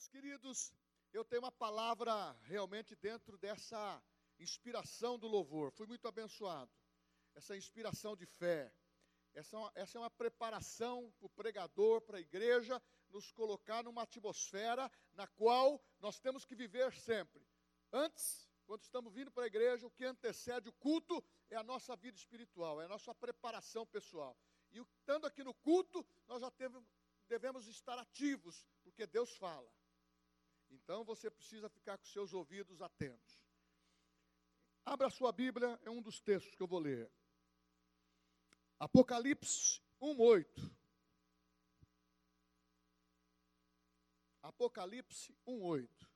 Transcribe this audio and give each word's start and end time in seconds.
Meus 0.00 0.08
queridos, 0.08 0.72
eu 1.12 1.22
tenho 1.22 1.42
uma 1.42 1.52
palavra 1.52 2.32
realmente 2.44 2.96
dentro 2.96 3.36
dessa 3.36 4.02
inspiração 4.38 5.18
do 5.18 5.28
louvor. 5.28 5.70
Fui 5.72 5.86
muito 5.86 6.08
abençoado. 6.08 6.72
Essa 7.34 7.54
inspiração 7.54 8.16
de 8.16 8.24
fé. 8.24 8.72
Essa 9.34 9.56
é 9.56 9.58
uma, 9.58 9.72
essa 9.74 9.98
é 9.98 10.00
uma 10.00 10.10
preparação 10.10 11.12
para 11.18 11.26
o 11.26 11.28
pregador, 11.28 12.00
para 12.00 12.16
a 12.16 12.20
igreja, 12.20 12.80
nos 13.10 13.30
colocar 13.30 13.82
numa 13.84 14.04
atmosfera 14.04 14.90
na 15.12 15.26
qual 15.26 15.78
nós 15.98 16.18
temos 16.18 16.46
que 16.46 16.54
viver 16.54 16.94
sempre. 16.94 17.46
Antes, 17.92 18.48
quando 18.64 18.80
estamos 18.80 19.12
vindo 19.12 19.30
para 19.30 19.44
a 19.44 19.48
igreja, 19.48 19.86
o 19.86 19.90
que 19.90 20.06
antecede 20.06 20.70
o 20.70 20.72
culto 20.72 21.22
é 21.50 21.56
a 21.56 21.62
nossa 21.62 21.94
vida 21.94 22.16
espiritual, 22.16 22.80
é 22.80 22.86
a 22.86 22.88
nossa 22.88 23.14
preparação 23.14 23.84
pessoal. 23.86 24.34
E 24.72 24.78
estando 24.78 25.26
aqui 25.26 25.44
no 25.44 25.52
culto, 25.52 26.02
nós 26.26 26.40
já 26.40 26.50
teve, 26.52 26.82
devemos 27.28 27.66
estar 27.66 27.98
ativos, 27.98 28.66
porque 28.82 29.06
Deus 29.06 29.36
fala. 29.36 29.70
Então 30.70 31.04
você 31.04 31.30
precisa 31.30 31.68
ficar 31.68 31.98
com 31.98 32.06
seus 32.06 32.32
ouvidos 32.32 32.80
atentos. 32.80 33.40
Abra 34.84 35.08
a 35.08 35.10
sua 35.10 35.32
Bíblia, 35.32 35.78
é 35.84 35.90
um 35.90 36.00
dos 36.00 36.20
textos 36.20 36.54
que 36.54 36.62
eu 36.62 36.66
vou 36.66 36.78
ler. 36.78 37.10
Apocalipse 38.78 39.82
1:8. 40.00 40.74
Apocalipse 44.42 45.36
1:8. 45.46 46.08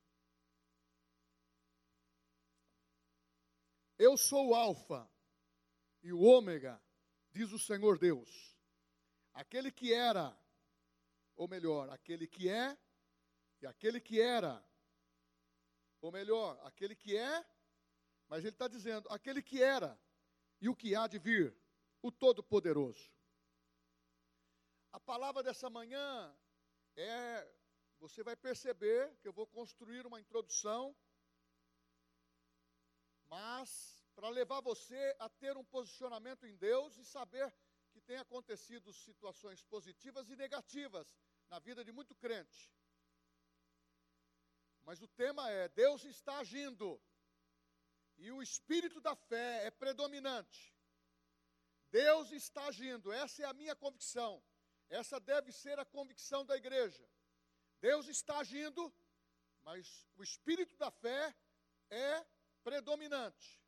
Eu 3.99 4.17
sou 4.17 4.49
o 4.49 4.55
alfa 4.55 5.09
e 6.03 6.13
o 6.13 6.21
ômega, 6.21 6.83
diz 7.31 7.53
o 7.53 7.59
Senhor 7.59 7.99
Deus. 7.99 8.57
Aquele 9.33 9.71
que 9.71 9.93
era, 9.93 10.37
ou 11.37 11.47
melhor, 11.47 11.91
aquele 11.91 12.27
que 12.27 12.49
é 12.49 12.77
e 13.65 13.67
aquele 13.67 13.99
que 13.99 14.21
era, 14.21 14.63
ou 16.03 16.13
melhor, 16.13 16.61
aquele 16.67 16.95
que 16.95 17.17
é, 17.17 17.43
mas 18.29 18.41
ele 18.41 18.51
está 18.51 18.69
dizendo, 18.69 19.09
aquele 19.09 19.43
que 19.43 19.63
era 19.63 19.99
e 20.61 20.69
o 20.69 20.77
que 20.77 20.95
há 20.95 21.07
de 21.07 21.19
vir, 21.19 21.57
o 22.03 22.13
Todo-Poderoso. 22.13 23.11
A 24.93 25.01
palavra 25.01 25.43
dessa 25.43 25.71
manhã 25.71 26.37
é, 26.95 27.51
você 27.99 28.23
vai 28.23 28.37
perceber 28.37 29.17
que 29.17 29.29
eu 29.29 29.33
vou 29.33 29.47
construir 29.47 30.07
uma 30.07 30.21
introdução, 30.21 30.95
mas 33.25 33.99
para 34.15 34.29
levar 34.29 34.61
você 34.61 35.17
a 35.19 35.31
ter 35.31 35.57
um 35.57 35.65
posicionamento 35.65 36.45
em 36.47 36.55
Deus 36.57 36.99
e 36.99 37.05
saber 37.07 37.51
que 37.93 38.01
tem 38.03 38.19
acontecido 38.19 38.93
situações 38.93 39.63
positivas 39.63 40.29
e 40.29 40.37
negativas 40.37 41.17
na 41.49 41.59
vida 41.59 41.83
de 41.83 41.93
muito 41.93 42.15
crente. 42.15 42.71
Mas 44.85 45.03
o 45.03 45.09
tema 45.09 45.51
é: 45.51 45.69
Deus 45.69 46.05
está 46.05 46.39
agindo. 46.39 47.01
E 48.17 48.31
o 48.31 48.43
espírito 48.43 49.01
da 49.01 49.17
fé 49.17 49.67
é 49.67 49.71
predominante. 49.71 50.73
Deus 51.91 52.31
está 52.33 52.67
agindo, 52.67 53.13
essa 53.13 53.43
é 53.43 53.47
a 53.47 53.53
minha 53.53 53.75
convicção. 53.75 54.43
Essa 54.89 55.19
deve 55.19 55.53
ser 55.53 55.79
a 55.79 55.85
convicção 55.85 56.45
da 56.45 56.57
igreja. 56.57 57.09
Deus 57.81 58.07
está 58.09 58.39
agindo, 58.39 58.93
mas 59.63 60.07
o 60.17 60.23
espírito 60.23 60.77
da 60.77 60.91
fé 60.91 61.35
é 61.91 62.27
predominante. 62.63 63.63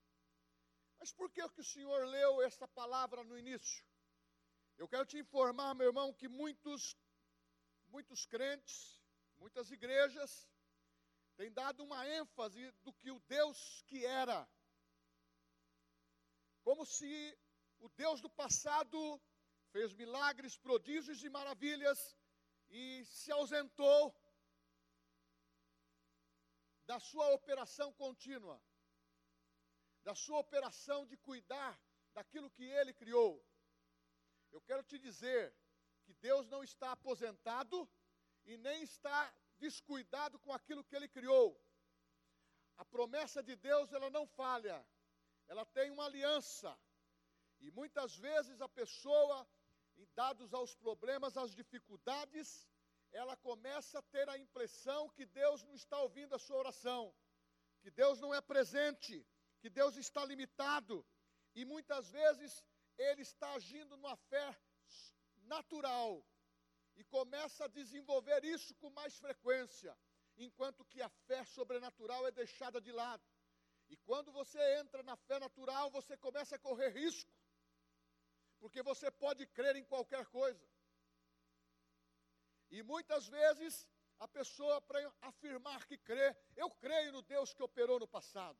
Mas 0.99 1.13
por 1.13 1.31
que, 1.31 1.47
que 1.51 1.61
o 1.61 1.65
Senhor 1.65 2.07
leu 2.07 2.43
essa 2.43 2.67
palavra 2.69 3.23
no 3.25 3.39
início? 3.39 3.85
Eu 4.77 4.89
quero 4.89 5.07
te 5.07 5.19
informar, 5.19 5.75
meu 5.75 5.87
irmão, 5.87 6.13
que 6.13 6.29
muitos, 6.29 6.97
muitos 7.87 8.27
crentes, 8.27 9.01
muitas 9.37 9.71
igrejas, 9.71 10.49
tem 11.37 11.53
dado 11.53 11.85
uma 11.85 12.07
ênfase 12.09 12.71
do 12.83 12.93
que 12.95 13.11
o 13.11 13.21
Deus 13.21 13.83
que 13.87 14.05
era. 14.05 14.49
Como 16.63 16.85
se 16.85 17.39
o 17.79 17.89
Deus 17.91 18.21
do 18.21 18.31
passado 18.31 18.99
fez 19.71 19.93
milagres, 19.93 20.57
prodígios 20.57 21.23
e 21.23 21.29
maravilhas 21.29 22.17
e 22.69 23.05
se 23.05 23.31
ausentou 23.31 24.15
da 26.87 26.99
sua 26.99 27.29
operação 27.35 27.93
contínua, 27.93 28.63
da 30.03 30.15
sua 30.15 30.39
operação 30.39 31.07
de 31.07 31.17
cuidar 31.19 31.79
daquilo 32.15 32.51
que 32.51 32.65
ele 32.65 32.95
criou. 32.95 33.45
Eu 34.53 34.61
quero 34.63 34.83
te 34.83 34.99
dizer 34.99 35.55
que 36.05 36.15
Deus 36.15 36.49
não 36.49 36.63
está 36.65 36.93
aposentado 36.93 37.89
e 38.47 38.57
nem 38.57 38.83
está 38.83 39.35
descuidado 39.59 40.39
com 40.39 40.53
aquilo 40.53 40.85
que 40.85 40.95
ele 40.97 41.09
criou. 41.09 41.59
A 42.77 42.85
promessa 42.85 43.43
de 43.43 43.57
Deus, 43.57 43.93
ela 43.93 44.11
não 44.11 44.27
falha. 44.27 44.85
Ela 45.49 45.65
tem 45.67 45.91
uma 45.91 46.07
aliança. 46.07 46.77
E 47.61 47.71
muitas 47.71 48.17
vezes 48.17 48.61
a 48.61 48.69
pessoa, 48.69 49.47
dados 50.15 50.53
aos 50.53 50.75
problemas, 50.75 51.37
às 51.37 51.55
dificuldades, 51.55 52.69
ela 53.13 53.37
começa 53.37 53.99
a 53.99 54.03
ter 54.03 54.29
a 54.29 54.39
impressão 54.39 55.09
que 55.11 55.25
Deus 55.25 55.63
não 55.63 55.75
está 55.75 55.99
ouvindo 56.01 56.35
a 56.35 56.39
sua 56.39 56.59
oração, 56.59 57.15
que 57.81 57.91
Deus 57.91 58.21
não 58.21 58.35
é 58.35 58.41
presente, 58.41 59.27
que 59.61 59.71
Deus 59.71 59.97
está 59.97 60.25
limitado. 60.25 61.05
E 61.55 61.65
muitas 61.65 62.11
vezes 62.11 62.65
ele 62.99 63.23
está 63.23 63.55
agindo 63.55 63.97
numa 63.97 64.17
fé 64.17 64.57
natural, 65.45 66.25
e 66.97 67.05
começa 67.05 67.65
a 67.65 67.69
desenvolver 67.69 68.45
isso 68.45 68.75
com 68.77 68.91
mais 68.91 69.17
frequência, 69.19 69.97
enquanto 70.37 70.85
que 70.85 71.01
a 71.03 71.09
fé 71.09 71.45
sobrenatural 71.45 72.27
é 72.27 72.31
deixada 72.31 72.81
de 72.81 72.93
lado. 72.93 73.25
E 73.89 73.97
quando 73.99 74.33
você 74.33 74.59
entra 74.79 75.03
na 75.03 75.17
fé 75.17 75.39
natural, 75.39 75.91
você 75.91 76.17
começa 76.17 76.57
a 76.57 76.59
correr 76.59 76.89
risco, 76.89 77.31
porque 78.59 78.83
você 78.83 79.11
pode 79.11 79.47
crer 79.47 79.77
em 79.77 79.85
qualquer 79.85 80.27
coisa. 80.27 80.67
E 82.71 82.83
muitas 82.83 83.29
vezes 83.29 83.87
a 84.19 84.27
pessoa, 84.27 84.81
para 84.81 84.99
afirmar 85.21 85.87
que 85.87 85.99
crê, 85.99 86.35
eu 86.57 86.71
creio 86.71 87.13
no 87.13 87.23
Deus 87.23 87.53
que 87.53 87.63
operou 87.63 88.01
no 88.01 88.09
passado. 88.09 88.59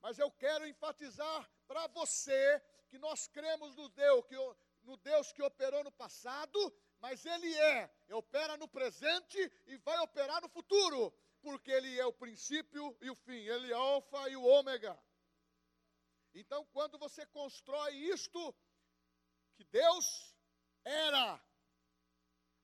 Mas 0.00 0.18
eu 0.18 0.30
quero 0.30 0.66
enfatizar 0.66 1.50
para 1.66 1.86
você 1.88 2.60
que 2.88 2.98
nós 2.98 3.26
cremos 3.28 3.76
no 3.76 3.88
Deus, 3.90 4.24
que, 4.26 4.36
no 4.82 4.96
Deus 4.96 5.32
que 5.32 5.42
operou 5.42 5.84
no 5.84 5.92
passado 5.92 6.58
mas 7.00 7.24
Ele 7.24 7.54
é, 7.54 7.90
opera 8.10 8.56
no 8.56 8.68
presente 8.68 9.38
e 9.66 9.76
vai 9.78 9.98
operar 10.00 10.40
no 10.42 10.48
futuro, 10.48 11.12
porque 11.40 11.70
Ele 11.70 11.98
é 11.98 12.06
o 12.06 12.12
princípio 12.12 12.96
e 13.00 13.10
o 13.10 13.14
fim, 13.14 13.40
Ele 13.46 13.72
é 13.72 13.76
o 13.76 13.80
alfa 13.80 14.28
e 14.28 14.36
o 14.36 14.44
ômega. 14.44 14.98
Então, 16.34 16.64
quando 16.66 16.98
você 16.98 17.24
constrói 17.26 17.94
isto, 17.94 18.54
que 19.56 19.64
Deus 19.64 20.36
era, 20.84 21.40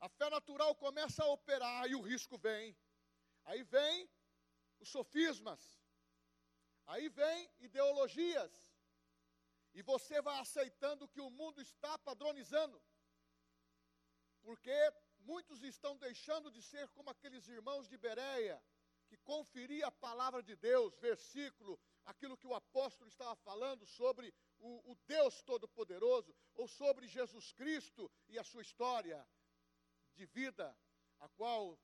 a 0.00 0.08
fé 0.08 0.28
natural 0.30 0.74
começa 0.76 1.22
a 1.22 1.28
operar 1.28 1.88
e 1.88 1.94
o 1.94 2.00
risco 2.00 2.36
vem. 2.38 2.76
Aí 3.44 3.62
vem 3.62 4.08
os 4.80 4.88
sofismas, 4.88 5.60
aí 6.86 7.08
vem 7.08 7.50
ideologias, 7.60 8.52
e 9.74 9.82
você 9.82 10.20
vai 10.22 10.38
aceitando 10.38 11.08
que 11.08 11.20
o 11.20 11.30
mundo 11.30 11.60
está 11.60 11.98
padronizando 11.98 12.80
porque 14.44 14.76
muitos 15.20 15.62
estão 15.62 15.96
deixando 15.96 16.50
de 16.50 16.62
ser 16.62 16.86
como 16.90 17.10
aqueles 17.10 17.48
irmãos 17.48 17.88
de 17.88 17.96
Bereia, 17.96 18.62
que 19.08 19.16
conferia 19.18 19.86
a 19.86 19.92
palavra 19.92 20.42
de 20.42 20.54
Deus, 20.56 20.94
versículo, 20.98 21.80
aquilo 22.04 22.36
que 22.36 22.46
o 22.46 22.54
apóstolo 22.54 23.08
estava 23.08 23.34
falando 23.36 23.86
sobre 23.86 24.32
o, 24.58 24.92
o 24.92 24.94
Deus 25.06 25.42
Todo-Poderoso, 25.42 26.34
ou 26.54 26.68
sobre 26.68 27.08
Jesus 27.08 27.52
Cristo 27.52 28.10
e 28.28 28.38
a 28.38 28.44
sua 28.44 28.62
história 28.62 29.26
de 30.14 30.26
vida, 30.26 30.76
a 31.20 31.28
qual 31.30 31.78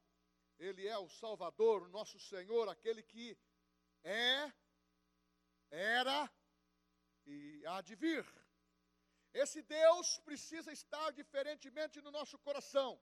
Ele 0.59 0.87
é 0.87 0.98
o 0.98 1.09
Salvador, 1.09 1.82
o 1.82 1.88
nosso 1.88 2.19
Senhor, 2.21 2.68
aquele 2.68 3.03
que 3.03 3.36
é, 4.04 4.53
era 5.71 6.30
e 7.27 7.65
há 7.66 7.80
de 7.80 7.95
vir. 7.95 8.40
Esse 9.32 9.62
Deus 9.62 10.18
precisa 10.21 10.72
estar 10.72 11.12
diferentemente 11.12 12.00
no 12.00 12.10
nosso 12.10 12.38
coração. 12.38 13.00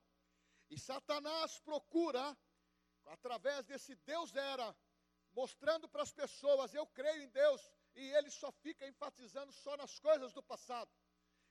E 0.71 0.79
Satanás 0.79 1.59
procura, 1.61 2.37
através 3.07 3.65
desse 3.65 3.95
Deus 3.97 4.35
era, 4.35 4.77
mostrando 5.33 5.89
para 5.89 6.03
as 6.03 6.13
pessoas: 6.13 6.75
eu 6.75 6.87
creio 6.87 7.23
em 7.23 7.29
Deus, 7.29 7.73
e 7.95 8.03
ele 8.13 8.31
só 8.31 8.53
fica 8.53 8.87
enfatizando 8.87 9.53
só 9.53 9.77
nas 9.77 9.99
coisas 9.99 10.33
do 10.33 10.43
passado. 10.43 10.91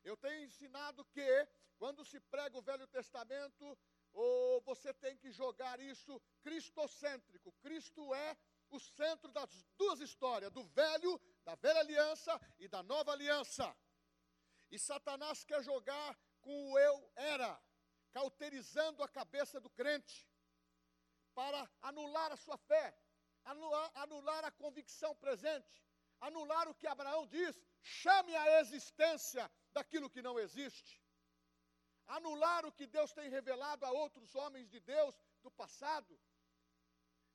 Eu 0.03 0.15
tenho 0.15 0.45
ensinado 0.45 1.03
que, 1.05 1.47
quando 1.77 2.05
se 2.05 2.19
prega 2.19 2.57
o 2.57 2.61
Velho 2.61 2.87
Testamento, 2.87 3.77
ou 4.13 4.61
você 4.61 4.93
tem 4.93 5.17
que 5.17 5.31
jogar 5.31 5.79
isso 5.79 6.21
cristocêntrico. 6.41 7.51
Cristo 7.61 8.13
é 8.13 8.37
o 8.69 8.79
centro 8.79 9.31
das 9.31 9.63
duas 9.77 9.99
histórias, 9.99 10.51
do 10.51 10.63
velho, 10.63 11.19
da 11.43 11.55
velha 11.55 11.79
aliança 11.79 12.39
e 12.59 12.67
da 12.67 12.83
nova 12.83 13.11
aliança. 13.11 13.75
E 14.69 14.77
Satanás 14.77 15.43
quer 15.43 15.63
jogar 15.63 16.17
com 16.41 16.71
o 16.71 16.79
eu 16.79 17.11
era, 17.15 17.61
cauterizando 18.11 19.03
a 19.03 19.07
cabeça 19.07 19.59
do 19.59 19.69
crente, 19.69 20.27
para 21.33 21.69
anular 21.81 22.31
a 22.31 22.37
sua 22.37 22.57
fé, 22.57 22.97
anular, 23.45 23.91
anular 23.95 24.43
a 24.45 24.51
convicção 24.51 25.15
presente, 25.15 25.83
anular 26.19 26.67
o 26.67 26.75
que 26.75 26.87
Abraão 26.87 27.27
diz, 27.27 27.59
chame 27.81 28.35
a 28.35 28.59
existência 28.59 29.49
daquilo 29.71 30.09
que 30.09 30.21
não 30.21 30.39
existe. 30.39 31.01
Anular 32.07 32.65
o 32.65 32.71
que 32.71 32.87
Deus 32.87 33.11
tem 33.13 33.29
revelado 33.29 33.85
a 33.85 33.91
outros 33.91 34.33
homens 34.35 34.69
de 34.69 34.79
Deus 34.79 35.13
do 35.43 35.51
passado. 35.51 36.17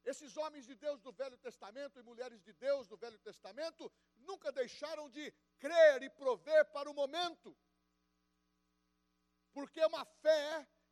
Esses 0.04 0.36
homens 0.36 0.66
de 0.66 0.74
Deus 0.74 1.00
do 1.00 1.12
Velho 1.12 1.38
Testamento 1.38 1.98
e 1.98 2.02
mulheres 2.02 2.42
de 2.42 2.52
Deus 2.54 2.88
do 2.88 2.96
Velho 2.96 3.18
Testamento 3.18 3.92
nunca 4.16 4.50
deixaram 4.50 5.08
de 5.08 5.32
crer 5.62 6.02
e 6.02 6.10
prover 6.10 6.62
para 6.76 6.90
o 6.90 6.94
momento. 7.02 7.56
Porque 9.56 9.80
é 9.80 9.86
uma 9.86 10.04
fé 10.24 10.46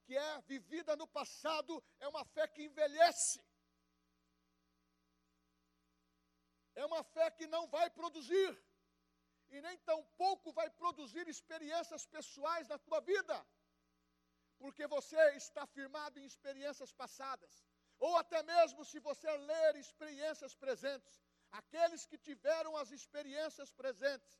que 0.04 0.16
é 0.16 0.32
vivida 0.52 0.92
no 1.00 1.06
passado 1.18 1.72
é 2.04 2.06
uma 2.08 2.24
fé 2.34 2.44
que 2.54 2.62
envelhece. 2.68 3.40
É 6.74 6.84
uma 6.90 7.02
fé 7.14 7.26
que 7.38 7.46
não 7.54 7.64
vai 7.76 7.88
produzir. 7.98 8.50
E 9.54 9.60
nem 9.66 9.76
tampouco 9.90 10.52
vai 10.52 10.68
produzir 10.82 11.26
experiências 11.28 12.06
pessoais 12.06 12.68
na 12.72 12.78
tua 12.86 13.00
vida. 13.12 13.36
Porque 14.58 14.86
você 14.96 15.22
está 15.42 15.64
firmado 15.66 16.18
em 16.20 16.26
experiências 16.32 16.92
passadas. 16.92 17.64
Ou 17.98 18.16
até 18.22 18.42
mesmo 18.42 18.84
se 18.84 18.98
você 19.08 19.30
ler 19.50 19.76
experiências 19.76 20.54
presentes. 20.54 21.16
Aqueles 21.60 22.06
que 22.06 22.18
tiveram 22.28 22.76
as 22.76 22.90
experiências 22.98 23.70
presentes 23.72 24.38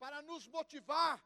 para 0.00 0.22
nos 0.22 0.46
motivar 0.48 1.22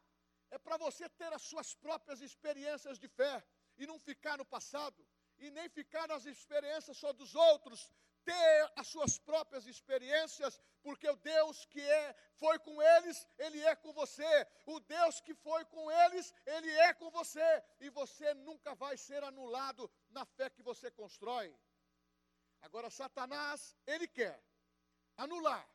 é 0.51 0.59
para 0.59 0.77
você 0.77 1.09
ter 1.09 1.33
as 1.33 1.43
suas 1.43 1.75
próprias 1.75 2.21
experiências 2.21 2.99
de 2.99 3.09
fé 3.09 3.43
e 3.79 3.87
não 3.87 3.99
ficar 3.99 4.37
no 4.37 4.45
passado 4.45 5.01
e 5.39 5.51
nem 5.51 5.69
ficar 5.69 6.07
nas 6.09 6.27
experiências 6.27 6.97
só 6.97 7.13
dos 7.13 7.35
outros, 7.35 7.93
ter 8.25 8.73
as 8.77 8.87
suas 8.87 9.19
próprias 9.19 9.67
experiências, 9.67 10.61
porque 10.83 11.09
o 11.09 11.17
Deus 11.17 11.65
que 11.67 11.81
é, 11.81 12.15
foi 12.35 12.59
com 12.59 12.81
eles, 12.81 13.27
ele 13.39 13.61
é 13.63 13.75
com 13.77 13.93
você. 13.93 14.47
O 14.67 14.79
Deus 14.81 15.21
que 15.21 15.35
foi 15.35 15.65
com 15.67 15.91
eles, 15.91 16.33
ele 16.47 16.71
é 16.71 16.95
com 16.95 17.11
você, 17.11 17.65
e 17.81 17.91
você 17.91 18.33
nunca 18.35 18.75
vai 18.75 18.97
ser 18.97 19.23
anulado 19.25 19.91
na 20.11 20.25
fé 20.25 20.49
que 20.51 20.63
você 20.63 20.91
constrói. 20.91 21.55
Agora 22.63 22.91
Satanás, 22.91 23.77
ele 23.87 24.09
quer 24.09 24.43
anular. 25.17 25.69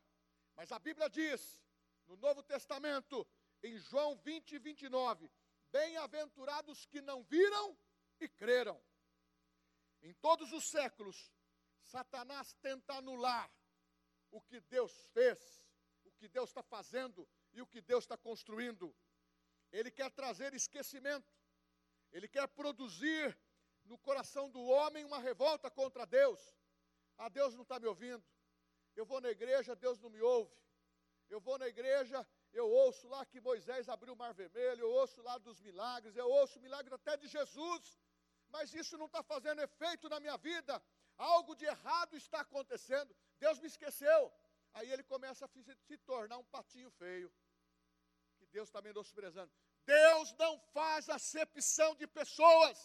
Mas 0.56 0.72
a 0.72 0.78
Bíblia 0.78 1.08
diz 1.08 1.59
no 2.10 2.16
Novo 2.16 2.42
Testamento, 2.42 3.24
em 3.62 3.78
João 3.78 4.16
20 4.16 4.56
e 4.56 4.58
29, 4.58 5.30
bem-aventurados 5.70 6.84
que 6.86 7.00
não 7.00 7.22
viram 7.22 7.78
e 8.18 8.28
creram. 8.28 8.82
Em 10.02 10.12
todos 10.14 10.52
os 10.52 10.64
séculos, 10.64 11.32
Satanás 11.82 12.52
tenta 12.54 12.94
anular 12.94 13.48
o 14.32 14.40
que 14.40 14.60
Deus 14.62 14.92
fez, 15.12 15.64
o 16.02 16.10
que 16.10 16.26
Deus 16.26 16.50
está 16.50 16.64
fazendo 16.64 17.28
e 17.52 17.62
o 17.62 17.66
que 17.66 17.80
Deus 17.80 18.02
está 18.02 18.16
construindo. 18.16 18.92
Ele 19.70 19.90
quer 19.90 20.10
trazer 20.10 20.52
esquecimento, 20.52 21.32
ele 22.10 22.26
quer 22.26 22.48
produzir 22.48 23.38
no 23.84 23.96
coração 23.96 24.50
do 24.50 24.60
homem 24.64 25.04
uma 25.04 25.20
revolta 25.20 25.70
contra 25.70 26.04
Deus. 26.04 26.40
Ah, 27.16 27.28
Deus 27.28 27.54
não 27.54 27.62
está 27.62 27.78
me 27.78 27.86
ouvindo. 27.86 28.24
Eu 28.96 29.06
vou 29.06 29.20
na 29.20 29.30
igreja, 29.30 29.76
Deus 29.76 30.00
não 30.00 30.10
me 30.10 30.20
ouve. 30.20 30.60
Eu 31.30 31.40
vou 31.40 31.56
na 31.62 31.68
igreja, 31.74 32.26
eu 32.52 32.68
ouço 32.68 33.08
lá 33.08 33.24
que 33.24 33.40
Moisés 33.40 33.88
abriu 33.88 34.14
o 34.14 34.16
mar 34.22 34.32
vermelho, 34.34 34.82
eu 34.82 34.92
ouço 35.00 35.22
lá 35.22 35.38
dos 35.38 35.58
milagres, 35.60 36.16
eu 36.16 36.28
ouço 36.28 36.58
o 36.58 36.62
milagre 36.62 36.92
até 36.92 37.16
de 37.16 37.28
Jesus 37.28 37.98
mas 38.50 38.74
isso 38.74 38.98
não 38.98 39.06
está 39.06 39.22
fazendo 39.22 39.60
efeito 39.62 40.08
na 40.08 40.20
minha 40.20 40.36
vida, 40.36 40.82
algo 41.16 41.54
de 41.54 41.64
errado 41.64 42.16
está 42.16 42.40
acontecendo, 42.40 43.14
Deus 43.38 43.58
me 43.60 43.66
esqueceu. 43.66 44.32
Aí 44.74 44.90
ele 44.90 45.02
começa 45.02 45.44
a 45.46 45.48
se 45.86 45.96
tornar 45.98 46.38
um 46.38 46.44
patinho 46.44 46.90
feio, 46.90 47.32
que 48.38 48.46
Deus 48.46 48.68
está 48.68 48.80
menosprezando. 48.80 49.52
Deus 49.84 50.32
não 50.34 50.58
faz 50.72 51.08
acepção 51.08 51.94
de 51.96 52.06
pessoas. 52.06 52.78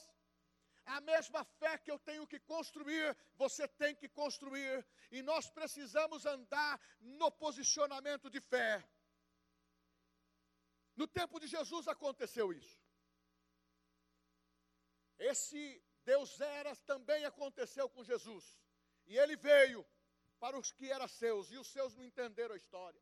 A 0.86 1.02
mesma 1.02 1.44
fé 1.44 1.78
que 1.78 1.92
eu 1.92 1.98
tenho 2.00 2.28
que 2.28 2.40
construir, 2.40 3.18
você 3.36 3.68
tem 3.68 3.96
que 3.96 4.08
construir. 4.08 4.86
E 5.12 5.22
nós 5.22 5.50
precisamos 5.50 6.26
andar 6.26 6.80
no 7.00 7.32
posicionamento 7.32 8.30
de 8.30 8.40
fé. 8.40 8.88
No 10.96 11.08
tempo 11.08 11.40
de 11.40 11.48
Jesus 11.48 11.88
aconteceu 11.88 12.54
isso. 12.54 12.80
Esse 15.18 15.84
Deus 16.04 16.40
Eras 16.40 16.80
também 16.82 17.26
aconteceu 17.26 17.90
com 17.90 18.04
Jesus. 18.04 18.46
E 19.08 19.18
ele 19.18 19.36
veio 19.36 19.86
para 20.40 20.58
os 20.58 20.72
que 20.72 20.92
eram 20.92 21.08
seus, 21.08 21.52
e 21.52 21.58
os 21.58 21.68
seus 21.68 21.96
não 21.96 22.04
entenderam 22.04 22.54
a 22.54 22.58
história. 22.58 23.02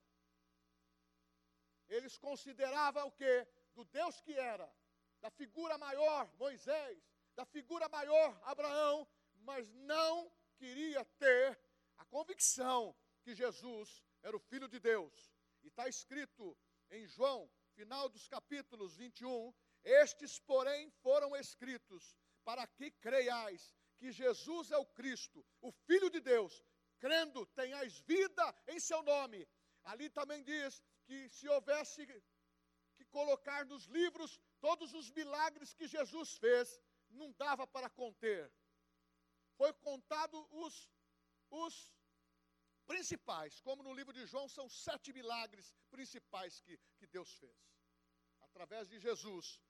Eles 1.90 2.18
consideravam 2.18 3.08
o 3.08 3.12
que? 3.12 3.48
Do 3.76 3.84
Deus 3.86 4.22
que 4.22 4.34
era, 4.34 4.72
da 5.20 5.30
figura 5.30 5.78
maior, 5.78 6.32
Moisés, 6.38 7.13
da 7.36 7.46
figura 7.46 7.88
maior, 7.90 8.40
Abraão, 8.44 9.08
mas 9.36 9.72
não 9.74 10.32
queria 10.56 11.04
ter 11.18 11.60
a 11.98 12.06
convicção 12.06 12.96
que 13.24 13.34
Jesus 13.34 14.04
era 14.22 14.36
o 14.36 14.40
Filho 14.40 14.68
de 14.68 14.80
Deus. 14.80 15.32
E 15.64 15.68
está 15.68 15.88
escrito 15.88 16.58
em 16.92 17.08
João, 17.08 17.50
final 17.76 18.08
dos 18.10 18.28
capítulos 18.28 18.96
21, 18.96 19.54
estes, 19.84 20.40
porém, 20.40 20.90
foram 21.02 21.36
escritos 21.36 22.16
para 22.44 22.66
que 22.68 22.92
creiais 22.92 23.76
que 23.98 24.12
Jesus 24.12 24.72
é 24.72 24.78
o 24.78 24.86
Cristo, 24.86 25.46
o 25.62 25.72
Filho 25.72 26.10
de 26.10 26.20
Deus, 26.20 26.64
crendo 27.00 27.46
tenhais 27.48 28.00
vida 28.00 28.56
em 28.68 28.80
seu 28.80 29.02
nome. 29.04 29.48
Ali 29.84 30.10
também 30.10 30.44
diz 30.44 30.84
que 31.06 31.30
se 31.30 31.48
houvesse 31.48 32.06
que 32.96 33.06
colocar 33.06 33.66
nos 33.66 33.86
livros 33.86 34.40
todos 34.60 34.94
os 34.94 35.12
milagres 35.12 35.74
que 35.74 35.88
Jesus 35.88 36.38
fez, 36.38 36.80
não 37.14 37.32
dava 37.34 37.66
para 37.68 37.90
conter. 37.90 38.52
Foi 39.56 39.72
contado 39.74 40.48
os, 40.52 40.90
os 41.50 41.94
principais, 42.86 43.60
como 43.62 43.84
no 43.84 43.94
livro 43.94 44.14
de 44.14 44.26
João 44.26 44.48
são 44.48 44.68
sete 44.70 45.14
milagres 45.14 45.74
principais 45.90 46.60
que, 46.62 46.78
que 46.98 47.08
Deus 47.08 47.32
fez, 47.36 47.58
através 48.42 48.88
de 48.88 49.00
Jesus. 49.00 49.62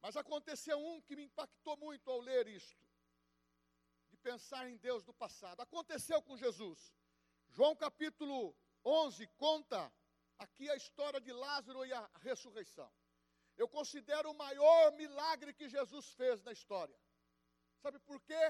Mas 0.00 0.16
aconteceu 0.16 0.78
um 0.78 1.00
que 1.00 1.16
me 1.16 1.24
impactou 1.24 1.76
muito 1.76 2.10
ao 2.10 2.20
ler 2.20 2.46
isto, 2.46 2.86
de 4.10 4.16
pensar 4.16 4.68
em 4.68 4.76
Deus 4.76 5.04
do 5.04 5.14
passado. 5.14 5.60
Aconteceu 5.60 6.22
com 6.22 6.36
Jesus. 6.36 6.94
João 7.48 7.74
capítulo 7.74 8.56
11 8.84 9.26
conta 9.36 9.92
aqui 10.38 10.70
a 10.70 10.76
história 10.76 11.20
de 11.20 11.32
Lázaro 11.32 11.84
e 11.84 11.92
a 11.92 12.10
ressurreição. 12.20 12.90
Eu 13.62 13.68
considero 13.76 14.30
o 14.30 14.38
maior 14.44 14.92
milagre 15.02 15.52
que 15.52 15.68
Jesus 15.76 16.06
fez 16.20 16.42
na 16.46 16.52
história. 16.52 16.98
Sabe 17.82 17.98
por 18.00 18.18
quê? 18.28 18.42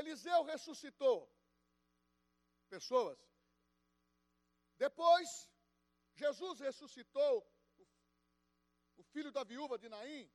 Eliseu 0.00 0.42
ressuscitou 0.52 1.18
pessoas. 2.68 3.18
Depois, 4.76 5.28
Jesus 6.14 6.60
ressuscitou 6.60 7.34
o 8.96 9.02
filho 9.12 9.32
da 9.32 9.42
viúva 9.42 9.78
de 9.78 9.88
Naim, 9.88 10.30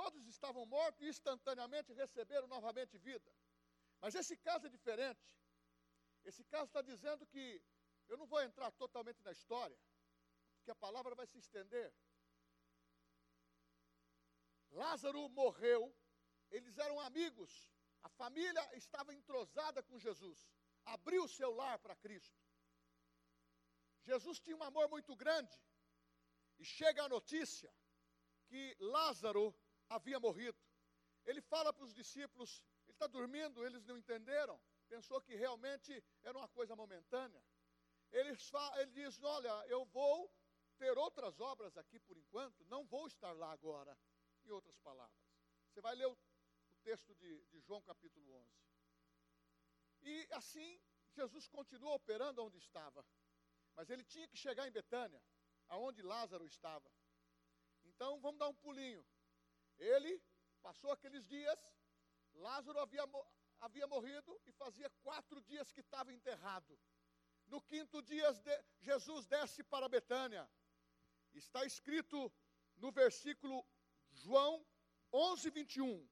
Todos 0.00 0.24
estavam 0.28 0.64
mortos 0.64 1.00
e 1.02 1.08
instantaneamente 1.08 1.92
receberam 1.92 2.46
novamente 2.46 2.96
vida. 2.98 3.30
Mas 4.00 4.14
esse 4.14 4.36
caso 4.36 4.68
é 4.68 4.70
diferente. 4.70 5.26
Esse 6.24 6.44
caso 6.44 6.66
está 6.66 6.82
dizendo 6.82 7.26
que 7.26 7.60
eu 8.08 8.16
não 8.16 8.28
vou 8.32 8.40
entrar 8.40 8.70
totalmente 8.82 9.20
na 9.24 9.32
história, 9.32 9.76
porque 10.54 10.70
a 10.70 10.76
palavra 10.76 11.16
vai 11.16 11.26
se 11.26 11.38
estender. 11.38 11.92
Lázaro 14.70 15.28
morreu, 15.30 15.94
eles 16.50 16.78
eram 16.78 17.00
amigos, 17.00 17.70
a 18.02 18.08
família 18.08 18.76
estava 18.76 19.14
entrosada 19.14 19.82
com 19.82 19.98
Jesus, 19.98 20.48
abriu 20.84 21.24
o 21.24 21.28
seu 21.28 21.50
lar 21.54 21.78
para 21.78 21.96
Cristo. 21.96 22.38
Jesus 24.02 24.40
tinha 24.40 24.56
um 24.56 24.62
amor 24.62 24.88
muito 24.88 25.14
grande, 25.16 25.56
e 26.58 26.64
chega 26.64 27.04
a 27.04 27.08
notícia 27.08 27.72
que 28.46 28.76
Lázaro 28.80 29.54
havia 29.88 30.18
morrido. 30.18 30.58
Ele 31.24 31.40
fala 31.40 31.72
para 31.72 31.84
os 31.84 31.94
discípulos, 31.94 32.62
ele 32.84 32.92
está 32.94 33.06
dormindo, 33.06 33.64
eles 33.64 33.84
não 33.84 33.96
entenderam, 33.96 34.60
pensou 34.88 35.20
que 35.20 35.34
realmente 35.34 36.02
era 36.22 36.36
uma 36.36 36.48
coisa 36.48 36.74
momentânea. 36.74 37.42
Ele, 38.10 38.30
ele 38.76 38.90
diz: 38.92 39.22
Olha, 39.22 39.66
eu 39.68 39.84
vou 39.84 40.32
ter 40.78 40.96
outras 40.96 41.38
obras 41.40 41.76
aqui 41.76 41.98
por 42.00 42.16
enquanto, 42.16 42.64
não 42.64 42.84
vou 42.84 43.06
estar 43.06 43.32
lá 43.32 43.52
agora. 43.52 43.96
Em 44.48 44.50
outras 44.50 44.78
palavras, 44.78 45.20
você 45.68 45.80
vai 45.82 45.94
ler 45.94 46.06
o, 46.06 46.12
o 46.12 46.76
texto 46.82 47.14
de, 47.16 47.44
de 47.50 47.60
João 47.60 47.82
capítulo 47.82 48.32
11. 48.32 48.50
E 50.00 50.26
assim, 50.32 50.80
Jesus 51.12 51.46
continuou 51.48 51.94
operando 51.96 52.42
onde 52.42 52.56
estava, 52.56 53.04
mas 53.76 53.90
ele 53.90 54.02
tinha 54.02 54.26
que 54.26 54.38
chegar 54.38 54.66
em 54.66 54.70
Betânia, 54.70 55.22
aonde 55.68 56.00
Lázaro 56.00 56.46
estava. 56.46 56.90
Então, 57.84 58.18
vamos 58.20 58.38
dar 58.38 58.48
um 58.48 58.54
pulinho. 58.54 59.06
Ele 59.76 60.18
passou 60.62 60.92
aqueles 60.92 61.26
dias, 61.26 61.58
Lázaro 62.32 62.78
havia 62.80 63.04
havia 63.60 63.86
morrido 63.86 64.40
e 64.46 64.52
fazia 64.52 64.88
quatro 65.02 65.42
dias 65.42 65.70
que 65.70 65.80
estava 65.80 66.10
enterrado. 66.10 66.78
No 67.48 67.60
quinto 67.60 68.00
dia, 68.00 68.28
Jesus 68.80 69.26
desce 69.26 69.62
para 69.62 69.90
Betânia. 69.90 70.48
Está 71.34 71.66
escrito 71.66 72.32
no 72.76 72.90
versículo 72.90 73.66
João 74.18 74.66
11, 75.12 75.50
21. 75.50 76.08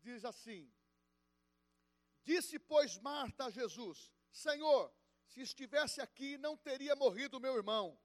Diz 0.00 0.24
assim: 0.24 0.72
Disse, 2.22 2.58
pois, 2.58 2.98
Marta 2.98 3.46
a 3.46 3.50
Jesus: 3.50 4.12
Senhor, 4.30 4.94
se 5.26 5.40
estivesse 5.40 6.00
aqui, 6.00 6.38
não 6.38 6.56
teria 6.56 6.96
morrido 6.96 7.40
meu 7.40 7.56
irmão. 7.56 7.98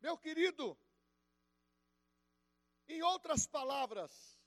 Meu 0.00 0.16
querido, 0.16 0.78
em 2.86 3.02
outras 3.02 3.46
palavras, 3.46 4.38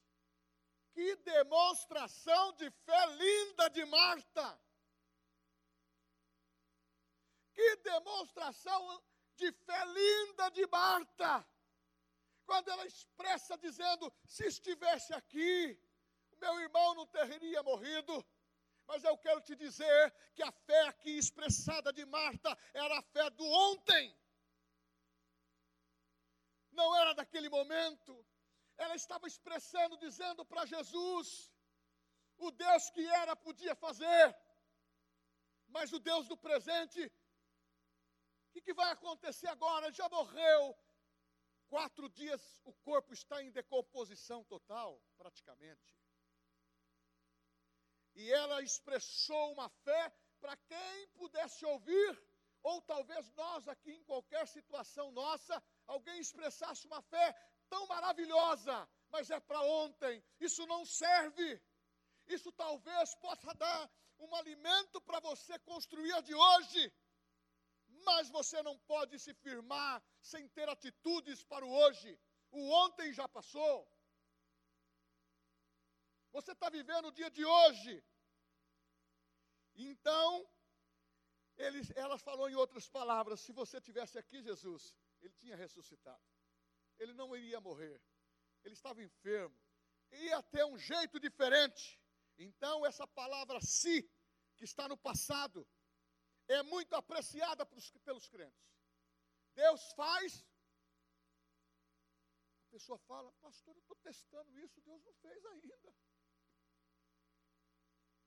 que 0.94 1.16
demonstração 1.18 2.54
de 2.54 2.70
fé 2.70 3.06
linda 3.16 3.70
de 3.70 3.86
Marta! 3.86 4.62
Que 7.54 7.76
demonstração 7.78 9.04
de 9.36 9.52
fé 9.52 9.86
linda 9.86 10.50
de 10.50 10.66
Marta! 10.68 11.48
Quando 12.46 12.70
ela 12.70 12.86
expressa 12.86 13.58
dizendo: 13.58 14.12
se 14.26 14.46
estivesse 14.46 15.14
aqui, 15.14 15.80
meu 16.40 16.60
irmão 16.60 16.96
não 16.96 17.08
teria 17.08 17.64
morrido. 17.64 18.26
Mas 18.88 19.04
eu 19.04 19.18
quero 19.18 19.42
te 19.42 19.56
dizer 19.56 20.14
que 20.36 20.44
a 20.44 20.52
fé 20.52 20.82
aqui 20.88 21.12
expressada 21.12 21.94
de 21.94 22.06
Marta 22.06 22.58
era 22.74 22.98
a 22.98 23.02
fé 23.02 23.30
do 23.30 23.46
ontem. 23.46 24.18
Não 26.72 26.96
era 26.96 27.14
daquele 27.14 27.50
momento, 27.50 28.26
ela 28.78 28.96
estava 28.96 29.28
expressando, 29.28 29.98
dizendo 29.98 30.44
para 30.46 30.66
Jesus: 30.66 31.52
o 32.38 32.52
Deus 32.52 32.90
que 32.90 33.06
era 33.08 33.36
podia 33.36 33.76
fazer, 33.76 34.36
mas 35.68 35.94
o 35.94 36.00
Deus 36.00 36.28
do 36.28 36.38
presente, 36.38 37.02
o 37.06 38.52
que, 38.52 38.62
que 38.62 38.74
vai 38.74 38.92
acontecer 38.92 39.48
agora? 39.48 39.92
Já 39.92 40.10
morreu. 40.10 40.78
Quatro 41.72 42.10
dias 42.10 42.42
o 42.66 42.74
corpo 42.74 43.14
está 43.14 43.42
em 43.42 43.50
decomposição 43.50 44.44
total, 44.44 45.02
praticamente. 45.18 45.98
E 48.14 48.30
ela 48.30 48.62
expressou 48.62 49.54
uma 49.54 49.70
fé 49.70 50.14
para 50.42 50.58
quem 50.58 51.08
pudesse 51.14 51.66
ouvir, 51.66 52.22
ou 52.62 52.82
talvez 52.82 53.32
nós 53.36 53.70
aqui, 53.70 53.94
em 53.94 54.04
qualquer 54.04 54.46
situação 54.50 55.14
nossa, 55.14 55.64
alguém 55.88 56.20
expressasse 56.20 56.86
uma 56.88 57.02
fé 57.04 57.34
tão 57.70 57.88
maravilhosa, 57.88 58.76
mas 59.10 59.32
é 59.32 59.40
para 59.40 59.62
ontem. 59.62 60.22
Isso 60.42 60.68
não 60.68 60.86
serve. 60.86 61.62
Isso 62.28 62.52
talvez 62.52 63.16
possa 63.16 63.54
dar 63.54 63.90
um 64.20 64.36
alimento 64.36 65.00
para 65.00 65.22
você 65.22 65.58
construir 65.60 66.22
de 66.24 66.36
hoje. 66.36 66.94
Mas 68.06 68.30
você 68.30 68.62
não 68.64 68.78
pode 68.80 69.20
se 69.20 69.34
firmar 69.34 70.04
sem 70.22 70.48
ter 70.50 70.68
atitudes 70.70 71.44
para 71.44 71.66
o 71.66 71.74
hoje. 71.82 72.20
O 72.52 72.70
ontem 72.84 73.14
já 73.14 73.28
passou. 73.28 73.88
Você 76.32 76.52
está 76.54 76.70
vivendo 76.70 77.08
o 77.08 77.12
dia 77.12 77.30
de 77.30 77.46
hoje. 77.46 78.04
Então, 79.76 80.48
ele, 81.58 81.82
ela 81.96 82.18
falou 82.18 82.50
em 82.50 82.56
outras 82.56 82.88
palavras: 82.90 83.42
se 83.42 83.52
você 83.52 83.80
tivesse 83.80 84.18
aqui, 84.18 84.42
Jesus, 84.42 84.96
ele 85.22 85.34
tinha 85.36 85.56
ressuscitado 85.56 86.24
ele 87.02 87.14
não 87.14 87.36
iria 87.36 87.60
morrer. 87.60 88.00
Ele 88.64 88.74
estava 88.74 89.02
enfermo. 89.02 89.58
Ia 90.12 90.42
ter 90.44 90.64
um 90.66 90.78
jeito 90.78 91.20
diferente. 91.20 92.00
Então, 92.38 92.86
essa 92.86 93.08
palavra 93.08 93.60
si, 93.62 94.10
que 94.56 94.64
está 94.64 94.88
no 94.88 94.98
passado, 94.98 95.68
é 96.48 96.64
muito 96.64 96.96
apreciada 96.96 97.66
pelos, 97.66 97.92
pelos 98.06 98.28
crentes. 98.28 98.72
Deus 99.54 99.92
faz. 99.94 100.46
A 102.68 102.72
pessoa 102.72 102.98
fala, 103.00 103.32
pastor, 103.34 103.76
eu 103.76 103.82
estou 103.82 103.98
testando 103.98 104.58
isso, 104.60 104.82
Deus 104.82 105.04
não 105.04 105.14
fez 105.16 105.46
ainda. 105.46 105.96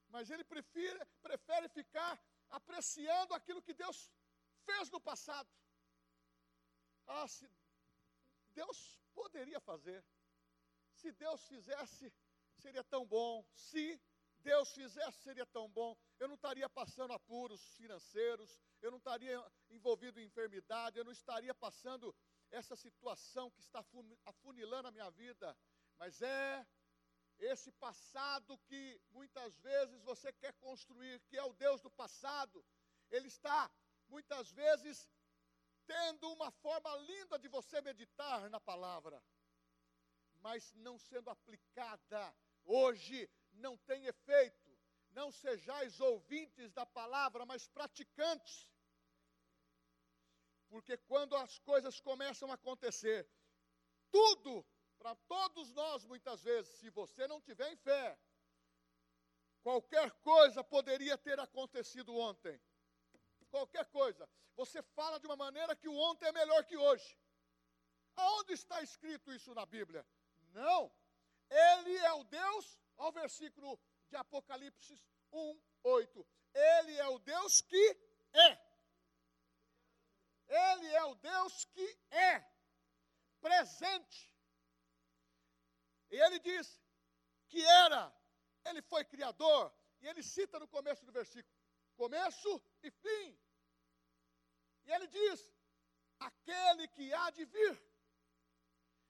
Mas 0.09 0.31
ele 0.31 0.45
prefere, 0.45 1.05
prefere 1.23 1.69
ficar 1.69 2.23
apreciando 2.51 3.35
aquilo 3.35 3.63
que 3.63 3.75
Deus 3.75 4.13
fez 4.65 4.91
no 4.91 5.01
passado. 5.01 5.51
Ah, 7.07 7.27
se 7.27 7.51
Deus 8.55 9.03
poderia 9.13 9.61
fazer. 9.61 10.05
Se 10.93 11.11
Deus 11.13 11.47
fizesse, 11.47 12.13
seria 12.59 12.85
tão 12.85 13.05
bom. 13.05 13.45
Se 13.53 14.01
Deus 14.41 14.73
fizesse, 14.73 15.19
seria 15.23 15.47
tão 15.47 15.69
bom. 15.69 15.97
Eu 16.19 16.29
não 16.29 16.35
estaria 16.35 16.69
passando 16.69 17.13
apuros 17.13 17.61
financeiros, 17.77 18.61
eu 18.81 18.91
não 18.91 18.99
estaria 18.99 19.37
envolvido 19.71 20.21
em 20.21 20.25
enfermidade, 20.25 20.99
eu 20.99 21.05
não 21.05 21.13
estaria 21.13 21.55
passando 21.55 22.15
essa 22.51 22.77
situação 22.77 23.51
que 23.51 23.61
está 23.61 23.85
afunilando 24.25 24.89
a 24.89 24.93
minha 24.93 25.11
vida. 25.11 25.57
Mas 25.99 26.23
é 26.23 26.67
esse 27.39 27.73
passado 27.73 28.57
que 28.59 29.01
muitas 29.11 29.59
vezes 29.59 30.01
você 30.03 30.33
quer 30.33 30.53
construir, 30.55 31.21
que 31.29 31.37
é 31.37 31.43
o 31.43 31.53
Deus 31.55 31.81
do 31.81 31.91
passado, 31.91 32.65
ele 33.11 33.29
está 33.29 33.71
muitas 34.09 34.51
vezes 34.53 35.09
tendo 35.87 36.33
uma 36.33 36.51
forma 36.51 36.95
linda 36.97 37.39
de 37.39 37.49
você 37.49 37.81
meditar 37.81 38.49
na 38.49 38.61
palavra, 38.61 39.23
mas 40.41 40.73
não 40.75 40.99
sendo 40.99 41.31
aplicada 41.31 42.35
hoje, 42.65 43.29
não 43.53 43.77
tem 43.79 44.07
efeito. 44.07 44.64
Não 45.15 45.31
sejais 45.31 46.01
ouvintes 46.01 46.73
da 46.73 46.85
palavra, 46.85 47.47
mas 47.47 47.67
praticantes. 47.69 48.69
Porque 50.69 50.97
quando 50.97 51.37
as 51.37 51.59
coisas 51.61 52.01
começam 52.01 52.51
a 52.51 52.55
acontecer, 52.55 53.29
tudo, 54.11 54.67
para 54.99 55.15
todos 55.35 55.73
nós 55.73 56.05
muitas 56.05 56.43
vezes, 56.43 56.75
se 56.79 56.91
você 56.91 57.29
não 57.29 57.41
tiver 57.41 57.71
em 57.73 57.77
fé, 57.77 58.19
qualquer 59.63 60.11
coisa 60.31 60.63
poderia 60.63 61.17
ter 61.17 61.39
acontecido 61.39 62.17
ontem 62.17 62.61
qualquer 63.55 63.87
coisa. 64.01 64.29
Você 64.57 64.83
fala 64.99 65.21
de 65.21 65.27
uma 65.27 65.37
maneira 65.37 65.77
que 65.77 65.89
o 65.89 65.97
ontem 66.09 66.27
é 66.27 66.33
melhor 66.33 66.65
que 66.65 66.77
hoje. 66.77 67.11
Aonde 68.17 68.53
está 68.53 68.83
escrito 68.83 69.33
isso 69.33 69.55
na 69.55 69.65
Bíblia? 69.65 70.05
Não. 70.61 70.81
Ele 71.49 71.97
é 71.99 72.13
o 72.15 72.25
Deus, 72.25 72.65
ao 72.97 73.13
versículo 73.13 73.79
de 74.15 74.19
Apocalipse 74.19 74.95
1, 75.33 75.61
8. 75.83 76.27
Ele 76.55 76.97
é 76.99 77.09
o 77.09 77.19
Deus 77.19 77.61
que 77.63 77.85
é. 78.49 78.51
Ele 80.47 80.89
é 81.01 81.05
o 81.05 81.15
Deus 81.17 81.65
que 81.65 81.87
é 82.11 82.33
presente. 83.41 84.33
E 86.13 86.17
ele 86.25 86.39
diz 86.39 86.67
que 87.49 87.61
era, 87.85 88.03
ele 88.67 88.83
foi 88.83 89.05
criador, 89.05 89.63
e 90.01 90.07
ele 90.07 90.23
cita 90.23 90.61
no 90.61 90.69
começo 90.69 91.05
do 91.05 91.11
versículo: 91.11 91.57
começo 91.97 92.63
e 92.85 92.91
fim. 92.93 93.27
E 94.85 94.93
ele 94.93 95.09
diz: 95.09 95.41
aquele 96.21 96.87
que 96.87 97.13
há 97.13 97.31
de 97.31 97.45
vir. 97.57 97.75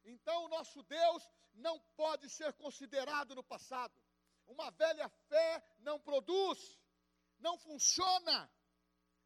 Então, 0.05 0.45
o 0.45 0.49
nosso 0.49 0.83
Deus 0.83 1.29
não 1.53 1.79
pode 2.03 2.29
ser 2.31 2.53
considerado 2.55 3.35
no 3.35 3.45
passado. 3.45 4.04
Uma 4.47 4.71
velha 4.71 5.09
fé 5.09 5.63
não 5.81 5.99
produz, 6.01 6.79
não 7.39 7.59
funciona. 7.59 8.51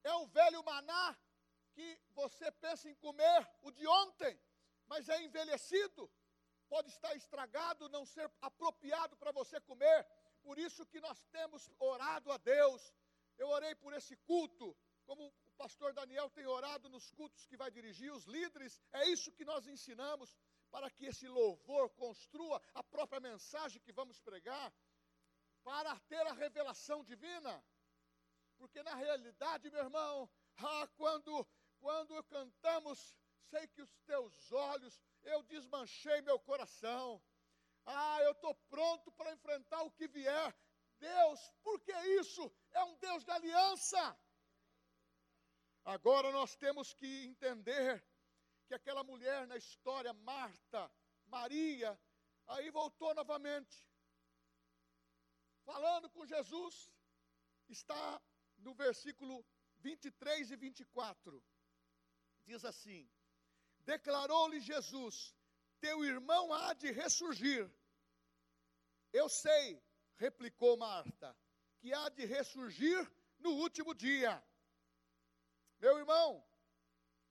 É 0.05 0.13
o 0.15 0.27
velho 0.27 0.63
maná 0.65 1.19
que 1.73 2.01
você 2.11 2.51
pensa 2.53 2.89
em 2.89 2.95
comer 2.97 3.49
o 3.63 3.71
de 3.71 3.87
ontem, 3.87 4.41
mas 4.87 5.09
é 5.09 5.23
envelhecido, 5.23 6.11
pode 6.69 6.89
estar 6.89 7.15
estragado, 7.15 7.89
não 7.89 8.05
ser 8.05 8.31
apropriado 8.41 9.17
para 9.17 9.33
você 9.33 9.61
comer. 9.61 10.07
Por 10.43 10.59
isso 10.59 10.87
que 10.87 11.01
nós 11.01 11.23
temos 11.27 11.71
orado 11.79 12.31
a 12.33 12.37
Deus. 12.39 12.95
Eu 13.37 13.49
orei 13.49 13.75
por 13.75 13.93
esse 13.93 14.17
culto, 14.17 14.77
como 15.05 15.33
pastor 15.57 15.93
Daniel 15.93 16.31
tem 16.31 16.47
orado 16.47 16.89
nos 16.89 17.11
cultos 17.11 17.47
que 17.47 17.57
vai 17.57 17.71
dirigir, 17.71 18.13
os 18.13 18.25
líderes, 18.25 18.81
é 18.93 19.09
isso 19.09 19.33
que 19.33 19.45
nós 19.45 19.67
ensinamos, 19.67 20.37
para 20.71 20.91
que 20.91 21.07
esse 21.07 21.27
louvor 21.27 21.91
construa 21.91 22.63
a 22.75 22.83
própria 22.83 23.21
mensagem 23.21 23.81
que 23.81 23.93
vamos 23.93 24.21
pregar, 24.21 24.73
para 25.69 25.95
ter 26.09 26.27
a 26.27 26.33
revelação 26.33 27.05
divina. 27.05 27.63
Porque 28.57 28.83
na 28.83 28.95
realidade, 28.95 29.71
meu 29.71 29.85
irmão, 29.85 30.31
ah, 30.57 30.89
quando, 30.97 31.47
quando 31.79 32.25
cantamos, 32.25 33.15
sei 33.51 33.69
que 33.69 33.83
os 33.83 33.95
teus 34.07 34.51
olhos, 34.51 34.99
eu 35.25 35.43
desmanchei 35.43 36.23
meu 36.23 36.41
coração. 36.41 37.23
Ah, 37.85 38.19
eu 38.23 38.33
estou 38.33 38.55
pronto 38.71 39.13
para 39.13 39.31
enfrentar 39.33 39.83
o 39.83 39.91
que 39.91 40.09
vier. 40.09 40.57
Deus, 40.99 41.53
por 41.63 41.79
que 41.81 41.93
isso? 42.19 42.51
É 42.73 42.83
um 42.85 42.97
Deus 42.97 43.23
de 43.23 43.31
aliança. 43.31 44.19
Agora 45.85 46.33
nós 46.33 46.57
temos 46.57 46.95
que 46.95 47.27
entender 47.27 48.03
que 48.67 48.73
aquela 48.73 49.05
mulher 49.05 49.47
na 49.47 49.59
história, 49.59 50.15
Marta, 50.15 50.91
Maria, 51.27 52.01
aí 52.47 52.71
voltou 52.71 53.15
novamente. 53.15 53.87
Falando 55.69 56.09
com 56.09 56.25
Jesus, 56.25 56.75
está 57.69 58.23
no 58.57 58.73
versículo 58.73 59.45
23 59.81 60.51
e 60.53 60.57
24. 60.57 61.45
Diz 62.47 62.65
assim: 62.65 63.07
Declarou-lhe 63.81 64.61
Jesus: 64.61 65.35
Teu 65.79 66.03
irmão 66.05 66.55
há 66.55 66.73
de 66.73 66.91
ressurgir. 66.91 67.71
Eu 69.13 69.29
sei, 69.29 69.83
replicou 70.17 70.79
Marta, 70.79 71.37
que 71.81 71.93
há 71.93 72.09
de 72.09 72.25
ressurgir 72.25 73.01
no 73.39 73.51
último 73.51 73.95
dia. 73.95 74.43
Meu 75.79 75.99
irmão, 75.99 76.43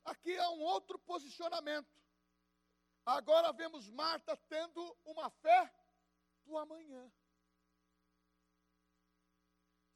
aqui 0.06 0.38
há 0.38 0.50
um 0.52 0.62
outro 0.62 1.00
posicionamento. 1.00 1.98
Agora 3.04 3.52
vemos 3.52 3.90
Marta 3.90 4.38
tendo 4.48 4.82
uma 5.06 5.30
fé 5.30 5.74
do 6.46 6.56
amanhã. 6.58 7.12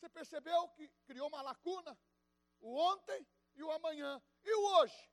Você 0.02 0.10
percebeu 0.10 0.68
que 0.70 0.88
criou 1.06 1.28
uma 1.28 1.44
lacuna? 1.44 1.96
O 2.60 2.76
ontem 2.76 3.28
e 3.54 3.62
o 3.62 3.70
amanhã. 3.70 4.20
E 4.44 4.52
o 4.52 4.64
hoje? 4.78 5.12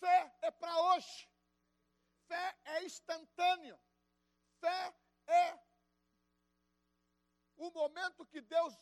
Fé 0.00 0.36
é 0.42 0.50
para 0.50 0.76
hoje. 0.88 1.30
Fé 2.26 2.58
é 2.64 2.82
instantâneo. 2.82 3.78
Fé 4.58 4.92
é 5.28 5.60
o 7.56 7.70
momento 7.70 8.26
que 8.26 8.40
Deus 8.40 8.74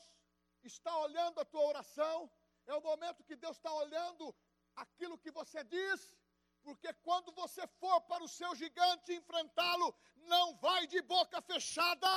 está 0.62 0.96
olhando 0.96 1.40
a 1.40 1.44
tua 1.44 1.66
oração, 1.66 2.30
é 2.64 2.74
o 2.74 2.80
momento 2.80 3.22
que 3.22 3.36
Deus 3.36 3.58
está 3.58 3.70
olhando 3.70 4.34
aquilo 4.76 5.18
que 5.18 5.30
você 5.30 5.62
diz, 5.64 6.16
porque 6.62 6.90
quando 6.94 7.30
você 7.32 7.66
for 7.66 8.00
para 8.08 8.24
o 8.24 8.28
seu 8.28 8.54
gigante 8.54 9.12
enfrentá-lo, 9.12 9.94
não 10.16 10.56
vai 10.56 10.86
de 10.86 11.02
boca 11.02 11.42
fechada, 11.42 12.08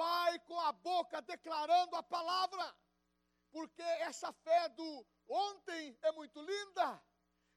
vai 0.00 0.38
com 0.40 0.58
a 0.58 0.72
boca 0.72 1.20
declarando 1.20 1.94
a 1.94 2.02
palavra, 2.02 2.64
porque 3.52 3.82
essa 4.08 4.32
fé 4.32 4.68
do 4.70 5.06
ontem 5.28 5.98
é 6.00 6.10
muito 6.12 6.40
linda, 6.40 6.86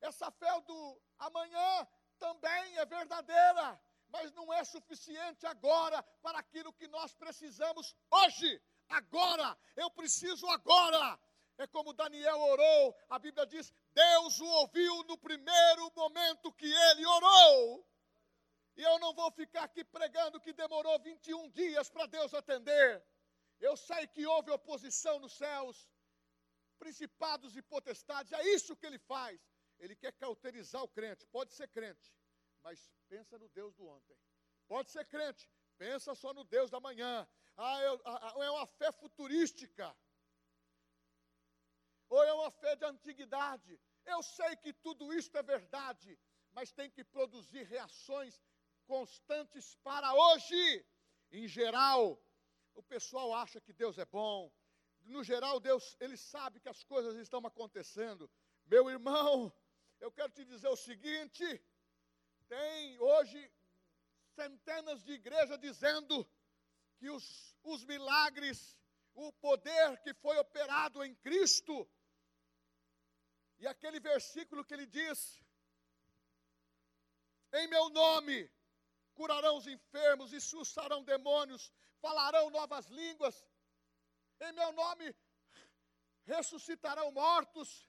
essa 0.02 0.30
fé 0.32 0.54
do 0.62 1.02
amanhã 1.20 1.88
também 2.20 2.78
é 2.78 2.86
verdadeira, 2.86 3.82
mas 4.10 4.34
não 4.34 4.52
é 4.54 4.62
suficiente 4.66 5.46
agora 5.48 6.04
para 6.22 6.40
aquilo 6.40 6.74
que 6.74 6.88
nós 6.90 7.14
precisamos 7.14 7.96
hoje, 8.12 8.62
agora, 8.90 9.58
eu 9.78 9.90
preciso 9.92 10.46
agora. 10.50 11.18
É 11.58 11.68
como 11.68 11.94
Daniel 11.94 12.40
orou, 12.42 12.96
a 13.10 13.20
Bíblia 13.20 13.46
diz: 13.46 13.72
Deus 13.94 14.40
o 14.42 14.46
ouviu 14.62 15.04
no 15.04 15.18
primeiro 15.18 15.92
momento 15.96 16.52
que 16.52 16.66
ele 16.66 17.06
orou. 17.06 17.88
E 18.75 18.82
eu 18.82 18.98
não 19.00 19.13
vou 19.13 19.32
ficar 19.32 19.63
aqui 19.63 19.84
pregando 19.84 20.39
que 20.39 20.51
demorou 20.51 21.00
21 21.00 21.50
dias 21.50 21.89
para 21.89 22.08
Deus 22.08 22.34
atender. 22.34 23.03
Eu 23.60 23.77
sei 23.77 24.08
que 24.08 24.25
houve 24.25 24.51
oposição 24.51 25.20
nos 25.20 25.34
céus, 25.34 25.89
principados 26.80 27.56
e 27.56 27.62
potestades, 27.62 28.34
é 28.34 28.44
isso 28.50 28.75
que 28.75 28.86
ele 28.86 29.00
faz. 29.00 29.39
Ele 29.80 29.96
quer 29.96 30.12
cauterizar 30.13 30.82
o 30.84 30.88
crente, 30.88 31.25
pode 31.27 31.53
ser 31.53 31.68
crente, 31.68 32.13
mas 32.62 32.92
pensa 33.08 33.38
no 33.38 33.48
Deus 33.50 33.74
do 33.75 33.86
ontem. 33.86 34.18
Pode 34.68 34.89
ser 34.89 35.06
crente, 35.06 35.48
pensa 35.77 36.15
só 36.15 36.34
no 36.34 36.44
Deus 36.44 36.70
da 36.70 36.80
manhã. 36.80 37.27
Ah, 37.56 37.80
eu, 37.82 38.01
ah, 38.06 38.34
é 38.38 38.50
uma 38.50 38.65
fé 38.65 38.92
futurística. 38.92 39.96
Ou 42.10 42.24
é 42.24 42.34
uma 42.34 42.51
fé 42.51 42.75
de 42.75 42.86
antiguidade. 42.86 43.80
Eu 44.06 44.22
sei 44.24 44.56
que 44.58 44.74
tudo 44.74 45.13
isso 45.13 45.36
é 45.38 45.44
verdade, 45.44 46.20
mas 46.51 46.72
tem 46.72 46.89
que 46.89 47.03
produzir 47.03 47.63
reações 47.63 48.42
constantes 48.84 49.75
para 49.84 50.13
hoje. 50.13 50.86
Em 51.32 51.48
geral, 51.48 52.22
o 52.74 52.84
pessoal 52.84 53.34
acha 53.34 53.60
que 53.60 53.74
Deus 53.74 53.98
é 53.98 54.06
bom. 54.06 54.52
No 55.02 55.24
geral, 55.24 55.60
Deus, 55.60 55.98
ele 56.00 56.16
sabe 56.16 56.60
que 56.60 56.70
as 56.70 56.84
coisas 56.84 57.16
estão 57.16 57.46
acontecendo. 57.46 58.30
Meu 58.65 58.89
irmão, 58.89 59.52
eu 60.00 60.12
quero 60.12 60.32
te 60.32 60.46
dizer 60.46 60.69
o 60.69 60.76
seguinte: 60.76 61.46
tem 62.48 63.00
hoje 63.00 63.52
centenas 64.36 65.04
de 65.04 65.13
igrejas 65.13 65.60
dizendo 65.60 66.28
que 66.98 67.10
os, 67.10 67.56
os 67.63 67.84
milagres, 67.84 68.78
o 69.13 69.32
poder 69.34 70.00
que 70.02 70.13
foi 70.13 70.38
operado 70.38 71.04
em 71.04 71.13
Cristo, 71.15 71.88
e 73.60 73.67
aquele 73.67 74.00
versículo 74.00 74.63
que 74.63 74.74
ele 74.74 74.86
diz: 74.86 75.41
em 77.54 77.67
meu 77.67 77.89
nome 77.89 78.50
curarão 79.13 79.58
os 79.58 79.67
enfermos, 79.67 80.34
expulsarão 80.34 81.04
demônios, 81.04 81.71
falarão 81.99 82.49
novas 82.49 82.86
línguas, 82.88 83.45
em 84.41 84.52
meu 84.54 84.71
nome 84.73 85.15
ressuscitarão 86.26 87.12
mortos, 87.12 87.86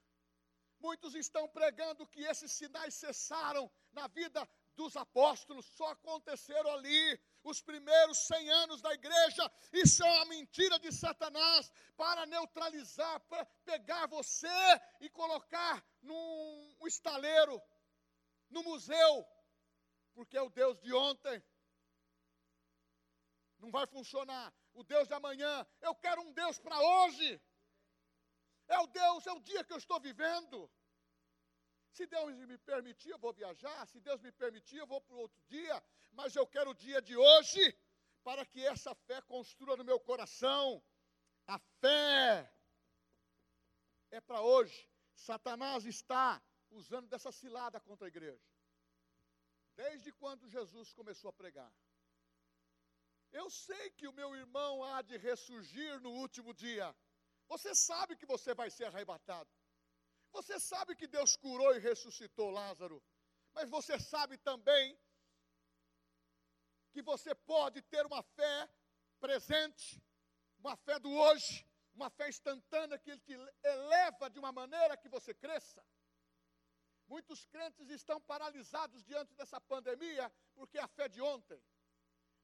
Muitos 0.85 1.15
estão 1.15 1.49
pregando 1.49 2.07
que 2.07 2.23
esses 2.25 2.53
sinais 2.53 2.95
cessaram 2.95 3.71
na 3.91 4.07
vida 4.07 4.47
dos 4.77 4.95
apóstolos, 4.97 5.65
só 5.65 5.93
aconteceram 5.93 6.71
ali 6.73 7.19
os 7.43 7.63
primeiros 7.63 8.19
100 8.27 8.51
anos 8.51 8.83
da 8.83 8.93
igreja. 8.93 9.51
Isso 9.73 10.05
é 10.05 10.13
uma 10.17 10.27
mentira 10.27 10.79
de 10.79 10.93
Satanás 10.93 11.73
para 11.97 12.27
neutralizar, 12.27 13.19
para 13.21 13.47
pegar 13.65 14.07
você 14.09 14.47
e 15.01 15.09
colocar 15.09 15.83
num 16.03 16.87
estaleiro, 16.87 17.63
no 18.51 18.63
museu, 18.63 19.27
porque 20.15 20.39
o 20.39 20.49
Deus 20.49 20.81
de 20.81 20.93
ontem. 20.95 21.43
Não 23.59 23.71
vai 23.71 23.87
funcionar. 23.87 24.53
O 24.73 24.83
Deus 24.83 25.07
de 25.09 25.15
amanhã, 25.15 25.67
eu 25.81 25.95
quero 25.95 26.21
um 26.23 26.33
Deus 26.33 26.59
para 26.59 26.79
hoje. 26.81 27.41
É 28.67 28.79
o 28.79 28.87
Deus, 28.87 29.27
é 29.27 29.33
o 29.33 29.41
dia 29.41 29.65
que 29.65 29.73
eu 29.73 29.79
estou 29.79 30.01
vivendo. 30.01 30.71
Se 31.91 32.07
Deus 32.07 32.35
me 32.35 32.59
permitir, 32.59 33.11
eu 33.11 33.19
vou 33.19 33.33
viajar. 33.33 33.87
Se 33.87 34.01
Deus 34.01 34.21
me 34.21 34.33
permitir, 34.33 34.79
eu 34.79 34.87
vou 34.87 35.01
para 35.01 35.17
outro 35.17 35.41
dia. 35.47 35.83
Mas 36.11 36.35
eu 36.35 36.47
quero 36.47 36.71
o 36.71 36.75
dia 36.75 37.01
de 37.03 37.17
hoje, 37.17 37.79
para 38.23 38.45
que 38.47 38.65
essa 38.65 38.95
fé 39.07 39.21
construa 39.23 39.77
no 39.77 39.85
meu 39.85 40.01
coração. 40.01 40.83
A 41.47 41.59
fé 41.81 42.53
é 44.11 44.21
para 44.21 44.41
hoje. 44.41 44.89
Satanás 45.15 45.85
está 45.85 46.43
usando 46.71 47.09
dessa 47.09 47.31
cilada 47.31 47.81
contra 47.81 48.07
a 48.07 48.09
igreja. 48.09 48.54
Desde 49.77 50.13
quando 50.13 50.49
Jesus 50.49 50.93
começou 50.93 51.31
a 51.31 51.33
pregar. 51.33 51.73
Eu 53.33 53.51
sei 53.51 53.91
que 53.91 54.07
o 54.07 54.13
meu 54.13 54.35
irmão 54.37 54.85
há 54.85 55.03
de 55.03 55.17
ressurgir 55.17 56.01
no 56.01 56.11
último 56.11 56.55
dia. 56.55 56.95
Você 57.49 57.75
sabe 57.75 58.17
que 58.17 58.27
você 58.27 58.55
vai 58.55 58.71
ser 58.71 58.85
arrebatado. 58.85 59.51
Você 60.31 60.59
sabe 60.61 60.95
que 60.95 61.07
Deus 61.07 61.37
curou 61.37 61.75
e 61.75 61.81
ressuscitou 61.81 62.51
Lázaro. 62.51 63.03
Mas 63.53 63.69
você 63.69 63.99
sabe 63.99 64.39
também 64.39 64.99
que 66.93 67.03
você 67.03 67.35
pode 67.35 67.83
ter 67.83 68.07
uma 68.07 68.23
fé 68.23 68.69
presente, 69.21 70.01
uma 70.59 70.77
fé 70.77 70.99
do 70.99 71.11
hoje, 71.11 71.67
uma 71.93 72.09
fé 72.11 72.29
instantânea 72.29 72.99
que 72.99 73.17
te 73.19 73.33
eleva 73.63 74.31
de 74.31 74.39
uma 74.39 74.53
maneira 74.53 74.97
que 74.97 75.09
você 75.09 75.35
cresça. 75.35 75.85
Muitos 77.07 77.45
crentes 77.47 77.89
estão 77.91 78.21
paralisados 78.21 79.05
diante 79.05 79.35
dessa 79.35 79.61
pandemia 79.61 80.33
porque 80.55 80.79
é 80.79 80.83
a 80.83 80.89
fé 80.89 81.09
de 81.09 81.21
ontem, 81.21 81.63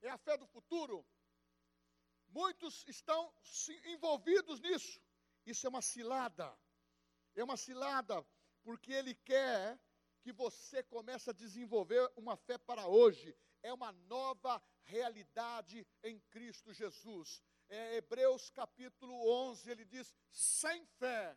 é 0.03 0.11
a 0.11 0.19
fé 0.19 0.37
do 0.37 0.47
futuro, 0.47 1.07
Muitos 2.33 2.85
estão 2.87 3.33
envolvidos 3.87 4.61
nisso. 4.61 5.01
Isso 5.45 5.67
é 5.67 5.71
uma 5.71 5.83
cilada. 5.83 6.57
É 7.35 7.43
uma 7.43 7.57
cilada, 7.57 8.25
porque 8.63 8.93
ele 8.93 9.15
quer 9.15 9.79
que 10.23 10.33
você 10.33 10.83
comece 10.83 11.31
a 11.31 11.33
desenvolver 11.33 12.11
uma 12.17 12.37
fé 12.37 12.57
para 12.57 12.87
hoje. 12.87 13.37
É 13.63 13.73
uma 13.73 13.93
nova 13.93 14.63
realidade 14.85 15.87
em 16.05 16.21
Cristo 16.31 16.73
Jesus. 16.73 17.43
É, 17.69 17.97
Hebreus 17.97 18.51
capítulo 18.51 19.29
11, 19.29 19.71
ele 19.71 19.85
diz: 19.85 20.15
sem 20.31 20.87
fé, 20.87 21.37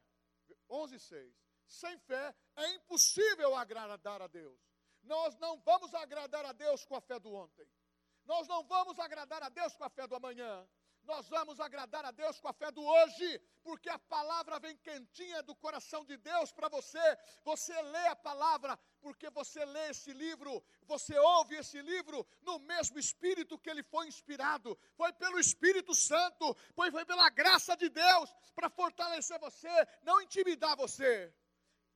11, 0.69 0.99
6. 0.99 1.42
Sem 1.73 1.97
fé 1.99 2.35
é 2.55 2.65
impossível 2.75 3.55
agradar 3.55 4.21
a 4.21 4.27
Deus. 4.27 4.59
Nós 5.01 5.35
não 5.37 5.59
vamos 5.59 5.93
agradar 5.93 6.45
a 6.45 6.51
Deus 6.51 6.85
com 6.85 6.95
a 6.95 7.01
fé 7.01 7.19
do 7.19 7.33
ontem. 7.33 7.67
Nós 8.25 8.47
não 8.47 8.63
vamos 8.63 8.99
agradar 8.99 9.41
a 9.41 9.49
Deus 9.49 9.75
com 9.75 9.83
a 9.83 9.89
fé 9.89 10.07
do 10.07 10.15
amanhã 10.15 10.67
nós 11.05 11.27
vamos 11.27 11.59
agradar 11.59 12.05
a 12.05 12.11
Deus 12.11 12.39
com 12.39 12.47
a 12.47 12.53
fé 12.53 12.71
do 12.71 12.81
hoje, 12.81 13.41
porque 13.61 13.89
a 13.89 13.99
palavra 13.99 14.59
vem 14.59 14.75
quentinha 14.77 15.43
do 15.43 15.55
coração 15.55 16.05
de 16.05 16.17
Deus 16.17 16.51
para 16.51 16.69
você. 16.69 17.17
Você 17.43 17.79
lê 17.81 18.07
a 18.07 18.15
palavra, 18.15 18.77
porque 19.01 19.29
você 19.29 19.63
lê 19.65 19.89
esse 19.89 20.13
livro, 20.13 20.63
você 20.85 21.17
ouve 21.17 21.55
esse 21.55 21.81
livro 21.81 22.25
no 22.41 22.59
mesmo 22.59 22.97
espírito 22.99 23.59
que 23.59 23.69
ele 23.69 23.83
foi 23.83 24.07
inspirado. 24.07 24.77
Foi 24.95 25.11
pelo 25.13 25.39
Espírito 25.39 25.93
Santo, 25.93 26.55
foi, 26.73 26.91
foi 26.91 27.05
pela 27.05 27.29
graça 27.29 27.75
de 27.75 27.89
Deus 27.89 28.33
para 28.55 28.69
fortalecer 28.69 29.39
você, 29.39 29.87
não 30.03 30.21
intimidar 30.21 30.75
você. 30.77 31.33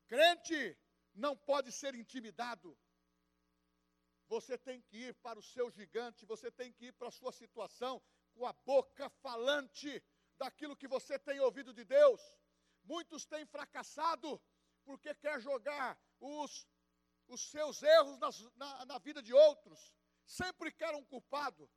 Crente 0.08 0.78
não 1.13 1.36
pode 1.36 1.72
ser 1.72 1.93
intimidado. 1.96 2.78
você 4.30 4.58
tem 4.58 4.82
que 4.82 4.98
ir 4.98 5.13
para 5.15 5.39
o 5.39 5.43
seu 5.43 5.70
gigante, 5.72 6.26
você 6.26 6.52
tem 6.52 6.72
que 6.74 6.88
ir 6.88 6.93
para 6.93 7.08
a 7.08 7.12
sua 7.12 7.32
situação 7.32 8.02
com 8.34 8.46
a 8.46 8.52
boca 8.52 9.10
falante 9.10 10.04
daquilo 10.38 10.76
que 10.76 10.88
você 10.88 11.17
tem 11.17 11.39
ouvido 11.39 11.74
de 11.74 11.86
Deus. 11.86 12.22
Muitos 12.84 13.26
têm 13.26 13.46
fracassado 13.46 14.41
porque 14.84 15.15
quer 15.15 15.39
jogar 15.41 15.98
os, 16.20 16.67
os 17.28 17.41
seus 17.50 17.82
erros 17.82 18.17
nas, 18.20 18.39
na, 18.56 18.86
na 18.86 18.98
vida 19.00 19.22
de 19.22 19.34
outros. 19.34 19.96
Sempre 20.26 20.72
quer 20.72 20.93
um 20.93 21.06
culpado. 21.06 21.70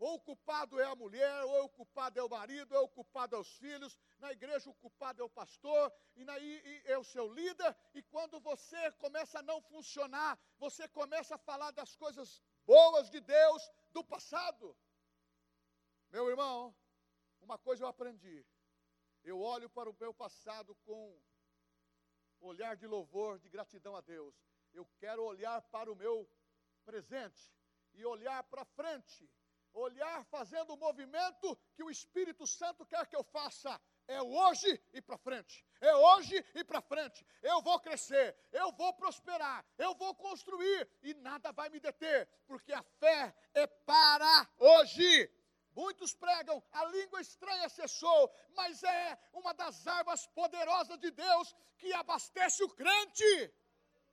Ou 0.00 0.14
o 0.14 0.20
culpado 0.20 0.80
é 0.80 0.86
a 0.86 0.96
mulher, 0.96 1.44
ou 1.44 1.64
o 1.64 1.68
culpado 1.68 2.18
é 2.18 2.22
o 2.22 2.28
marido, 2.28 2.74
ou 2.74 2.84
o 2.84 2.88
culpado 2.88 3.36
é 3.36 3.38
os 3.38 3.52
filhos. 3.58 3.98
Na 4.18 4.32
igreja 4.32 4.70
o 4.70 4.74
culpado 4.74 5.20
é 5.20 5.24
o 5.24 5.28
pastor, 5.28 5.92
e, 6.16 6.22
e 6.22 6.82
é 6.86 6.96
o 6.96 7.04
seu 7.04 7.30
líder. 7.30 7.76
E 7.92 8.02
quando 8.04 8.40
você 8.40 8.90
começa 8.92 9.40
a 9.40 9.42
não 9.42 9.60
funcionar, 9.60 10.38
você 10.58 10.88
começa 10.88 11.34
a 11.34 11.38
falar 11.38 11.70
das 11.72 11.94
coisas 11.96 12.42
boas 12.64 13.10
de 13.10 13.20
Deus 13.20 13.70
do 13.90 14.02
passado. 14.02 14.74
Meu 16.10 16.30
irmão, 16.30 16.74
uma 17.42 17.58
coisa 17.58 17.84
eu 17.84 17.88
aprendi. 17.88 18.42
Eu 19.22 19.38
olho 19.38 19.68
para 19.68 19.90
o 19.90 19.96
meu 20.00 20.14
passado 20.14 20.74
com 20.76 21.20
olhar 22.40 22.74
de 22.74 22.86
louvor, 22.86 23.38
de 23.38 23.50
gratidão 23.50 23.94
a 23.94 24.00
Deus. 24.00 24.34
Eu 24.72 24.86
quero 24.98 25.22
olhar 25.22 25.60
para 25.60 25.92
o 25.92 25.94
meu 25.94 26.26
presente 26.86 27.54
e 27.92 28.02
olhar 28.06 28.42
para 28.44 28.64
frente 28.64 29.30
olhar 29.72 30.24
fazendo 30.24 30.74
o 30.74 30.76
movimento 30.76 31.56
que 31.74 31.82
o 31.82 31.90
Espírito 31.90 32.46
Santo 32.46 32.84
quer 32.86 33.06
que 33.06 33.16
eu 33.16 33.24
faça. 33.24 33.80
É 34.06 34.20
hoje 34.20 34.82
e 34.92 35.00
para 35.00 35.16
frente. 35.16 35.64
É 35.80 35.94
hoje 35.94 36.44
e 36.54 36.64
para 36.64 36.80
frente. 36.80 37.24
Eu 37.42 37.62
vou 37.62 37.78
crescer, 37.80 38.36
eu 38.52 38.72
vou 38.72 38.92
prosperar, 38.94 39.64
eu 39.78 39.94
vou 39.94 40.14
construir 40.14 40.88
e 41.02 41.14
nada 41.14 41.52
vai 41.52 41.68
me 41.68 41.78
deter, 41.78 42.28
porque 42.46 42.72
a 42.72 42.82
fé 42.82 43.34
é 43.54 43.66
para 43.66 44.48
hoje. 44.58 45.30
Muitos 45.72 46.14
pregam, 46.14 46.62
a 46.72 46.84
língua 46.86 47.20
estranha 47.20 47.68
cessou, 47.68 48.32
mas 48.56 48.82
é 48.82 49.18
uma 49.32 49.54
das 49.54 49.86
armas 49.86 50.26
poderosas 50.26 50.98
de 50.98 51.10
Deus 51.12 51.54
que 51.78 51.92
abastece 51.92 52.64
o 52.64 52.68
crente. 52.70 53.54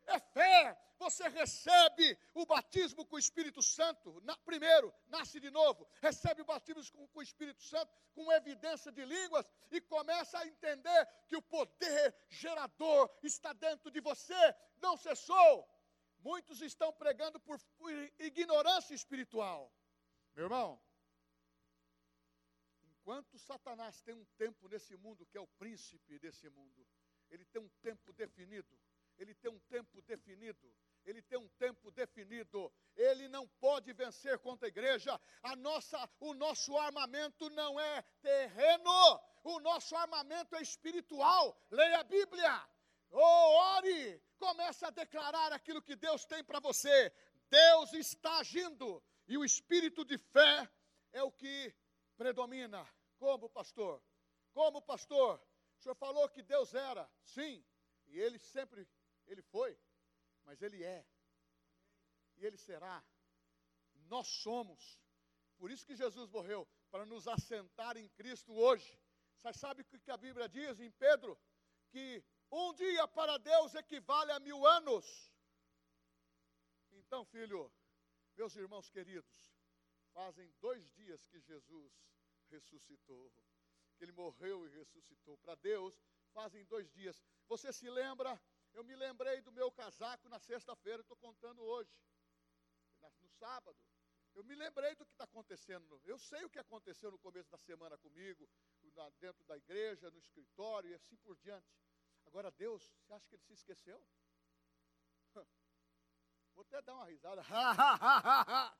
É 0.07 0.19
fé, 0.19 0.77
você 0.97 1.27
recebe 1.27 2.17
o 2.33 2.45
batismo 2.45 3.05
com 3.05 3.17
o 3.17 3.19
Espírito 3.19 3.61
Santo. 3.61 4.19
Na, 4.21 4.37
primeiro, 4.37 4.93
nasce 5.07 5.39
de 5.39 5.51
novo, 5.51 5.87
recebe 6.01 6.41
o 6.41 6.45
batismo 6.45 6.81
com, 6.93 7.07
com 7.09 7.19
o 7.19 7.23
Espírito 7.23 7.61
Santo, 7.61 7.91
com 8.15 8.31
evidência 8.31 8.91
de 8.91 9.03
línguas, 9.03 9.45
e 9.69 9.81
começa 9.81 10.39
a 10.39 10.47
entender 10.47 11.07
que 11.27 11.35
o 11.35 11.41
poder 11.41 12.15
gerador 12.29 13.09
está 13.21 13.51
dentro 13.53 13.91
de 13.91 13.99
você, 13.99 14.55
não 14.77 14.95
cessou. 14.95 15.67
Muitos 16.19 16.61
estão 16.61 16.91
pregando 16.93 17.39
por, 17.39 17.59
por 17.77 17.91
ignorância 18.19 18.95
espiritual. 18.95 19.71
Meu 20.33 20.45
irmão, 20.45 20.81
enquanto 22.85 23.37
Satanás 23.37 24.01
tem 24.01 24.15
um 24.15 24.25
tempo 24.37 24.67
nesse 24.69 24.95
mundo, 24.95 25.25
que 25.25 25.37
é 25.37 25.41
o 25.41 25.47
príncipe 25.47 26.17
desse 26.17 26.49
mundo, 26.49 26.87
ele 27.29 27.45
tem 27.45 27.61
um 27.61 27.69
tempo 27.81 28.13
definido 28.13 28.79
ele 29.17 29.33
tem 29.35 29.51
um 29.51 29.59
tempo 29.59 30.01
definido 30.01 30.71
ele 31.07 31.21
tem 31.21 31.39
um 31.39 31.47
tempo 31.57 31.89
definido. 31.91 32.71
Ele 32.95 33.29
não 33.29 33.47
pode 33.47 33.93
vencer 33.93 34.37
contra 34.39 34.67
a 34.67 34.73
igreja. 34.75 35.19
A 35.41 35.55
nossa, 35.55 35.97
o 36.19 36.33
nosso 36.33 36.77
armamento 36.77 37.49
não 37.51 37.79
é 37.79 38.01
terreno, 38.21 39.21
o 39.43 39.59
nosso 39.61 39.95
armamento 39.95 40.55
é 40.55 40.61
espiritual. 40.61 41.57
Leia 41.71 41.99
a 41.99 42.03
Bíblia. 42.03 42.69
Oh, 43.09 43.75
ore, 43.77 44.21
comece 44.37 44.83
a 44.83 44.89
declarar 44.89 45.53
aquilo 45.53 45.81
que 45.81 45.95
Deus 45.95 46.25
tem 46.25 46.43
para 46.43 46.59
você. 46.59 47.13
Deus 47.49 47.93
está 47.93 48.39
agindo 48.39 49.01
e 49.29 49.37
o 49.37 49.45
espírito 49.45 50.03
de 50.03 50.17
fé 50.17 50.69
é 51.13 51.23
o 51.23 51.31
que 51.31 51.73
predomina. 52.17 52.85
Como 53.17 53.49
pastor? 53.49 54.03
Como 54.53 54.81
pastor? 54.81 55.41
O 55.77 55.81
senhor 55.81 55.95
falou 55.95 56.27
que 56.27 56.41
Deus 56.41 56.73
era, 56.73 57.09
sim, 57.23 57.63
e 58.07 58.19
ele 58.19 58.39
sempre 58.39 58.85
ele 59.27 59.41
foi 59.41 59.77
mas 60.47 60.61
Ele 60.61 60.81
é. 60.81 61.05
E 62.37 62.45
Ele 62.45 62.57
será. 62.57 63.03
Nós 64.13 64.27
somos. 64.27 64.97
Por 65.57 65.69
isso 65.69 65.85
que 65.85 65.95
Jesus 65.95 66.29
morreu, 66.29 66.65
para 66.89 67.05
nos 67.05 67.27
assentar 67.27 67.97
em 67.97 68.07
Cristo 68.09 68.53
hoje. 68.53 68.97
Você 69.35 69.53
sabe 69.53 69.81
o 69.81 69.85
que 69.85 70.09
a 70.09 70.17
Bíblia 70.17 70.47
diz 70.47 70.79
em 70.79 70.89
Pedro? 70.91 71.37
Que 71.89 72.23
um 72.49 72.73
dia 72.73 73.07
para 73.09 73.37
Deus 73.37 73.75
equivale 73.75 74.31
a 74.31 74.39
mil 74.39 74.65
anos. 74.65 75.05
Então, 76.91 77.25
filho, 77.25 77.71
meus 78.37 78.55
irmãos 78.55 78.89
queridos, 78.89 79.35
fazem 80.13 80.49
dois 80.61 80.89
dias 80.93 81.25
que 81.27 81.39
Jesus 81.41 81.91
ressuscitou, 82.49 83.31
que 83.97 84.05
ele 84.05 84.13
morreu 84.13 84.65
e 84.65 84.69
ressuscitou. 84.69 85.37
Para 85.39 85.55
Deus, 85.55 86.01
fazem 86.33 86.63
dois 86.65 86.89
dias. 86.91 87.21
Você 87.47 87.73
se 87.73 87.89
lembra 87.89 88.39
eu 88.77 88.83
me 88.83 88.95
lembrei 88.95 89.41
do 89.41 89.51
meu 89.51 89.71
casaco 89.71 90.29
na 90.29 90.37
sexta-feira, 90.37 91.01
estou 91.01 91.17
contando 91.17 91.63
hoje, 91.63 91.91
no 93.19 93.27
sábado. 93.27 93.75
Eu 94.35 94.43
me 94.43 94.53
lembrei 94.53 94.93
do 94.93 95.03
que 95.03 95.13
está 95.13 95.23
acontecendo. 95.23 95.99
Eu 96.05 96.19
sei 96.19 96.43
o 96.45 96.49
que 96.49 96.59
aconteceu 96.59 97.09
no 97.09 97.17
começo 97.17 97.49
da 97.49 97.57
semana 97.57 97.97
comigo, 97.97 98.47
dentro 99.19 99.43
da 99.45 99.57
igreja, 99.57 100.11
no 100.11 100.19
escritório 100.19 100.91
e 100.91 100.93
assim 100.93 101.17
por 101.17 101.35
diante. 101.37 101.67
Agora, 102.27 102.51
Deus, 102.51 102.83
você 102.99 103.13
acha 103.13 103.27
que 103.27 103.33
ele 103.33 103.43
se 103.45 103.53
esqueceu? 103.53 103.99
Vou 106.53 106.61
até 106.61 106.79
dar 106.83 106.93
uma 106.93 107.05
risada. 107.05 107.41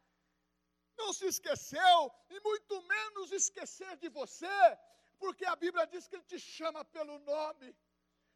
Não 0.96 1.12
se 1.12 1.26
esqueceu, 1.26 2.12
e 2.30 2.40
muito 2.42 2.82
menos 2.84 3.32
esquecer 3.32 3.98
de 3.98 4.10
você, 4.10 4.78
porque 5.18 5.46
a 5.46 5.56
Bíblia 5.56 5.88
diz 5.88 6.08
que 6.08 6.16
ele 6.18 6.24
te 6.24 6.40
chama 6.40 6.86
pelo 6.86 7.18
nome, 7.20 7.76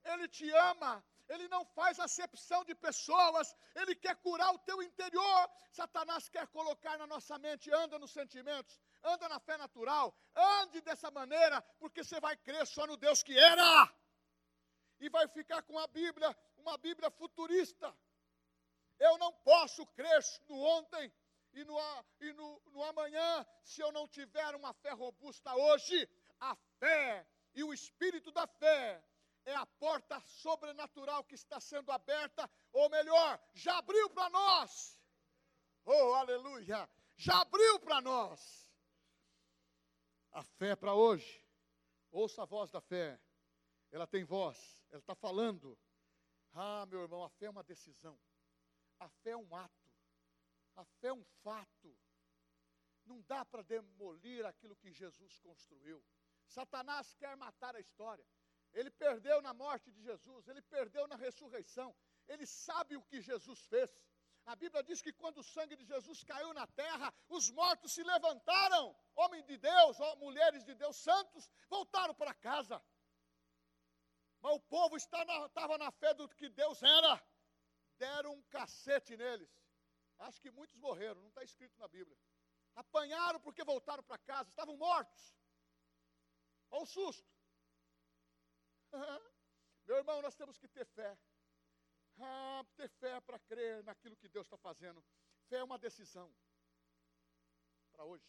ele 0.04 0.28
te 0.28 0.50
ama, 0.52 1.04
ele 1.34 1.48
não 1.48 1.63
faz 1.78 1.98
acepção 1.98 2.63
de 2.65 2.76
pessoas, 2.76 3.56
ele 3.74 3.96
quer 3.96 4.15
curar 4.17 4.54
o 4.54 4.60
teu 4.60 4.84
interior. 4.84 5.50
Satanás 5.72 6.28
quer 6.28 6.46
colocar 6.48 6.98
na 6.98 7.08
nossa 7.08 7.39
mente, 7.39 7.74
anda 7.74 7.98
nos 7.98 8.12
sentimentos, 8.12 8.78
anda 9.02 9.30
na 9.30 9.39
fé 9.39 9.56
natural, 9.58 10.13
ande 10.36 10.82
dessa 10.82 11.10
maneira, 11.10 11.62
porque 11.80 12.04
você 12.04 12.20
vai 12.20 12.36
crer 12.36 12.67
só 12.67 12.86
no 12.86 12.98
Deus 12.98 13.24
que 13.24 13.38
era. 13.38 13.89
E 15.00 15.10
vai 15.10 15.26
ficar 15.30 15.62
com 15.63 15.80
a 15.80 15.88
Bíblia, 15.88 16.36
uma 16.58 16.78
Bíblia 16.78 17.10
futurista. 17.10 17.96
Eu 19.00 19.17
não 19.17 19.32
posso 19.32 19.86
crer 19.88 20.22
no 20.50 20.60
ontem 20.60 21.12
e 21.54 21.63
no, 21.63 21.78
e 22.20 22.34
no, 22.34 22.62
no 22.74 22.84
amanhã 22.84 23.46
se 23.63 23.82
eu 23.82 23.91
não 23.94 24.06
tiver 24.06 24.54
uma 24.54 24.74
fé 24.74 24.91
robusta 24.91 25.56
hoje. 25.56 26.08
A 26.41 26.56
fé 26.78 27.26
e 27.54 27.63
o 27.63 27.74
espírito 27.74 28.32
da 28.32 28.46
fé 28.48 29.02
é 29.45 29.56
a 29.56 29.65
porta 29.65 30.19
sobrenatural 30.21 31.23
que 31.23 31.36
está 31.36 31.60
sendo 31.60 31.91
aberta, 31.91 32.49
ou 32.71 32.89
melhor, 32.89 33.39
já 33.54 33.77
abriu 33.77 34.10
para 34.10 34.30
nós. 34.30 34.99
Oh, 35.86 36.13
aleluia! 36.13 36.89
Já 37.15 37.41
abriu 37.41 37.80
para 37.80 38.01
nós. 38.01 38.69
A 40.32 40.43
fé 40.43 40.75
para 40.75 40.93
hoje. 40.93 41.45
Ouça 42.12 42.43
a 42.43 42.45
voz 42.45 42.71
da 42.71 42.82
fé. 42.82 43.19
Ela 43.91 44.08
tem 44.08 44.23
voz, 44.23 44.84
ela 44.89 44.99
está 44.99 45.15
falando. 45.15 45.77
Ah, 46.54 46.86
meu 46.86 47.01
irmão, 47.01 47.23
a 47.23 47.30
fé 47.30 47.45
é 47.45 47.49
uma 47.49 47.63
decisão. 47.63 48.19
A 48.99 49.10
fé 49.10 49.32
é 49.32 49.38
um 49.38 49.56
ato. 49.56 49.91
A 50.75 50.86
fé 50.86 51.08
é 51.08 51.13
um 51.13 51.23
fato. 51.43 51.97
Não 53.06 53.21
dá 53.21 53.43
para 53.43 53.63
demolir 53.63 54.45
aquilo 54.45 54.75
que 54.75 54.91
Jesus 54.91 55.39
construiu. 55.39 56.04
Satanás 56.47 57.13
quer 57.15 57.36
matar 57.38 57.75
a 57.75 57.80
história. 57.80 58.25
Ele 58.73 58.89
perdeu 58.89 59.41
na 59.41 59.53
morte 59.53 59.91
de 59.91 60.01
Jesus, 60.01 60.47
ele 60.47 60.62
perdeu 60.62 61.07
na 61.07 61.15
ressurreição. 61.15 61.95
Ele 62.27 62.45
sabe 62.45 62.95
o 62.95 63.03
que 63.03 63.21
Jesus 63.21 63.60
fez. 63.65 63.89
A 64.45 64.55
Bíblia 64.55 64.81
diz 64.84 65.01
que 65.01 65.13
quando 65.13 65.39
o 65.39 65.43
sangue 65.43 65.75
de 65.75 65.86
Jesus 65.86 66.23
caiu 66.23 66.53
na 66.53 66.65
terra, 66.67 67.13
os 67.29 67.51
mortos 67.51 67.91
se 67.93 68.03
levantaram. 68.03 68.95
Homens 69.15 69.45
de 69.45 69.57
Deus, 69.57 69.97
mulheres 70.17 70.63
de 70.63 70.73
Deus, 70.73 70.95
santos, 70.97 71.51
voltaram 71.69 72.15
para 72.15 72.34
casa. 72.34 72.81
Mas 74.39 74.55
o 74.55 74.60
povo 74.62 74.97
estava 74.97 75.77
na 75.77 75.91
fé 75.91 76.13
do 76.13 76.27
que 76.29 76.49
Deus 76.49 76.81
era. 76.81 77.23
Deram 77.97 78.34
um 78.34 78.41
cacete 78.43 79.15
neles. 79.15 79.51
Acho 80.19 80.41
que 80.41 80.49
muitos 80.49 80.77
morreram, 80.77 81.21
não 81.21 81.29
está 81.29 81.43
escrito 81.43 81.77
na 81.77 81.88
Bíblia. 81.88 82.17
Apanharam 82.75 83.39
porque 83.39 83.63
voltaram 83.63 84.03
para 84.03 84.17
casa, 84.19 84.49
estavam 84.49 84.75
mortos. 84.77 85.36
Olha 86.71 86.84
o 86.84 86.86
susto. 86.86 87.31
Meu 89.86 89.97
irmão, 89.97 90.21
nós 90.21 90.36
temos 90.36 90.58
que 90.58 90.67
ter 90.67 90.86
fé. 90.86 91.17
Ah, 92.19 92.65
ter 92.75 92.89
fé 92.89 93.19
para 93.21 93.39
crer 93.39 93.84
naquilo 93.84 94.17
que 94.17 94.27
Deus 94.27 94.45
está 94.45 94.58
fazendo. 94.58 95.04
Fé 95.47 95.58
é 95.58 95.63
uma 95.63 95.80
decisão 95.80 96.34
para 97.91 98.06
hoje. 98.06 98.25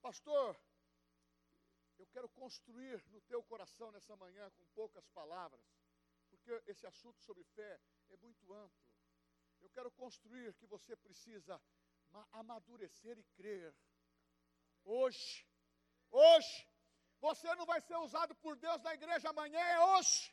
Pastor, 0.00 0.56
eu 1.98 2.06
quero 2.06 2.28
construir 2.28 3.02
no 3.08 3.20
teu 3.22 3.42
coração 3.42 3.90
nessa 3.90 4.14
manhã 4.16 4.50
com 4.52 4.64
poucas 4.74 5.06
palavras, 5.08 5.66
porque 6.28 6.62
esse 6.66 6.86
assunto 6.86 7.20
sobre 7.20 7.42
fé 7.44 7.80
é 8.08 8.16
muito 8.16 8.52
amplo. 8.52 8.86
Eu 9.60 9.70
quero 9.70 9.90
construir 9.90 10.54
que 10.54 10.66
você 10.66 10.94
precisa 10.96 11.60
amadurecer 12.32 13.18
e 13.18 13.24
crer. 13.36 13.74
Hoje, 14.84 15.46
hoje, 16.10 16.68
você 17.26 17.52
não 17.56 17.66
vai 17.66 17.80
ser 17.80 17.96
usado 18.06 18.32
por 18.36 18.54
Deus 18.56 18.80
na 18.82 18.94
igreja 18.94 19.30
amanhã, 19.30 19.58
é 19.58 19.80
hoje. 19.80 20.32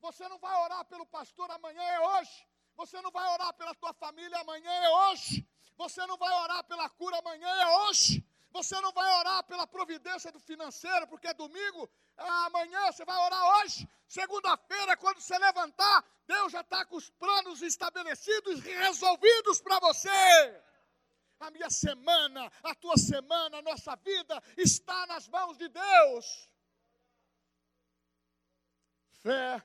Você 0.00 0.28
não 0.28 0.38
vai 0.38 0.54
orar 0.64 0.84
pelo 0.84 1.06
pastor 1.06 1.48
amanhã, 1.50 1.82
é 1.82 2.00
hoje. 2.12 2.36
Você 2.80 3.00
não 3.00 3.12
vai 3.12 3.26
orar 3.34 3.52
pela 3.54 3.74
tua 3.76 3.94
família 3.94 4.38
amanhã, 4.40 4.72
é 4.88 4.90
hoje. 5.02 5.46
Você 5.76 6.04
não 6.06 6.16
vai 6.16 6.32
orar 6.42 6.64
pela 6.64 6.88
cura 6.90 7.18
amanhã, 7.18 7.48
é 7.48 7.66
hoje. 7.82 8.24
Você 8.50 8.80
não 8.80 8.92
vai 8.92 9.08
orar 9.20 9.44
pela 9.44 9.66
providência 9.66 10.32
do 10.32 10.40
financeiro, 10.40 11.06
porque 11.06 11.28
é 11.28 11.34
domingo. 11.34 11.88
Ah, 12.16 12.46
amanhã 12.46 12.80
você 12.90 13.04
vai 13.04 13.18
orar 13.26 13.44
hoje. 13.58 13.88
Segunda-feira, 14.08 14.96
quando 14.96 15.20
você 15.20 15.38
levantar, 15.38 16.04
Deus 16.26 16.50
já 16.50 16.62
está 16.62 16.84
com 16.84 16.96
os 16.96 17.10
planos 17.10 17.62
estabelecidos 17.62 18.64
e 18.66 18.74
resolvidos 18.86 19.60
para 19.60 19.78
você. 19.78 20.62
A 21.38 21.50
minha 21.50 21.68
semana, 21.68 22.50
a 22.62 22.74
tua 22.74 22.96
semana, 22.96 23.58
a 23.58 23.62
nossa 23.62 23.96
vida 23.96 24.42
está 24.56 25.06
nas 25.06 25.28
mãos 25.28 25.58
de 25.58 25.68
Deus. 25.68 26.50
Fé 29.10 29.62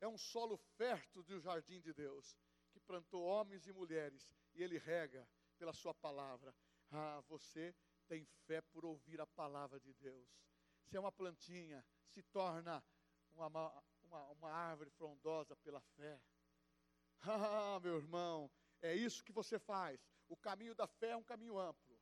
é 0.00 0.08
um 0.08 0.18
solo 0.18 0.56
fértil 0.76 1.22
do 1.22 1.40
jardim 1.40 1.80
de 1.80 1.92
Deus, 1.92 2.36
que 2.70 2.80
plantou 2.80 3.24
homens 3.24 3.66
e 3.66 3.72
mulheres, 3.72 4.30
e 4.54 4.62
ele 4.62 4.78
rega 4.78 5.26
pela 5.58 5.72
sua 5.72 5.94
palavra. 5.94 6.54
Ah, 6.90 7.22
você 7.28 7.74
tem 8.06 8.24
fé 8.46 8.60
por 8.60 8.84
ouvir 8.84 9.20
a 9.20 9.26
palavra 9.26 9.80
de 9.80 9.92
Deus. 9.94 10.28
Se 10.84 10.96
é 10.96 11.00
uma 11.00 11.12
plantinha, 11.12 11.84
se 12.08 12.22
torna 12.22 12.82
uma, 13.34 13.82
uma, 14.02 14.30
uma 14.32 14.50
árvore 14.50 14.90
frondosa 14.90 15.56
pela 15.56 15.80
fé. 15.80 16.20
Ah, 17.28 17.80
meu 17.80 17.96
irmão, 17.96 18.48
é 18.80 18.94
isso 18.94 19.24
que 19.24 19.32
você 19.32 19.58
faz. 19.58 19.98
O 20.28 20.36
caminho 20.36 20.74
da 20.74 20.86
fé 20.86 21.10
é 21.10 21.16
um 21.16 21.22
caminho 21.22 21.58
amplo. 21.58 22.00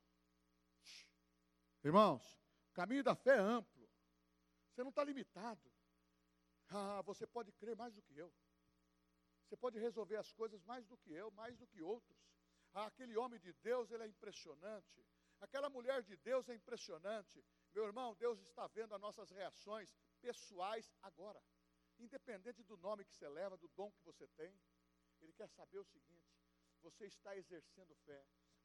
Irmãos, 1.83 2.41
o 2.71 2.73
caminho 2.73 3.05
da 3.05 3.15
fé 3.15 3.37
é 3.37 3.41
amplo. 3.41 3.91
Você 4.71 4.83
não 4.83 4.91
está 4.91 5.05
limitado. 5.05 5.71
Ah, 6.71 7.03
você 7.03 7.27
pode 7.27 7.53
crer 7.53 7.77
mais 7.77 7.95
do 7.95 8.03
que 8.03 8.17
eu. 8.17 8.33
Você 9.45 9.57
pode 9.57 9.79
resolver 9.79 10.17
as 10.17 10.33
coisas 10.33 10.63
mais 10.65 10.87
do 10.87 10.97
que 10.97 11.13
eu, 11.13 11.31
mais 11.31 11.57
do 11.57 11.67
que 11.67 11.83
outros. 11.83 12.19
Ah, 12.73 12.87
aquele 12.87 13.17
homem 13.17 13.39
de 13.39 13.53
Deus, 13.53 13.91
ele 13.91 14.03
é 14.03 14.07
impressionante. 14.07 15.07
Aquela 15.41 15.69
mulher 15.69 16.03
de 16.03 16.17
Deus 16.17 16.49
é 16.49 16.55
impressionante. 16.55 17.45
Meu 17.75 17.85
irmão, 17.85 18.15
Deus 18.17 18.41
está 18.41 18.67
vendo 18.67 18.95
as 18.95 19.01
nossas 19.01 19.31
reações 19.31 19.95
pessoais 20.21 20.91
agora. 21.03 21.43
Independente 21.99 22.63
do 22.63 22.77
nome 22.79 23.05
que 23.05 23.15
você 23.15 23.29
leva, 23.29 23.57
do 23.57 23.69
dom 23.69 23.93
que 23.93 24.03
você 24.03 24.27
tem. 24.29 24.59
Ele 25.21 25.33
quer 25.33 25.49
saber 25.49 25.79
o 25.79 25.85
seguinte: 25.85 26.24
você 26.87 27.07
está 27.07 27.31
exercendo 27.43 27.95
fé. 28.07 28.21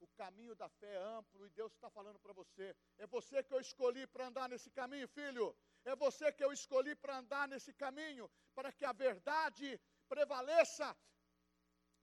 O 0.06 0.08
caminho 0.22 0.56
da 0.62 0.70
fé 0.80 0.92
é 0.94 1.04
amplo 1.18 1.46
e 1.46 1.50
Deus 1.60 1.72
está 1.74 1.90
falando 1.90 2.20
para 2.20 2.34
você. 2.34 2.76
É 2.98 3.06
você 3.08 3.44
que 3.44 3.54
eu 3.54 3.62
escolhi 3.68 4.06
para 4.08 4.28
andar 4.28 4.48
nesse 4.50 4.70
caminho, 4.80 5.08
filho. 5.08 5.48
É 5.86 5.96
você 5.96 6.32
que 6.32 6.44
eu 6.44 6.52
escolhi 6.52 6.96
para 6.96 7.18
andar 7.22 7.48
nesse 7.48 7.74
caminho, 7.74 8.30
para 8.54 8.72
que 8.72 8.86
a 8.86 8.92
verdade 8.92 9.68
prevaleça. 10.08 10.88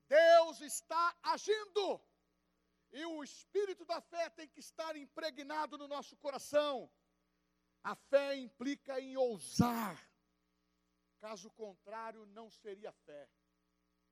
Deus 0.09 0.61
está 0.61 1.05
agindo. 1.23 1.85
E 2.93 3.05
o 3.05 3.23
espírito 3.23 3.85
da 3.85 4.01
fé 4.01 4.31
tem 4.31 4.49
que 4.49 4.61
estar 4.61 4.97
impregnado 4.97 5.77
no 5.77 5.89
nosso 5.89 6.17
coração. 6.17 6.91
A 7.83 7.95
fé 7.95 8.37
implica 8.37 9.01
em 9.01 9.17
ousar. 9.17 9.97
Caso 11.21 11.51
contrário, 11.51 12.25
não 12.27 12.51
seria 12.51 12.93
fé. 12.93 13.29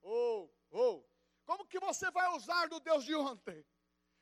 Ou, 0.01 0.55
oh, 0.71 0.79
ou, 0.79 1.01
oh, 1.01 1.14
como 1.45 1.67
que 1.67 1.79
você 1.79 2.11
vai 2.11 2.27
ousar 2.29 2.69
no 2.69 2.81
Deus 2.81 3.05
de 3.05 3.15
ontem? 3.15 3.65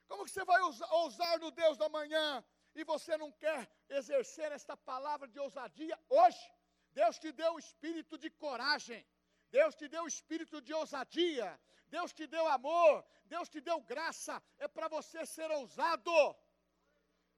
Como 0.09 0.25
que 0.25 0.31
você 0.31 0.45
vai 0.45 0.61
ousar 0.61 1.39
no 1.39 1.51
Deus 1.51 1.77
da 1.79 1.89
manhã? 1.89 2.45
e 2.75 2.85
você 2.85 3.17
não 3.17 3.31
quer 3.33 3.71
exercer 3.89 4.51
esta 4.53 4.77
palavra 4.77 5.29
de 5.29 5.39
ousadia 5.39 5.99
hoje, 6.09 6.51
Deus 6.93 7.19
te 7.19 7.33
deu 7.33 7.55
o 7.55 7.59
espírito 7.59 8.19
de 8.19 8.31
coragem, 8.31 9.07
Deus 9.51 9.75
te 9.75 9.89
deu 9.89 10.05
o 10.05 10.09
espírito 10.09 10.61
de 10.61 10.73
ousadia, 10.73 11.61
Deus 11.89 12.13
te 12.13 12.27
deu 12.27 12.47
amor, 12.49 13.05
Deus 13.25 13.49
te 13.49 13.61
deu 13.61 13.81
graça, 13.81 14.43
é 14.59 14.67
para 14.69 14.89
você 14.89 15.25
ser 15.27 15.51
ousado. 15.51 16.13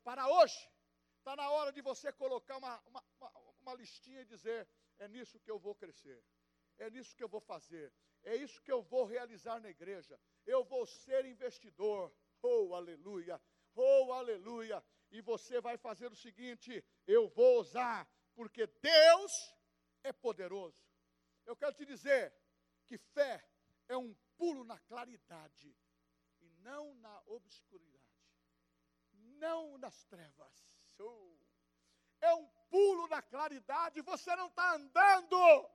Para 0.03 0.29
hoje, 0.29 0.71
está 1.19 1.35
na 1.35 1.49
hora 1.51 1.73
de 1.73 1.81
você 1.81 2.13
colocar 2.13 2.57
uma, 2.59 2.81
uma, 2.87 3.05
uma, 3.19 3.31
uma 3.63 3.75
listinha 3.75 4.21
e 4.21 4.25
dizer: 4.25 4.69
é 4.99 5.09
nisso 5.09 5.41
que 5.41 5.51
eu 5.51 5.59
vou 5.59 5.75
crescer, 5.75 6.23
é 6.79 6.91
nisso 6.91 7.17
que 7.17 7.25
eu 7.25 7.29
vou 7.29 7.41
fazer, 7.41 7.93
é 8.25 8.37
isso 8.37 8.61
que 8.63 8.73
eu 8.73 8.83
vou 8.83 9.05
realizar 9.05 9.61
na 9.61 9.71
igreja, 9.71 10.19
eu 10.47 10.65
vou 10.65 10.87
ser 10.87 11.25
investidor. 11.25 12.13
Oh, 12.43 12.75
aleluia! 12.75 13.41
Oh, 13.75 14.13
aleluia! 14.13 14.83
e 15.15 15.21
você 15.21 15.61
vai 15.61 15.77
fazer 15.79 16.11
o 16.11 16.17
seguinte: 16.17 16.85
eu 17.07 17.29
vou 17.29 17.61
usar, 17.61 18.07
porque 18.35 18.67
Deus 18.67 19.55
é 20.03 20.13
poderoso. 20.13 20.77
Eu 21.47 21.57
quero 21.57 21.73
te 21.73 21.87
dizer 21.87 22.35
que 22.85 22.99
fé 22.99 23.49
é 23.89 23.97
um 23.97 24.13
pulo 24.37 24.65
na 24.65 24.79
claridade 24.81 25.77
e 26.41 26.51
não 26.63 26.95
na 26.97 27.23
obscuridade, 27.27 28.03
não 29.13 29.79
nas 29.79 30.05
trevas. 30.07 30.81
Oh. 30.99 31.37
É 32.21 32.35
um 32.35 32.47
pulo 32.69 33.07
na 33.07 33.23
claridade, 33.23 34.01
você 34.01 34.35
não 34.35 34.49
está 34.49 34.75
andando 34.75 35.71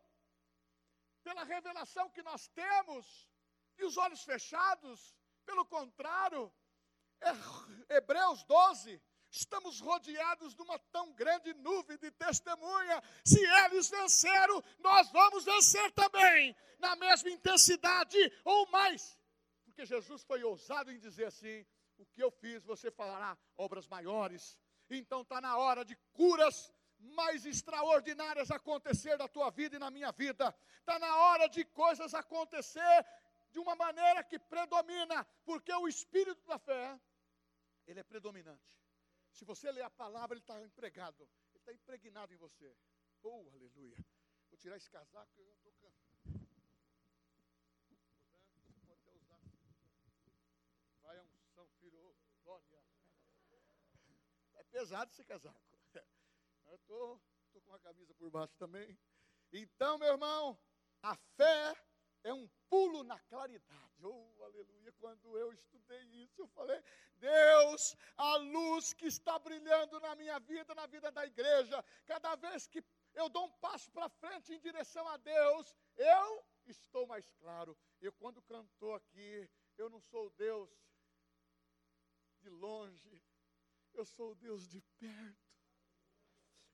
pela 1.29 1.43
revelação 1.43 2.09
que 2.09 2.23
nós 2.23 2.47
temos, 2.47 3.29
e 3.77 3.85
os 3.85 3.97
olhos 3.97 4.23
fechados, 4.23 5.15
pelo 5.45 5.63
contrário, 5.63 6.51
é 7.21 7.97
Hebreus 7.97 8.43
12, 8.45 8.99
Estamos 9.31 9.79
rodeados 9.79 10.55
de 10.55 10.61
uma 10.63 10.79
tão 10.91 11.13
grande 11.13 11.53
nuvem 11.53 11.99
de 11.99 12.09
testemunha. 12.09 12.99
Se 13.23 13.39
eles 13.63 13.87
venceram, 13.87 14.63
nós 14.79 15.11
vamos 15.11 15.45
vencer 15.45 15.91
também, 15.91 16.55
na 16.79 16.95
mesma 16.95 17.29
intensidade 17.29 18.17
ou 18.43 18.67
mais. 18.71 19.15
Porque 19.63 19.85
Jesus 19.85 20.23
foi 20.23 20.43
ousado 20.43 20.91
em 20.91 20.97
dizer 20.97 21.25
assim: 21.25 21.63
o 21.99 22.07
que 22.07 22.23
eu 22.23 22.31
fiz, 22.31 22.63
você 22.65 22.89
falará 22.89 23.37
obras 23.55 23.87
maiores. 23.87 24.57
Então 24.89 25.21
está 25.21 25.39
na 25.39 25.55
hora 25.57 25.85
de 25.85 25.95
curas 26.11 26.73
mais 26.99 27.45
extraordinárias 27.45 28.51
acontecer 28.51 29.17
na 29.17 29.27
tua 29.27 29.49
vida 29.49 29.75
e 29.75 29.79
na 29.79 29.89
minha 29.89 30.12
vida. 30.12 30.53
Está 30.79 30.99
na 30.99 31.15
hora 31.15 31.47
de 31.47 31.63
coisas 31.65 32.13
acontecer 32.13 33.05
de 33.51 33.59
uma 33.59 33.75
maneira 33.75 34.23
que 34.23 34.38
predomina, 34.38 35.25
porque 35.43 35.73
o 35.73 35.88
espírito 35.88 36.45
da 36.45 36.59
fé, 36.59 36.99
ele 37.88 37.99
é 37.99 38.03
predominante. 38.03 38.77
Se 39.31 39.45
você 39.45 39.71
ler 39.71 39.83
a 39.83 39.89
palavra, 39.89 40.35
ele 40.35 40.41
está 40.41 40.62
empregado. 40.62 41.23
Ele 41.51 41.59
está 41.59 41.73
impregnado 41.73 42.33
em 42.33 42.38
você. 42.38 42.75
Oh, 43.23 43.49
aleluia. 43.53 43.97
Vou 44.49 44.57
tirar 44.57 44.77
esse 44.77 44.89
casaco 44.89 45.31
que 45.33 45.41
eu 45.41 45.45
já 45.45 45.53
estou 45.53 45.73
cansado. 45.73 46.09
Vai 51.01 51.17
a 51.17 51.23
unção, 51.23 51.67
filho. 51.79 52.15
Glória. 52.43 52.83
É 54.55 54.63
pesado 54.65 55.12
esse 55.12 55.23
casaco. 55.23 55.78
Eu 56.69 56.75
estou 56.75 57.17
tô, 57.17 57.21
tô 57.53 57.62
com 57.62 57.71
uma 57.71 57.79
camisa 57.79 58.13
por 58.13 58.29
baixo 58.29 58.55
também. 58.58 58.95
Então, 59.51 59.97
meu 59.97 60.10
irmão, 60.10 60.58
a 61.01 61.15
fé 61.36 61.75
é 62.23 62.32
um 62.32 62.47
pulo 62.69 63.03
na 63.03 63.19
claridade. 63.21 64.05
Oh, 64.05 64.43
aleluia. 64.43 64.91
Quando 64.99 65.36
eu 65.36 65.51
estudei 65.51 66.03
isso, 66.23 66.41
eu 66.41 66.47
falei: 66.49 66.79
Deus, 67.15 67.95
a 68.15 68.36
luz 68.36 68.93
que 68.93 69.08
está 69.08 69.39
brilhando 69.39 69.99
na 69.99 70.15
minha 70.15 70.39
vida, 70.39 70.75
na 70.75 70.86
vida 70.86 71.12
da 71.12 71.25
igreja, 71.25 71.84
cada 72.05 72.36
vez 72.36 72.67
que 72.67 72.84
eu 73.15 73.29
dou 73.29 73.45
um 73.45 73.51
passo 73.53 73.89
para 73.91 74.08
frente 74.08 74.53
em 74.53 74.60
direção 74.60 75.08
a 75.08 75.17
Deus, 75.17 75.75
eu 75.97 76.45
estou 76.67 77.08
mais 77.08 77.32
claro. 77.32 77.75
Eu, 77.99 78.13
quando 78.13 78.43
cantou 78.43 78.93
aqui, 78.93 79.49
eu 79.75 79.89
não 79.89 79.99
sou 80.01 80.27
o 80.27 80.32
Deus 80.32 80.69
de 82.41 82.49
longe, 82.49 83.23
eu 83.93 84.05
sou 84.05 84.32
o 84.32 84.36
Deus 84.36 84.69
de 84.69 84.82
perto. 84.99 85.48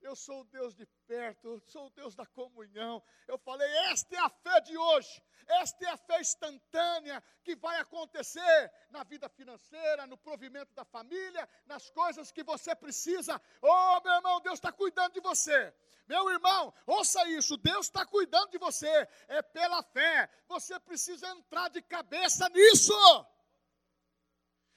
Eu 0.05 0.15
sou 0.15 0.41
o 0.41 0.43
Deus 0.43 0.75
de 0.75 0.85
perto, 1.07 1.59
sou 1.65 1.87
o 1.87 1.89
Deus 1.89 2.13
da 2.13 2.27
comunhão. 2.27 3.01
Eu 3.27 3.39
falei: 3.39 3.67
esta 3.89 4.15
é 4.15 4.19
a 4.19 4.29
fé 4.29 4.61
de 4.61 4.77
hoje, 4.77 5.19
esta 5.47 5.83
é 5.83 5.89
a 5.89 5.97
fé 5.97 6.21
instantânea 6.21 7.23
que 7.43 7.55
vai 7.55 7.79
acontecer 7.79 8.71
na 8.91 9.03
vida 9.03 9.27
financeira, 9.27 10.05
no 10.05 10.15
provimento 10.15 10.71
da 10.75 10.85
família, 10.85 11.49
nas 11.65 11.89
coisas 11.89 12.31
que 12.31 12.43
você 12.43 12.75
precisa. 12.75 13.41
Oh, 13.59 13.99
meu 14.01 14.13
irmão, 14.13 14.39
Deus 14.41 14.59
está 14.59 14.71
cuidando 14.71 15.13
de 15.13 15.21
você. 15.21 15.73
Meu 16.07 16.29
irmão, 16.29 16.71
ouça 16.85 17.27
isso: 17.27 17.57
Deus 17.57 17.87
está 17.87 18.05
cuidando 18.05 18.51
de 18.51 18.59
você, 18.59 19.07
é 19.27 19.41
pela 19.41 19.81
fé. 19.81 20.29
Você 20.47 20.79
precisa 20.81 21.27
entrar 21.29 21.69
de 21.69 21.81
cabeça 21.81 22.47
nisso. 22.49 22.93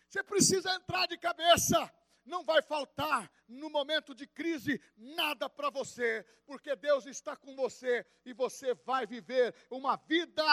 Você 0.08 0.22
precisa 0.22 0.74
entrar 0.74 1.06
de 1.06 1.18
cabeça 1.18 1.92
não 2.28 2.44
vai 2.44 2.62
faltar 2.62 3.30
no 3.48 3.68
momento 3.70 4.14
de 4.14 4.26
crise 4.26 4.80
nada 4.96 5.48
para 5.48 5.70
você, 5.70 6.22
porque 6.46 6.76
Deus 6.76 7.06
está 7.06 7.36
com 7.36 7.56
você 7.56 8.06
e 8.24 8.32
você 8.32 8.74
vai 8.74 9.06
viver 9.06 9.54
uma 9.70 9.96
vida 9.96 10.44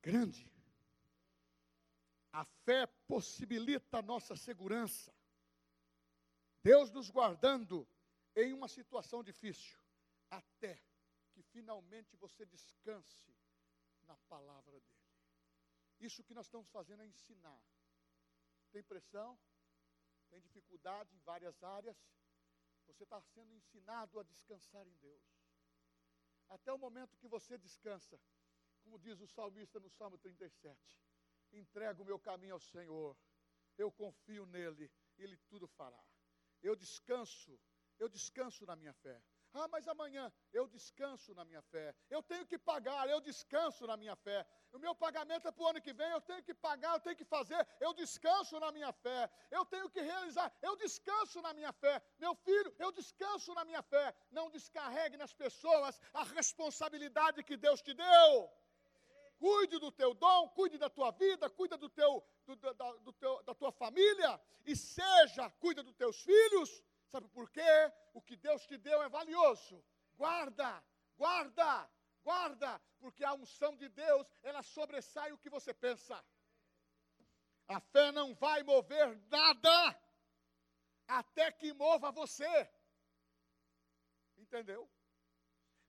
grande. 0.00 0.50
A 2.32 2.44
fé 2.44 2.86
possibilita 3.06 3.98
a 3.98 4.02
nossa 4.02 4.34
segurança. 4.36 5.14
Deus 6.62 6.90
nos 6.90 7.10
guardando 7.10 7.86
em 8.34 8.52
uma 8.52 8.68
situação 8.68 9.22
difícil, 9.22 9.78
até 10.30 10.82
que 11.32 11.42
finalmente 11.42 12.16
você 12.16 12.46
descanse 12.46 13.36
na 14.02 14.16
palavra 14.28 14.80
dele. 14.80 15.04
Isso 16.00 16.24
que 16.24 16.34
nós 16.34 16.46
estamos 16.46 16.68
fazendo 16.70 17.02
é 17.02 17.06
ensinar. 17.06 17.60
Tem 18.72 18.82
pressão, 18.82 19.38
tem 20.34 20.40
dificuldade 20.40 21.14
em 21.14 21.20
várias 21.20 21.62
áreas, 21.62 21.96
você 22.86 23.04
está 23.04 23.20
sendo 23.20 23.54
ensinado 23.54 24.18
a 24.18 24.24
descansar 24.24 24.84
em 24.86 24.96
Deus. 24.96 25.22
Até 26.48 26.72
o 26.72 26.78
momento 26.78 27.16
que 27.16 27.28
você 27.28 27.56
descansa, 27.56 28.20
como 28.82 28.98
diz 28.98 29.20
o 29.20 29.28
salmista 29.28 29.78
no 29.78 29.88
Salmo 29.88 30.18
37, 30.18 31.00
entrego 31.52 32.02
o 32.02 32.06
meu 32.06 32.18
caminho 32.18 32.54
ao 32.54 32.60
Senhor, 32.60 33.16
eu 33.78 33.92
confio 33.92 34.44
nele, 34.46 34.90
ele 35.16 35.36
tudo 35.48 35.68
fará. 35.68 36.04
Eu 36.60 36.74
descanso, 36.74 37.56
eu 37.98 38.08
descanso 38.08 38.66
na 38.66 38.74
minha 38.74 38.92
fé. 38.92 39.22
Ah, 39.56 39.68
mas 39.68 39.86
amanhã 39.86 40.32
eu 40.52 40.66
descanso 40.66 41.32
na 41.32 41.44
minha 41.44 41.62
fé. 41.62 41.94
Eu 42.10 42.20
tenho 42.30 42.44
que 42.44 42.58
pagar, 42.58 43.08
eu 43.08 43.20
descanso 43.20 43.86
na 43.86 43.96
minha 43.96 44.16
fé. 44.16 44.44
O 44.72 44.80
meu 44.80 44.94
pagamento 44.96 45.46
é 45.46 45.52
para 45.52 45.62
o 45.64 45.68
ano 45.68 45.80
que 45.80 45.92
vem, 45.92 46.10
eu 46.10 46.20
tenho 46.20 46.42
que 46.42 46.52
pagar, 46.52 46.94
eu 46.94 47.00
tenho 47.00 47.14
que 47.20 47.24
fazer, 47.24 47.60
eu 47.80 47.94
descanso 47.94 48.58
na 48.58 48.72
minha 48.72 48.92
fé. 48.92 49.30
Eu 49.52 49.64
tenho 49.64 49.88
que 49.88 50.00
realizar, 50.00 50.52
eu 50.60 50.74
descanso 50.76 51.40
na 51.40 51.54
minha 51.54 51.72
fé. 51.72 52.02
Meu 52.18 52.34
filho, 52.34 52.74
eu 52.80 52.90
descanso 52.90 53.54
na 53.54 53.64
minha 53.64 53.82
fé. 53.82 54.12
Não 54.32 54.50
descarregue 54.50 55.16
nas 55.16 55.32
pessoas 55.32 56.00
a 56.12 56.24
responsabilidade 56.24 57.44
que 57.44 57.56
Deus 57.56 57.80
te 57.80 57.94
deu. 57.94 58.50
Cuide 59.38 59.78
do 59.78 59.92
teu 59.92 60.14
dom, 60.14 60.48
cuide 60.48 60.78
da 60.78 60.90
tua 60.90 61.12
vida, 61.12 61.48
cuida 61.48 61.76
do 61.76 61.88
teu, 61.88 62.24
do, 62.44 62.56
da, 62.56 62.92
do 63.06 63.12
teu, 63.12 63.40
da 63.44 63.54
tua 63.54 63.70
família 63.70 64.40
e 64.66 64.74
seja, 64.74 65.48
cuida 65.60 65.82
dos 65.82 65.94
teus 65.94 66.20
filhos 66.22 66.82
Sabe 67.14 67.28
por 67.28 67.48
quê? 67.48 67.72
O 68.12 68.20
que 68.20 68.34
Deus 68.34 68.66
te 68.66 68.76
deu 68.76 69.00
é 69.00 69.08
valioso. 69.08 69.76
Guarda, 70.16 70.84
guarda, 71.16 71.88
guarda, 72.24 72.70
porque 72.98 73.22
a 73.22 73.34
unção 73.34 73.76
de 73.76 73.88
Deus, 73.88 74.26
ela 74.42 74.64
sobressai 74.64 75.30
o 75.32 75.38
que 75.38 75.48
você 75.48 75.72
pensa. 75.72 76.16
A 77.68 77.78
fé 77.78 78.10
não 78.10 78.34
vai 78.34 78.64
mover 78.64 79.16
nada 79.30 79.76
até 81.06 81.52
que 81.52 81.72
mova 81.72 82.10
você. 82.10 82.52
Entendeu? 84.36 84.90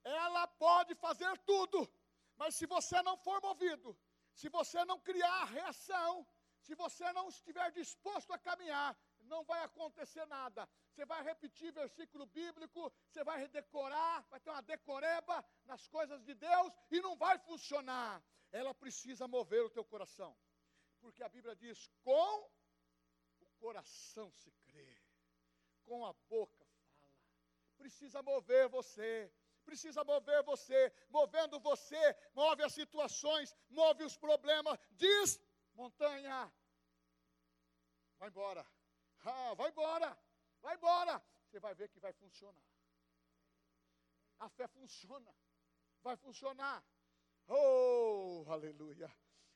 Ela 0.04 0.46
pode 0.46 0.94
fazer 0.94 1.36
tudo, 1.40 1.92
mas 2.38 2.54
se 2.54 2.68
você 2.68 3.02
não 3.02 3.18
for 3.18 3.42
movido, 3.42 3.98
se 4.32 4.48
você 4.48 4.86
não 4.86 5.00
criar 5.00 5.46
reação, 5.46 6.28
se 6.60 6.76
você 6.76 7.12
não 7.14 7.30
estiver 7.30 7.72
disposto 7.72 8.32
a 8.32 8.38
caminhar, 8.38 8.96
não 9.26 9.44
vai 9.44 9.64
acontecer 9.64 10.26
nada. 10.26 10.68
Você 10.90 11.06
vai 11.06 11.24
repetir 11.24 11.72
versículo 11.72 12.26
bíblico, 12.26 12.92
você 13.10 13.24
vai 13.24 13.48
decorar, 13.48 14.26
vai 14.30 14.40
ter 14.40 14.50
uma 14.50 14.62
decoreba 14.62 15.44
nas 15.66 15.88
coisas 15.88 16.24
de 16.24 16.34
Deus 16.34 16.74
e 16.92 17.00
não 17.00 17.16
vai 17.16 17.38
funcionar. 17.40 18.24
Ela 18.52 18.74
precisa 18.74 19.28
mover 19.28 19.64
o 19.64 19.70
teu 19.70 19.84
coração. 19.84 20.36
Porque 21.00 21.24
a 21.24 21.30
Bíblia 21.30 21.56
diz: 21.56 21.90
com 22.04 22.50
o 23.42 23.48
coração 23.60 24.32
se 24.32 24.52
crê, 24.66 24.98
com 25.84 26.06
a 26.06 26.14
boca 26.30 26.66
fala. 26.98 27.14
Precisa 27.78 28.22
mover 28.22 28.70
você 28.70 29.32
precisa 29.66 30.04
mover 30.04 30.44
você. 30.44 30.94
Movendo 31.10 31.60
você, 31.60 32.16
move 32.34 32.64
as 32.64 32.74
situações, 32.74 33.54
move 33.70 34.04
os 34.04 34.16
problemas. 34.16 34.80
Diz, 34.92 35.42
montanha, 35.74 36.54
vai 38.20 38.30
embora. 38.30 38.66
Ah, 39.26 39.54
vai 39.56 39.70
embora, 39.72 40.18
vai 40.62 40.76
embora. 40.76 41.24
Você 41.46 41.60
vai 41.60 41.74
ver 41.74 41.90
que 41.90 42.00
vai 42.00 42.14
funcionar. 42.14 42.64
A 44.40 44.50
fé 44.50 44.68
funciona, 44.68 45.34
vai 46.04 46.16
funcionar. 46.16 46.84
Oh, 47.48 48.46
aleluia. 48.48 49.12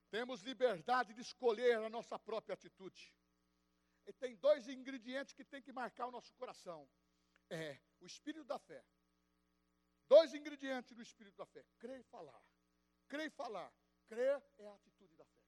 Temos 0.10 0.42
liberdade 0.42 1.14
de 1.14 1.22
escolher 1.22 1.78
a 1.78 1.90
nossa 1.90 2.18
própria 2.18 2.54
atitude. 2.54 3.16
E 4.08 4.14
tem 4.14 4.36
dois 4.38 4.68
ingredientes 4.68 5.34
que 5.34 5.46
tem 5.46 5.62
que 5.62 5.72
marcar 5.72 6.08
o 6.08 6.12
nosso 6.12 6.34
coração. 6.34 6.90
É 7.50 7.80
o 8.00 8.06
espírito 8.08 8.46
da 8.46 8.58
fé. 8.58 8.84
Dois 10.08 10.34
ingredientes 10.34 10.96
do 10.96 11.02
espírito 11.04 11.36
da 11.36 11.46
fé: 11.46 11.64
crer 11.78 12.00
e 12.00 12.04
falar. 12.04 12.42
Crer 13.08 13.28
e 13.28 13.30
falar. 13.30 13.72
Crer 14.08 14.44
é 14.58 14.68
a 14.68 14.74
atitude 14.74 15.16
da 15.16 15.26
fé. 15.26 15.44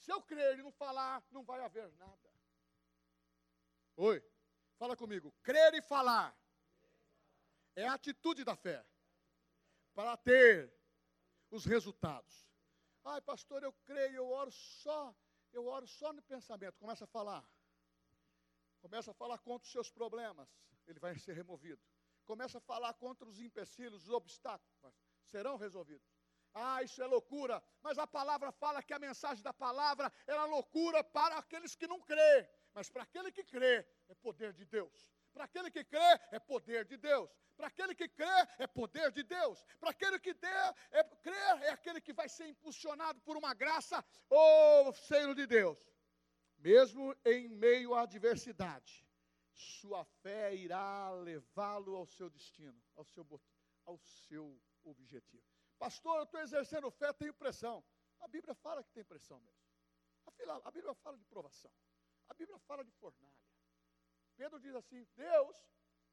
Se 0.00 0.10
eu 0.12 0.20
crer 0.22 0.58
e 0.58 0.62
não 0.62 0.72
falar, 0.72 1.24
não 1.30 1.44
vai 1.44 1.62
haver 1.62 1.92
nada. 1.92 2.33
Oi, 3.96 4.22
fala 4.76 4.96
comigo. 4.96 5.32
Crer 5.42 5.74
e 5.74 5.82
falar 5.82 6.36
é 7.76 7.86
a 7.86 7.94
atitude 7.94 8.44
da 8.44 8.56
fé 8.56 8.84
para 9.94 10.16
ter 10.16 10.72
os 11.50 11.64
resultados. 11.64 12.48
Ai, 13.04 13.20
pastor, 13.20 13.62
eu 13.62 13.72
creio, 13.84 14.16
eu 14.16 14.30
oro 14.30 14.50
só, 14.50 15.14
eu 15.52 15.66
oro 15.66 15.86
só 15.86 16.12
no 16.12 16.22
pensamento. 16.22 16.78
Começa 16.78 17.04
a 17.04 17.06
falar. 17.06 17.48
Começa 18.80 19.12
a 19.12 19.14
falar 19.14 19.38
contra 19.38 19.64
os 19.64 19.72
seus 19.72 19.90
problemas, 19.90 20.48
ele 20.86 20.98
vai 20.98 21.16
ser 21.18 21.34
removido. 21.34 21.80
Começa 22.24 22.58
a 22.58 22.60
falar 22.60 22.92
contra 22.94 23.28
os 23.28 23.38
empecilhos, 23.38 24.04
os 24.04 24.10
obstáculos, 24.10 24.94
serão 25.24 25.56
resolvidos. 25.56 26.06
Ah, 26.52 26.82
isso 26.82 27.02
é 27.02 27.06
loucura, 27.06 27.62
mas 27.82 27.98
a 27.98 28.06
palavra 28.06 28.52
fala 28.52 28.82
que 28.82 28.92
a 28.92 28.98
mensagem 28.98 29.42
da 29.42 29.52
palavra 29.52 30.12
era 30.26 30.42
é 30.42 30.46
loucura 30.46 31.02
para 31.02 31.38
aqueles 31.38 31.74
que 31.74 31.86
não 31.86 32.00
crê. 32.00 32.48
Mas 32.74 32.90
para 32.90 33.04
aquele 33.04 33.30
que 33.30 33.44
crê, 33.44 33.86
é 34.08 34.14
poder 34.16 34.52
de 34.52 34.64
Deus. 34.64 35.12
Para 35.32 35.44
aquele 35.44 35.70
que 35.70 35.84
crê, 35.84 36.20
é 36.32 36.38
poder 36.40 36.84
de 36.84 36.96
Deus. 36.96 37.30
Para 37.56 37.68
aquele 37.68 37.94
que 37.94 38.08
crê, 38.08 38.48
é 38.58 38.66
poder 38.66 39.12
de 39.12 39.22
Deus. 39.22 39.64
Para 39.78 39.90
aquele 39.90 40.18
que 40.18 40.34
dê, 40.34 40.48
é, 40.90 41.04
crer, 41.22 41.62
é 41.62 41.70
aquele 41.70 42.00
que 42.00 42.12
vai 42.12 42.28
ser 42.28 42.48
impulsionado 42.48 43.20
por 43.20 43.36
uma 43.36 43.54
graça 43.54 44.04
ou 44.28 44.92
seio 44.92 45.34
de 45.34 45.46
Deus. 45.46 45.78
Mesmo 46.58 47.16
em 47.24 47.48
meio 47.48 47.94
à 47.94 48.02
adversidade, 48.02 49.06
sua 49.52 50.04
fé 50.04 50.54
irá 50.54 51.12
levá-lo 51.12 51.94
ao 51.94 52.06
seu 52.06 52.28
destino, 52.28 52.82
ao 52.96 53.04
seu, 53.04 53.40
ao 53.84 53.98
seu 53.98 54.60
objetivo. 54.82 55.44
Pastor, 55.78 56.18
eu 56.18 56.24
estou 56.24 56.40
exercendo 56.40 56.90
fé, 56.90 57.12
tenho 57.12 57.34
pressão. 57.34 57.84
A 58.20 58.26
Bíblia 58.26 58.54
fala 58.54 58.82
que 58.82 58.90
tem 58.90 59.04
pressão 59.04 59.38
mesmo. 59.40 59.62
A 60.64 60.70
Bíblia 60.70 60.94
fala 60.94 61.16
de 61.18 61.24
provação. 61.26 61.70
A 62.28 62.34
Bíblia 62.34 62.58
fala 62.60 62.84
de 62.84 62.92
fornalha. 62.92 63.44
Pedro 64.36 64.58
diz 64.60 64.74
assim: 64.74 65.06
Deus, 65.14 65.56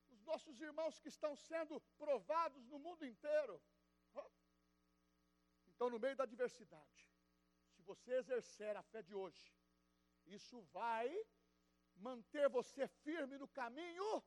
os 0.09 0.21
nossos 0.23 0.59
irmãos 0.61 0.99
que 0.99 1.07
estão 1.07 1.35
sendo 1.35 1.79
provados 1.97 2.65
no 2.67 2.79
mundo 2.79 3.05
inteiro. 3.05 3.61
Então, 5.67 5.89
no 5.89 5.99
meio 5.99 6.15
da 6.15 6.25
adversidade, 6.25 7.09
se 7.71 7.81
você 7.81 8.13
exercer 8.13 8.75
a 8.77 8.83
fé 8.83 9.01
de 9.01 9.15
hoje, 9.15 9.51
isso 10.27 10.61
vai 10.73 11.09
manter 11.95 12.47
você 12.49 12.87
firme 12.87 13.37
no 13.37 13.47
caminho 13.47 14.23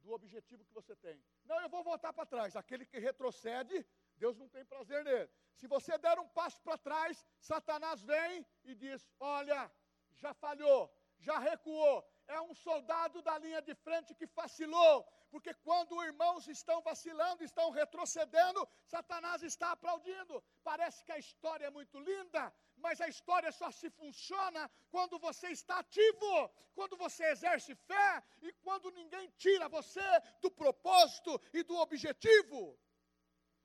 do 0.00 0.12
objetivo 0.12 0.64
que 0.64 0.74
você 0.74 0.96
tem. 0.96 1.22
Não, 1.44 1.60
eu 1.60 1.68
vou 1.68 1.84
voltar 1.84 2.12
para 2.12 2.26
trás. 2.26 2.56
Aquele 2.56 2.84
que 2.84 2.98
retrocede, 2.98 3.86
Deus 4.16 4.36
não 4.36 4.48
tem 4.48 4.64
prazer 4.64 5.04
nele. 5.04 5.30
Se 5.54 5.68
você 5.68 5.96
der 5.98 6.18
um 6.18 6.28
passo 6.28 6.60
para 6.62 6.76
trás, 6.76 7.24
Satanás 7.38 8.02
vem 8.02 8.44
e 8.64 8.74
diz: 8.74 9.08
Olha, 9.20 9.70
já 10.14 10.34
falhou, 10.34 10.92
já 11.28 11.38
recuou. 11.38 11.96
É 12.36 12.40
um 12.48 12.54
soldado 12.54 13.20
da 13.28 13.34
linha 13.44 13.60
de 13.68 13.74
frente 13.86 14.14
que 14.18 14.26
vacilou, 14.40 14.96
porque 15.30 15.52
quando 15.66 16.02
irmãos 16.10 16.46
estão 16.56 16.78
vacilando, 16.88 17.44
estão 17.48 17.66
retrocedendo, 17.70 18.60
Satanás 18.94 19.42
está 19.42 19.68
aplaudindo. 19.72 20.42
Parece 20.68 21.04
que 21.04 21.12
a 21.12 21.18
história 21.24 21.66
é 21.66 21.76
muito 21.78 21.98
linda, 22.10 22.42
mas 22.76 23.00
a 23.00 23.08
história 23.14 23.50
só 23.60 23.70
se 23.70 23.90
funciona 23.90 24.62
quando 24.90 25.18
você 25.18 25.48
está 25.58 25.78
ativo, 25.78 26.32
quando 26.74 26.96
você 27.04 27.24
exerce 27.34 27.74
fé 27.74 28.22
e 28.40 28.52
quando 28.64 28.96
ninguém 29.00 29.28
tira 29.44 29.68
você 29.68 30.08
do 30.40 30.50
propósito 30.50 31.40
e 31.52 31.62
do 31.62 31.76
objetivo. 31.76 32.78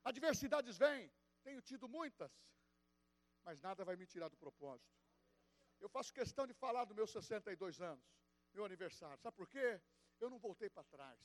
Adversidades 0.03 0.77
vêm, 0.77 1.11
tenho 1.43 1.61
tido 1.61 1.87
muitas, 1.87 2.31
mas 3.43 3.61
nada 3.61 3.83
vai 3.83 3.95
me 3.95 4.05
tirar 4.05 4.29
do 4.29 4.37
propósito. 4.37 5.06
Eu 5.79 5.89
faço 5.89 6.13
questão 6.13 6.47
de 6.47 6.53
falar 6.53 6.85
dos 6.85 6.95
meus 6.95 7.11
62 7.11 7.81
anos, 7.81 8.05
meu 8.53 8.65
aniversário. 8.65 9.17
Sabe 9.19 9.35
por 9.35 9.47
quê? 9.47 9.79
Eu 10.19 10.29
não 10.29 10.39
voltei 10.39 10.69
para 10.69 10.83
trás. 10.83 11.19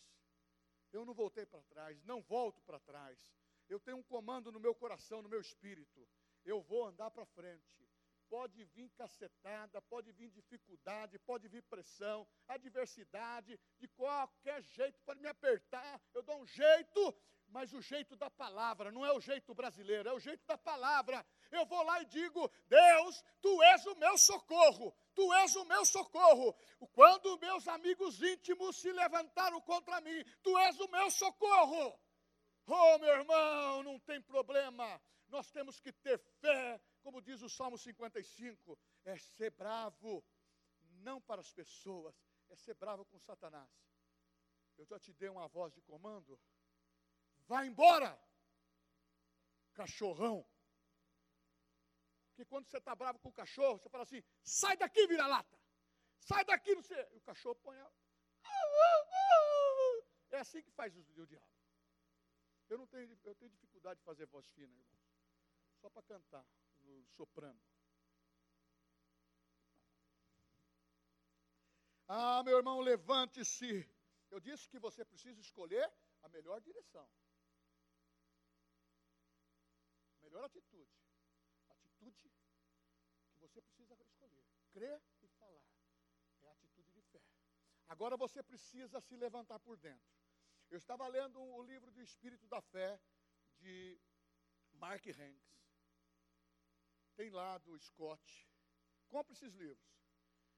Eu 0.92 1.06
não 1.06 1.14
voltei 1.14 1.46
para 1.46 1.62
trás, 1.62 2.02
não 2.04 2.20
volto 2.22 2.60
para 2.62 2.78
trás. 2.78 3.34
Eu 3.68 3.80
tenho 3.80 3.96
um 3.96 4.02
comando 4.02 4.52
no 4.52 4.60
meu 4.60 4.74
coração, 4.74 5.22
no 5.22 5.28
meu 5.28 5.40
espírito. 5.40 6.06
Eu 6.44 6.60
vou 6.60 6.84
andar 6.84 7.10
para 7.10 7.24
frente. 7.24 7.88
Pode 8.28 8.64
vir 8.64 8.90
cacetada, 8.90 9.80
pode 9.82 10.12
vir 10.12 10.30
dificuldade, 10.30 11.18
pode 11.18 11.48
vir 11.48 11.62
pressão, 11.62 12.26
adversidade, 12.48 13.58
de 13.78 13.88
qualquer 13.88 14.62
jeito, 14.62 14.98
pode 15.02 15.20
me 15.20 15.28
apertar. 15.28 16.00
Eu 16.14 16.22
dou 16.22 16.40
um 16.40 16.46
jeito, 16.46 17.14
mas 17.52 17.72
o 17.74 17.82
jeito 17.82 18.16
da 18.16 18.30
palavra, 18.30 18.90
não 18.90 19.04
é 19.04 19.12
o 19.12 19.20
jeito 19.20 19.54
brasileiro, 19.54 20.08
é 20.08 20.12
o 20.12 20.18
jeito 20.18 20.44
da 20.46 20.56
palavra. 20.56 21.24
Eu 21.50 21.66
vou 21.66 21.82
lá 21.82 22.00
e 22.00 22.06
digo: 22.06 22.50
Deus, 22.66 23.22
tu 23.40 23.62
és 23.62 23.84
o 23.86 23.94
meu 23.96 24.16
socorro, 24.16 24.96
tu 25.14 25.32
és 25.34 25.54
o 25.56 25.64
meu 25.66 25.84
socorro. 25.84 26.54
Quando 26.92 27.38
meus 27.38 27.68
amigos 27.68 28.22
íntimos 28.22 28.76
se 28.76 28.90
levantaram 28.90 29.60
contra 29.60 30.00
mim, 30.00 30.24
tu 30.42 30.56
és 30.58 30.80
o 30.80 30.88
meu 30.88 31.10
socorro. 31.10 32.00
Oh, 32.66 32.98
meu 32.98 33.10
irmão, 33.10 33.82
não 33.82 34.00
tem 34.00 34.20
problema. 34.22 35.00
Nós 35.28 35.50
temos 35.50 35.78
que 35.78 35.92
ter 35.92 36.18
fé, 36.40 36.80
como 37.02 37.20
diz 37.20 37.42
o 37.42 37.48
Salmo 37.48 37.76
55, 37.76 38.78
é 39.04 39.18
ser 39.18 39.50
bravo, 39.50 40.24
não 41.02 41.20
para 41.20 41.40
as 41.40 41.52
pessoas, 41.52 42.14
é 42.48 42.56
ser 42.56 42.74
bravo 42.74 43.04
com 43.04 43.18
Satanás. 43.18 43.70
Eu 44.78 44.86
já 44.86 44.98
te 44.98 45.12
dei 45.12 45.28
uma 45.28 45.48
voz 45.48 45.72
de 45.74 45.80
comando, 45.82 46.38
Vai 47.46 47.66
embora, 47.66 48.18
cachorrão. 49.74 50.46
Porque 52.28 52.44
quando 52.44 52.66
você 52.66 52.78
está 52.78 52.94
bravo 52.94 53.18
com 53.18 53.28
o 53.28 53.32
cachorro, 53.32 53.78
você 53.78 53.88
fala 53.88 54.04
assim: 54.04 54.22
sai 54.42 54.76
daqui, 54.76 55.06
vira-lata. 55.06 55.58
Sai 56.20 56.44
daqui, 56.44 56.74
não 56.74 56.82
sei. 56.82 57.02
E 57.12 57.16
o 57.18 57.20
cachorro 57.20 57.56
põe 57.56 57.78
a. 57.78 57.92
É 60.30 60.38
assim 60.38 60.62
que 60.62 60.70
faz 60.70 60.96
o, 60.96 61.00
o 61.00 61.26
diabo. 61.26 61.52
Eu 62.68 62.78
não 62.78 62.86
tenho, 62.86 63.18
eu 63.24 63.34
tenho 63.34 63.50
dificuldade 63.50 63.98
de 64.00 64.04
fazer 64.04 64.26
voz 64.26 64.48
fina, 64.50 64.74
irmãos. 64.74 65.02
Só 65.80 65.90
para 65.90 66.02
cantar, 66.02 66.46
no 66.80 67.06
soprano. 67.08 67.60
Ah, 72.08 72.42
meu 72.42 72.56
irmão, 72.56 72.80
levante-se. 72.80 73.88
Eu 74.30 74.40
disse 74.40 74.68
que 74.68 74.78
você 74.78 75.04
precisa 75.04 75.40
escolher 75.40 75.92
a 76.22 76.28
melhor 76.28 76.60
direção. 76.60 77.06
Melhor 80.32 80.46
atitude. 80.46 80.90
Atitude 81.68 82.30
que 83.32 83.38
você 83.38 83.60
precisa 83.60 83.94
escolher. 84.02 84.44
Crer 84.72 85.02
e 85.20 85.28
falar. 85.28 85.68
É 86.40 86.48
a 86.48 86.52
atitude 86.52 86.90
de 86.90 87.02
fé. 87.02 87.20
Agora 87.86 88.16
você 88.16 88.42
precisa 88.42 88.98
se 89.00 89.14
levantar 89.14 89.60
por 89.60 89.76
dentro. 89.76 90.10
Eu 90.70 90.78
estava 90.78 91.06
lendo 91.06 91.38
o 91.38 91.62
livro 91.62 91.90
do 91.90 92.00
Espírito 92.00 92.46
da 92.48 92.62
Fé 92.62 92.98
de 93.58 94.00
Mark 94.72 95.06
Hanks. 95.06 95.52
Tem 97.14 97.28
lá 97.28 97.58
do 97.58 97.78
Scott. 97.78 98.48
Compre 99.08 99.34
esses 99.34 99.52
livros. 99.52 99.86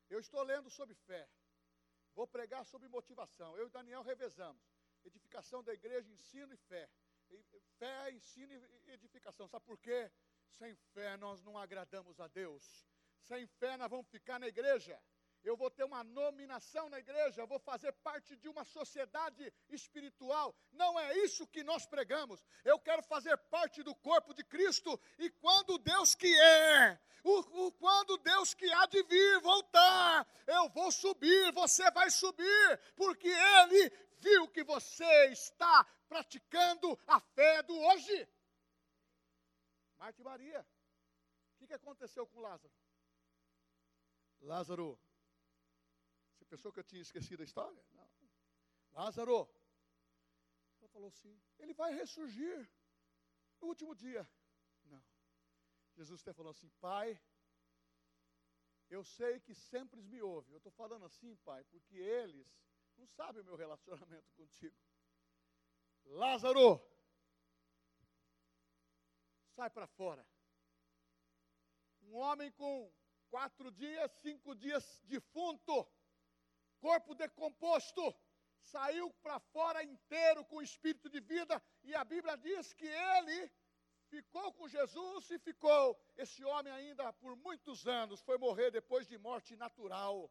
Eu 0.08 0.20
estou 0.20 0.40
lendo 0.44 0.70
sobre 0.70 0.94
fé. 0.94 1.28
Vou 2.14 2.28
pregar 2.28 2.64
sobre 2.64 2.88
motivação. 2.88 3.56
Eu 3.56 3.66
e 3.66 3.70
Daniel 3.70 4.02
revezamos. 4.02 4.62
Edificação 5.04 5.64
da 5.64 5.74
igreja, 5.74 6.08
ensino 6.12 6.54
e 6.54 6.56
fé. 6.56 6.88
Fé, 7.78 8.12
ensino 8.12 8.52
e 8.52 8.90
edificação. 8.90 9.48
Sabe 9.48 9.64
por 9.64 9.78
quê? 9.78 10.10
Sem 10.58 10.74
fé 10.92 11.16
nós 11.16 11.42
não 11.42 11.58
agradamos 11.58 12.20
a 12.20 12.28
Deus. 12.28 12.86
Sem 13.22 13.46
fé 13.46 13.76
nós 13.76 13.90
vamos 13.90 14.08
ficar 14.08 14.38
na 14.38 14.46
igreja. 14.46 15.00
Eu 15.42 15.56
vou 15.58 15.70
ter 15.70 15.84
uma 15.84 16.02
nominação 16.02 16.88
na 16.88 16.98
igreja, 16.98 17.44
vou 17.44 17.58
fazer 17.58 17.92
parte 17.92 18.34
de 18.34 18.48
uma 18.48 18.64
sociedade 18.64 19.52
espiritual. 19.68 20.56
Não 20.72 20.98
é 20.98 21.18
isso 21.18 21.46
que 21.46 21.62
nós 21.62 21.84
pregamos. 21.84 22.42
Eu 22.64 22.78
quero 22.78 23.02
fazer 23.02 23.36
parte 23.36 23.82
do 23.82 23.94
corpo 23.94 24.32
de 24.32 24.42
Cristo. 24.42 24.98
E 25.18 25.28
quando 25.28 25.76
Deus 25.76 26.14
que 26.14 26.34
é, 26.40 26.98
o, 27.22 27.66
o, 27.66 27.72
quando 27.72 28.16
Deus 28.18 28.54
que 28.54 28.72
há 28.72 28.86
de 28.86 29.02
vir 29.02 29.40
voltar, 29.40 30.26
eu 30.46 30.70
vou 30.70 30.90
subir, 30.90 31.52
você 31.52 31.90
vai 31.90 32.10
subir, 32.10 32.80
porque 32.96 33.28
Ele 33.28 33.90
viu 34.26 34.48
que 34.48 34.64
você 34.64 35.12
está 35.40 35.84
praticando 36.08 36.88
a 37.06 37.18
fé 37.20 37.62
do 37.62 37.76
hoje. 37.88 38.28
Marta 39.96 40.20
e 40.20 40.24
Maria. 40.24 40.60
O 41.52 41.56
que, 41.58 41.66
que 41.66 41.74
aconteceu 41.74 42.26
com 42.26 42.40
Lázaro? 42.40 42.74
Lázaro. 44.40 44.88
Você 46.32 46.44
pensou 46.44 46.72
que 46.72 46.80
eu 46.80 46.84
tinha 46.84 47.02
esquecido 47.02 47.42
a 47.42 47.48
história? 47.50 47.84
Não. 47.92 48.08
Lázaro. 48.92 49.38
Ela 50.78 50.88
falou 50.88 51.08
assim: 51.08 51.34
ele 51.58 51.74
vai 51.74 51.92
ressurgir 51.94 52.58
no 53.60 53.68
último 53.68 53.94
dia. 53.94 54.28
Não. 54.84 55.02
Jesus 55.96 56.20
até 56.20 56.32
falou 56.32 56.50
assim: 56.50 56.68
Pai, 56.80 57.08
eu 58.90 59.02
sei 59.04 59.40
que 59.40 59.54
sempre 59.54 60.02
me 60.02 60.20
ouve. 60.20 60.52
Eu 60.52 60.58
estou 60.58 60.72
falando 60.72 61.04
assim, 61.04 61.34
Pai, 61.36 61.64
porque 61.64 61.96
eles 61.96 62.46
não 62.96 63.06
sabem 63.06 63.42
o 63.42 63.44
meu 63.44 63.56
relacionamento 63.56 64.32
contigo. 64.34 64.76
Lázaro, 66.04 66.80
sai 69.54 69.70
para 69.70 69.86
fora. 69.86 70.26
Um 72.02 72.16
homem 72.16 72.50
com 72.52 72.92
quatro 73.30 73.70
dias, 73.70 74.10
cinco 74.22 74.54
dias 74.54 75.00
defunto, 75.04 75.86
corpo 76.78 77.14
decomposto, 77.14 78.14
saiu 78.60 79.10
para 79.22 79.40
fora 79.40 79.82
inteiro 79.82 80.44
com 80.44 80.56
o 80.56 80.62
espírito 80.62 81.08
de 81.08 81.20
vida, 81.20 81.62
e 81.82 81.94
a 81.94 82.04
Bíblia 82.04 82.36
diz 82.36 82.72
que 82.72 82.86
ele 82.86 83.50
ficou 84.08 84.52
com 84.52 84.68
Jesus 84.68 85.30
e 85.30 85.38
ficou. 85.38 85.98
Esse 86.16 86.44
homem 86.44 86.72
ainda 86.72 87.12
por 87.14 87.36
muitos 87.36 87.86
anos 87.86 88.20
foi 88.22 88.38
morrer 88.38 88.70
depois 88.70 89.06
de 89.06 89.18
morte 89.18 89.56
natural. 89.56 90.30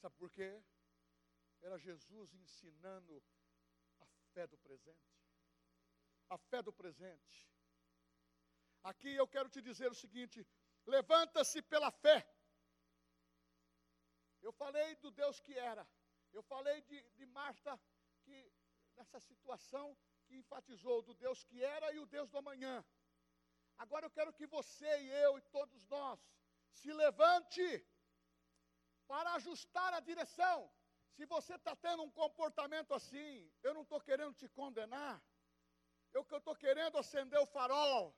Sabe 0.00 0.14
por 0.16 0.30
quê? 0.30 0.62
Era 1.62 1.78
Jesus 1.78 2.34
ensinando 2.34 3.22
fé 4.32 4.46
do 4.46 4.58
presente. 4.58 5.16
A 6.28 6.36
fé 6.36 6.62
do 6.62 6.72
presente. 6.72 7.48
Aqui 8.82 9.14
eu 9.14 9.26
quero 9.26 9.48
te 9.48 9.60
dizer 9.62 9.90
o 9.90 9.94
seguinte: 9.94 10.46
levanta-se 10.84 11.62
pela 11.62 11.90
fé. 11.90 12.18
Eu 14.42 14.52
falei 14.52 14.94
do 14.96 15.10
Deus 15.10 15.40
que 15.40 15.54
era. 15.58 15.86
Eu 16.32 16.42
falei 16.42 16.82
de, 16.82 17.00
de 17.18 17.26
Marta, 17.26 17.80
que 18.22 18.52
nessa 18.96 19.18
situação 19.20 19.96
que 20.26 20.36
enfatizou 20.36 21.02
do 21.02 21.14
Deus 21.14 21.42
que 21.44 21.62
era 21.62 21.92
e 21.92 21.98
o 21.98 22.06
Deus 22.06 22.28
do 22.30 22.38
amanhã. 22.38 22.84
Agora 23.78 24.06
eu 24.06 24.10
quero 24.10 24.32
que 24.32 24.46
você 24.46 24.90
e 25.02 25.08
eu 25.24 25.38
e 25.38 25.42
todos 25.56 25.86
nós 25.86 26.18
se 26.70 26.92
levante 26.92 27.66
para 29.06 29.34
ajustar 29.34 29.92
a 29.94 30.00
direção. 30.00 30.70
Se 31.16 31.24
você 31.24 31.54
está 31.54 31.74
tendo 31.74 32.02
um 32.02 32.10
comportamento 32.10 32.92
assim, 32.92 33.50
eu 33.62 33.72
não 33.72 33.82
estou 33.82 34.00
querendo 34.00 34.34
te 34.34 34.46
condenar. 34.50 35.22
Eu 36.12 36.22
que 36.22 36.34
estou 36.36 36.54
querendo 36.54 36.98
acender 36.98 37.38
o 37.40 37.46
farol. 37.46 38.14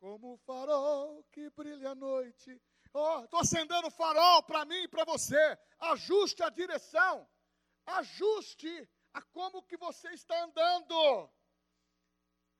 Como 0.00 0.34
o 0.34 0.38
farol 0.38 1.22
que 1.30 1.48
brilha 1.50 1.90
à 1.90 1.94
noite. 1.94 2.60
Oh, 2.92 3.20
estou 3.20 3.38
acendendo 3.38 3.86
o 3.86 3.90
farol 3.92 4.42
para 4.42 4.64
mim 4.64 4.82
e 4.82 4.88
para 4.88 5.04
você. 5.04 5.58
Ajuste 5.78 6.42
a 6.42 6.50
direção. 6.50 7.28
Ajuste 7.86 8.90
a 9.14 9.22
como 9.22 9.62
que 9.62 9.76
você 9.76 10.08
está 10.10 10.42
andando. 10.42 11.30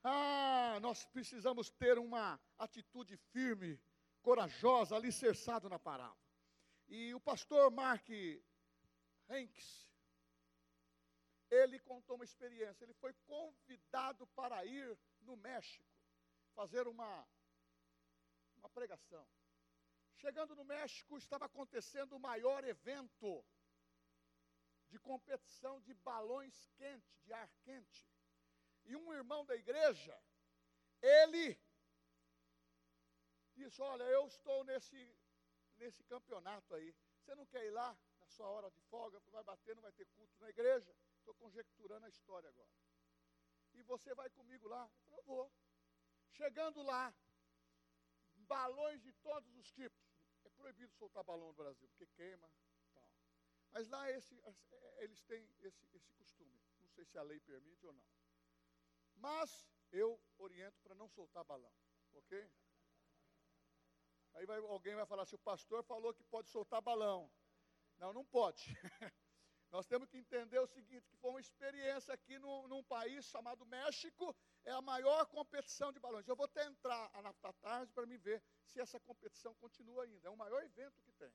Ah, 0.05 0.79
nós 0.81 1.05
precisamos 1.07 1.71
ter 1.71 1.99
uma 1.99 2.41
atitude 2.57 3.17
firme, 3.33 3.81
corajosa, 4.21 4.95
alicerçado 4.95 5.69
na 5.69 5.79
palavra. 5.79 6.17
E 6.89 7.13
o 7.15 7.21
pastor 7.21 7.71
Mark 7.73 8.09
Hanks, 9.33 9.89
ele 11.51 11.79
contou 11.81 12.17
uma 12.17 12.25
experiência. 12.25 12.85
Ele 12.85 12.95
foi 12.95 13.13
convidado 13.27 14.27
para 14.29 14.65
ir 14.65 14.99
no 15.21 15.37
México 15.37 15.93
fazer 16.55 16.87
uma, 16.87 17.29
uma 18.57 18.69
pregação. 18.71 19.27
Chegando 20.17 20.55
no 20.55 20.65
México, 20.65 21.19
estava 21.19 21.47
acontecendo 21.47 22.15
o 22.15 22.21
maior 22.21 22.63
evento 22.65 23.45
de 24.89 24.99
competição 24.99 25.81
de 25.81 25.95
balões 25.95 26.69
quentes, 26.77 27.21
de 27.25 27.33
ar 27.33 27.51
quente. 27.65 28.09
E 28.85 28.95
um 28.97 29.13
irmão 29.13 29.45
da 29.45 29.57
igreja, 29.57 30.17
ele 31.01 31.59
disse: 33.55 33.81
Olha, 33.81 34.05
eu 34.05 34.27
estou 34.27 34.65
nesse, 34.65 35.19
nesse 35.77 36.03
campeonato 36.05 36.75
aí. 36.75 36.95
Você 37.19 37.35
não 37.35 37.47
quer 37.47 37.65
ir 37.65 37.71
lá? 37.71 37.97
Sua 38.33 38.49
hora 38.49 38.71
de 38.71 38.81
folga, 38.83 39.21
vai 39.31 39.45
bater, 39.45 39.75
não 39.75 39.83
vai 39.83 39.93
ter 39.93 40.07
culto 40.07 40.35
na 40.41 40.49
igreja. 40.49 40.95
Estou 41.19 41.35
conjecturando 41.35 42.07
a 42.07 42.09
história 42.09 42.49
agora. 42.49 42.71
E 43.75 43.83
você 43.83 44.15
vai 44.15 44.29
comigo 44.31 44.69
lá? 44.69 44.85
Eu 44.85 45.01
falei, 45.01 45.19
eu 45.19 45.25
vou. 45.25 45.53
Chegando 46.31 46.83
lá, 46.83 47.15
balões 48.47 49.01
de 49.03 49.13
todos 49.15 49.55
os 49.57 49.71
tipos. 49.73 50.03
É 50.45 50.49
proibido 50.51 50.93
soltar 50.95 51.23
balão 51.23 51.49
no 51.49 51.55
Brasil, 51.55 51.89
porque 51.89 52.07
queima. 52.07 52.51
Mas 53.71 53.89
lá 53.89 54.11
esse, 54.11 54.39
é, 54.41 55.05
eles 55.05 55.23
têm 55.23 55.49
esse, 55.61 55.87
esse 55.95 56.11
costume. 56.13 56.61
Não 56.81 56.89
sei 56.89 57.05
se 57.05 57.17
a 57.17 57.23
lei 57.23 57.41
permite 57.41 57.87
ou 57.87 57.93
não. 57.93 58.05
Mas 59.15 59.67
eu 59.91 60.21
oriento 60.39 60.81
para 60.83 60.95
não 60.95 61.09
soltar 61.09 61.45
balão. 61.45 61.73
Ok? 62.15 62.51
Aí 64.35 64.47
vai, 64.47 64.59
alguém 64.59 64.95
vai 64.95 65.07
falar 65.07 65.23
assim, 65.23 65.37
o 65.37 65.39
pastor 65.39 65.83
falou 65.85 66.13
que 66.15 66.25
pode 66.25 66.49
soltar 66.51 66.81
balão. 66.83 67.31
Não, 68.03 68.13
não 68.13 68.25
pode. 68.25 68.65
Nós 69.71 69.87
temos 69.87 70.09
que 70.11 70.19
entender 70.19 70.59
o 70.59 70.67
seguinte, 70.67 71.09
que 71.09 71.17
foi 71.19 71.31
uma 71.31 71.41
experiência 71.41 72.13
aqui 72.13 72.37
no, 72.37 72.67
num 72.67 72.83
país 72.83 73.25
chamado 73.27 73.65
México, 73.65 74.35
é 74.65 74.73
a 74.73 74.83
maior 74.83 75.25
competição 75.27 75.93
de 75.93 76.01
balões. 76.01 76.27
Eu 76.27 76.35
vou 76.35 76.47
até 76.47 76.65
entrar 76.67 77.09
na 77.23 77.33
tarde 77.53 77.93
para 77.93 78.05
me 78.05 78.19
ver 78.19 78.43
se 78.67 78.81
essa 78.81 78.99
competição 78.99 79.55
continua 79.55 80.03
ainda. 80.03 80.27
É 80.27 80.31
o 80.33 80.37
maior 80.37 80.65
evento 80.65 81.01
que 81.05 81.13
tem. 81.13 81.33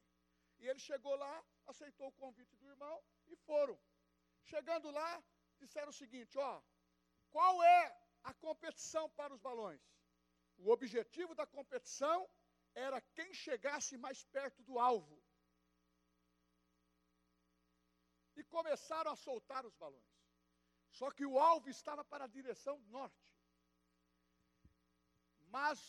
E 0.59 0.68
ele 0.68 0.78
chegou 0.78 1.15
lá, 1.15 1.41
aceitou 1.68 2.09
o 2.09 2.11
convite 2.11 2.53
do 2.57 2.68
irmão 2.68 3.01
e 3.28 3.36
foram. 3.38 3.80
Chegando 4.43 4.91
lá, 4.91 5.24
disseram 5.61 5.89
o 5.89 5.93
seguinte: 5.93 6.38
ó, 6.38 6.61
qual 7.30 7.63
é 7.63 7.97
a 8.24 8.34
competição 8.34 9.09
para 9.11 9.34
os 9.34 9.39
balões? 9.39 9.82
O 10.57 10.70
objetivo 10.70 11.34
da 11.34 11.47
competição 11.47 12.30
era 12.76 12.99
quem 12.99 13.34
chegasse 13.34 13.97
mais 13.97 14.26
perto 14.26 14.61
do 14.63 14.78
alvo. 14.78 15.16
E 18.38 18.43
começaram 18.43 19.11
a 19.11 19.15
soltar 19.15 19.65
os 19.65 19.75
balões. 19.75 20.17
Só 20.91 21.11
que 21.11 21.25
o 21.25 21.38
alvo 21.38 21.69
estava 21.69 22.03
para 22.05 22.25
a 22.25 22.33
direção 22.38 22.79
norte. 22.88 23.35
Mas 25.47 25.79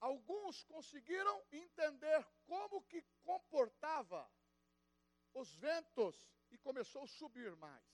alguns 0.00 0.62
conseguiram 0.64 1.44
entender 1.50 2.26
como 2.44 2.82
que 2.82 3.02
comportava 3.22 4.30
os 5.32 5.54
ventos 5.56 6.14
e 6.50 6.58
começou 6.58 7.04
a 7.04 7.06
subir 7.06 7.56
mais. 7.56 7.84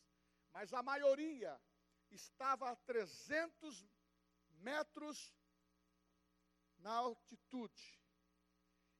Mas 0.52 0.72
a 0.72 0.82
maioria 0.82 1.60
estava 2.10 2.70
a 2.70 2.76
300 2.76 3.86
metros 4.60 5.34
na 6.78 6.94
altitude. 6.94 8.00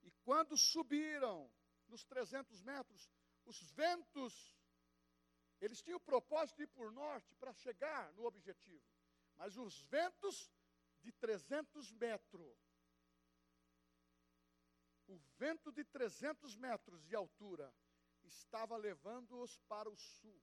E 0.03 0.11
quando 0.23 0.57
subiram 0.57 1.51
nos 1.89 2.05
300 2.05 2.63
metros, 2.63 3.11
os 3.45 3.61
ventos, 3.73 4.58
eles 5.61 5.83
tinham 5.83 5.97
o 5.97 6.09
propósito 6.13 6.57
de 6.57 6.65
ir 6.65 6.69
por 6.69 6.93
norte 6.93 7.35
para 7.35 7.53
chegar 7.53 8.13
no 8.13 8.25
objetivo. 8.25 8.85
Mas 9.37 9.57
os 9.57 9.81
ventos 9.83 10.53
de 11.01 11.13
300 11.13 11.93
metros, 11.93 12.59
o 15.07 15.17
vento 15.37 15.73
de 15.73 15.85
300 15.85 16.57
metros 16.57 17.05
de 17.05 17.15
altura, 17.15 17.75
estava 18.25 18.77
levando-os 18.77 19.57
para 19.61 19.89
o 19.89 19.97
sul. 19.97 20.41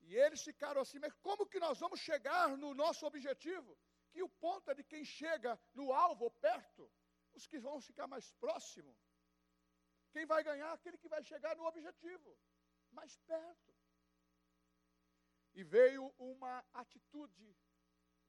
E 0.00 0.16
eles 0.16 0.42
ficaram 0.42 0.80
assim, 0.80 0.98
mas 0.98 1.12
como 1.26 1.46
que 1.46 1.60
nós 1.60 1.78
vamos 1.78 2.00
chegar 2.00 2.56
no 2.56 2.74
nosso 2.74 3.06
objetivo? 3.06 3.78
Que 4.10 4.22
o 4.22 4.28
ponto 4.28 4.70
é 4.70 4.74
de 4.74 4.82
quem 4.82 5.04
chega 5.04 5.60
no 5.74 5.92
alvo 5.92 6.30
perto, 6.30 6.90
os 7.32 7.46
que 7.46 7.58
vão 7.58 7.80
ficar 7.80 8.06
mais 8.06 8.32
próximo. 8.32 8.96
Quem 10.10 10.26
vai 10.26 10.42
ganhar? 10.42 10.72
Aquele 10.72 10.98
que 10.98 11.08
vai 11.08 11.22
chegar 11.22 11.54
no 11.56 11.64
objetivo, 11.64 12.36
mais 12.92 13.16
perto. 13.18 13.74
E 15.54 15.64
veio 15.64 16.14
uma 16.18 16.64
atitude 16.72 17.56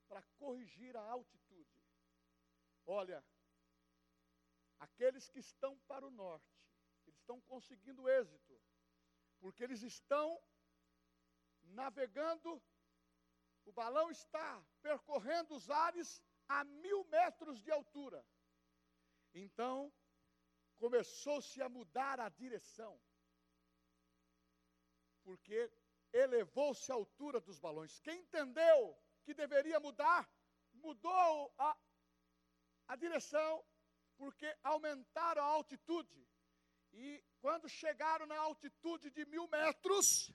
para 0.08 0.22
corrigir 0.38 0.96
a 0.98 1.02
altitude. 1.02 1.82
Olha, 2.86 3.24
aqueles 4.80 5.30
que 5.30 5.40
estão 5.40 5.78
para 5.82 6.06
o 6.06 6.12
norte, 6.12 6.60
eles 7.06 7.20
estão 7.20 7.40
conseguindo 7.42 8.10
êxito, 8.10 8.60
porque 9.40 9.64
eles 9.64 9.82
estão 9.84 10.42
navegando, 11.64 12.62
o 13.66 13.72
balão 13.72 14.10
está 14.12 14.64
percorrendo 14.82 15.56
os 15.56 15.70
ares 15.70 16.22
a 16.48 16.64
mil 16.64 17.06
metros 17.06 17.62
de 17.62 17.72
altura. 17.72 18.26
Então, 19.34 19.94
começou-se 20.78 21.62
a 21.62 21.70
mudar 21.70 22.20
a 22.20 22.28
direção, 22.28 23.00
porque 25.32 25.72
elevou-se 26.12 26.92
a 26.92 26.96
altura 26.96 27.40
dos 27.40 27.58
balões. 27.58 28.00
Quem 28.02 28.20
entendeu 28.20 28.80
que 29.24 29.34
deveria 29.34 29.80
mudar, 29.80 30.30
mudou 30.74 31.54
a, 31.58 31.78
a 32.90 32.96
direção, 32.98 33.64
porque 34.18 34.48
aumentaram 34.62 35.42
a 35.42 35.46
altitude. 35.46 36.20
E 36.92 37.24
quando 37.40 37.70
chegaram 37.70 38.26
na 38.26 38.38
altitude 38.38 39.10
de 39.10 39.24
mil 39.26 39.48
metros, 39.48 40.34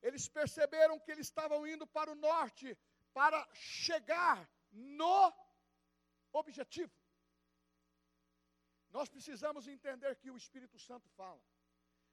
eles 0.00 0.26
perceberam 0.28 0.98
que 0.98 1.12
eles 1.12 1.26
estavam 1.26 1.66
indo 1.66 1.86
para 1.86 2.10
o 2.10 2.20
norte 2.28 2.66
para 3.12 3.46
chegar 3.52 4.50
no 4.72 5.34
objetivo. 6.32 6.94
Nós 8.88 9.10
precisamos 9.10 9.68
entender 9.68 10.16
que 10.16 10.30
o 10.30 10.38
Espírito 10.38 10.78
Santo 10.78 11.06
fala. 11.10 11.42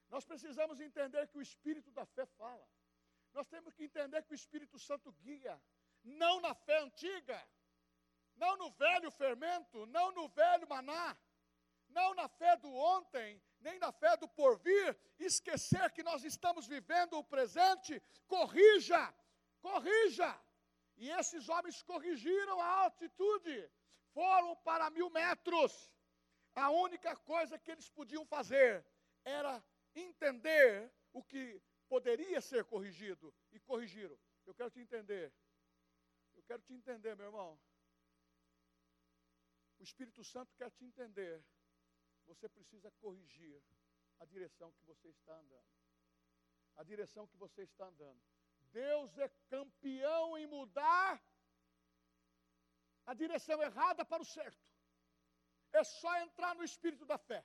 Nós 0.09 0.25
precisamos 0.25 0.79
entender 0.79 1.27
que 1.27 1.37
o 1.37 1.41
Espírito 1.41 1.91
da 1.91 2.05
fé 2.05 2.25
fala. 2.25 2.67
Nós 3.33 3.47
temos 3.47 3.73
que 3.73 3.83
entender 3.83 4.23
que 4.23 4.33
o 4.33 4.35
Espírito 4.41 4.79
Santo 4.79 5.11
guia, 5.11 5.61
não 6.03 6.39
na 6.39 6.53
fé 6.55 6.79
antiga, 6.79 7.39
não 8.35 8.55
no 8.57 8.71
velho 8.71 9.11
fermento, 9.11 9.85
não 9.87 10.11
no 10.11 10.27
velho 10.29 10.67
maná, 10.67 11.17
não 11.89 12.13
na 12.13 12.27
fé 12.27 12.55
do 12.57 12.71
ontem, 12.73 13.41
nem 13.59 13.79
na 13.79 13.91
fé 13.91 14.15
do 14.17 14.27
porvir, 14.27 14.97
esquecer 15.19 15.91
que 15.91 16.03
nós 16.03 16.23
estamos 16.23 16.67
vivendo 16.67 17.17
o 17.17 17.23
presente, 17.23 18.01
corrija, 18.27 19.13
corrija. 19.59 20.39
E 20.97 21.09
esses 21.09 21.47
homens 21.49 21.81
corrigiram 21.83 22.59
a 22.61 22.69
altitude, 22.83 23.69
foram 24.13 24.55
para 24.57 24.89
mil 24.89 25.09
metros. 25.09 25.91
A 26.55 26.69
única 26.71 27.15
coisa 27.15 27.59
que 27.59 27.71
eles 27.71 27.89
podiam 27.89 28.25
fazer 28.25 28.85
era 29.23 29.63
entender 30.01 30.91
o 31.13 31.23
que 31.23 31.61
poderia 31.87 32.41
ser 32.41 32.65
corrigido, 32.65 33.33
e 33.51 33.59
corrigiram. 33.59 34.17
Eu 34.45 34.53
quero 34.53 34.69
te 34.69 34.79
entender. 34.79 35.33
Eu 36.35 36.43
quero 36.43 36.61
te 36.61 36.73
entender, 36.73 37.15
meu 37.15 37.27
irmão. 37.27 37.59
O 39.79 39.83
Espírito 39.83 40.23
Santo 40.23 40.53
quer 40.55 40.71
te 40.71 40.83
entender 40.83 41.43
você 42.27 42.47
precisa 42.49 42.91
corrigir 43.03 43.63
a 44.19 44.25
direção 44.25 44.71
que 44.73 44.83
você 44.83 45.07
está 45.09 45.33
andando. 45.33 45.71
A 46.75 46.83
direção 46.83 47.27
que 47.27 47.37
você 47.37 47.63
está 47.63 47.85
andando. 47.85 48.21
Deus 48.71 49.17
é 49.17 49.29
campeão 49.49 50.37
em 50.37 50.45
mudar 50.45 51.23
a 53.05 53.13
direção 53.13 53.61
errada 53.63 54.03
para 54.05 54.21
o 54.21 54.25
certo. 54.25 54.61
É 55.71 55.83
só 55.83 56.17
entrar 56.19 56.53
no 56.55 56.63
espírito 56.63 57.05
da 57.05 57.17
fé. 57.17 57.43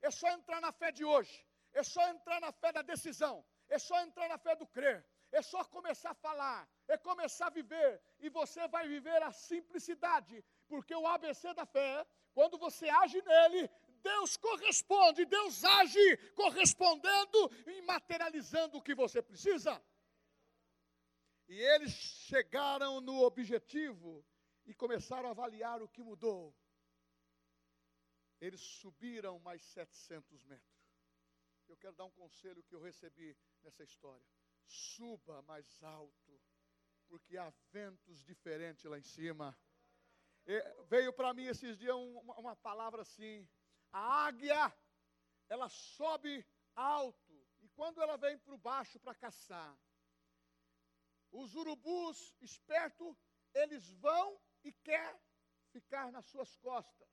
É 0.00 0.10
só 0.10 0.28
entrar 0.30 0.60
na 0.60 0.72
fé 0.72 0.92
de 0.92 1.04
hoje. 1.04 1.46
É 1.74 1.82
só 1.82 2.02
entrar 2.08 2.40
na 2.40 2.52
fé 2.52 2.72
da 2.72 2.82
decisão. 2.82 3.44
É 3.68 3.78
só 3.78 4.00
entrar 4.00 4.28
na 4.28 4.38
fé 4.38 4.54
do 4.56 4.66
crer. 4.66 5.04
É 5.32 5.42
só 5.42 5.64
começar 5.64 6.10
a 6.12 6.20
falar. 6.26 6.68
É 6.86 6.96
começar 6.96 7.48
a 7.48 7.56
viver. 7.60 8.00
E 8.20 8.28
você 8.28 8.66
vai 8.68 8.86
viver 8.88 9.20
a 9.22 9.32
simplicidade. 9.32 10.44
Porque 10.68 10.94
o 10.94 11.06
ABC 11.06 11.52
da 11.52 11.66
fé, 11.66 12.06
quando 12.32 12.56
você 12.56 12.88
age 12.88 13.20
nele, 13.22 13.68
Deus 14.02 14.36
corresponde, 14.36 15.24
Deus 15.24 15.64
age 15.64 16.16
correspondendo 16.34 17.50
e 17.66 17.82
materializando 17.82 18.78
o 18.78 18.82
que 18.82 18.94
você 18.94 19.20
precisa. 19.20 19.82
E 21.48 21.60
eles 21.60 21.92
chegaram 21.92 23.00
no 23.00 23.22
objetivo 23.22 24.24
e 24.66 24.74
começaram 24.74 25.28
a 25.28 25.32
avaliar 25.32 25.82
o 25.82 25.88
que 25.88 26.02
mudou. 26.02 26.54
Eles 28.40 28.60
subiram 28.60 29.38
mais 29.40 29.62
700 29.62 30.44
metros. 30.44 30.73
Eu 31.68 31.76
quero 31.76 31.94
dar 31.94 32.04
um 32.04 32.10
conselho 32.10 32.62
que 32.64 32.74
eu 32.74 32.80
recebi 32.80 33.36
nessa 33.62 33.82
história. 33.84 34.26
Suba 34.66 35.42
mais 35.42 35.82
alto, 35.82 36.40
porque 37.08 37.36
há 37.36 37.52
ventos 37.70 38.22
diferentes 38.24 38.84
lá 38.84 38.98
em 38.98 39.02
cima. 39.02 39.56
E 40.46 40.60
veio 40.84 41.12
para 41.12 41.32
mim 41.32 41.44
esses 41.44 41.78
dias 41.78 41.94
uma, 41.96 42.38
uma 42.38 42.56
palavra 42.56 43.02
assim: 43.02 43.48
a 43.92 44.26
águia, 44.26 44.74
ela 45.48 45.68
sobe 45.68 46.46
alto, 46.74 47.46
e 47.60 47.68
quando 47.70 48.00
ela 48.02 48.16
vem 48.16 48.38
para 48.38 48.56
baixo 48.58 48.98
para 49.00 49.14
caçar, 49.14 49.78
os 51.30 51.54
urubus 51.54 52.34
espertos, 52.40 53.16
eles 53.54 53.90
vão 53.92 54.40
e 54.62 54.72
quer 54.72 55.20
ficar 55.72 56.12
nas 56.12 56.26
suas 56.26 56.56
costas. 56.56 57.08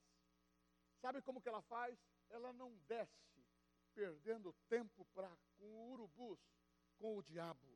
Sabe 0.99 1.22
como 1.22 1.41
que 1.41 1.49
ela 1.49 1.62
faz? 1.64 1.97
Ela 2.30 2.54
não 2.54 2.78
desce, 2.88 3.30
perdendo 3.93 4.53
tempo 4.67 5.05
pra, 5.13 5.29
com 5.57 5.91
urubus, 5.91 6.39
com 6.97 7.17
o 7.17 7.23
diabo. 7.23 7.67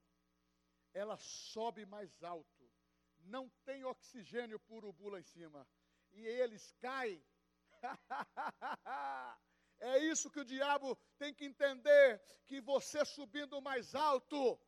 Ela 0.93 1.18
sobe 1.18 1.86
mais 1.86 2.24
alto. 2.24 2.72
Não 3.20 3.49
tem 3.63 3.84
oxigênio 3.84 4.59
para 4.59 4.76
urubu 4.76 5.09
lá 5.09 5.20
em 5.20 5.24
cima. 5.24 5.68
E 6.13 6.26
eles 6.26 6.72
caem 6.80 7.24
é 9.80 9.99
isso 9.99 10.30
que 10.30 10.39
o 10.39 10.45
diabo 10.45 10.95
tem 11.18 11.34
que 11.34 11.45
entender: 11.45 12.22
que 12.45 12.61
você 12.61 13.03
subindo 13.05 13.61
mais 13.61 13.95
alto, 13.95 14.59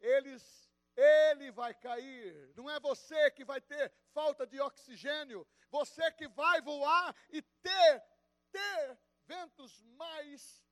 eles, 0.00 0.70
ele 0.96 1.50
vai 1.50 1.74
cair. 1.74 2.52
Não 2.56 2.68
é 2.68 2.78
você 2.80 3.30
que 3.30 3.44
vai 3.44 3.60
ter 3.60 3.92
falta 4.12 4.46
de 4.46 4.60
oxigênio, 4.60 5.46
você 5.70 6.10
que 6.12 6.28
vai 6.28 6.60
voar 6.60 7.14
e 7.30 7.42
ter, 7.42 8.04
ter 8.50 8.98
ventos 9.26 9.82
mais, 9.96 10.64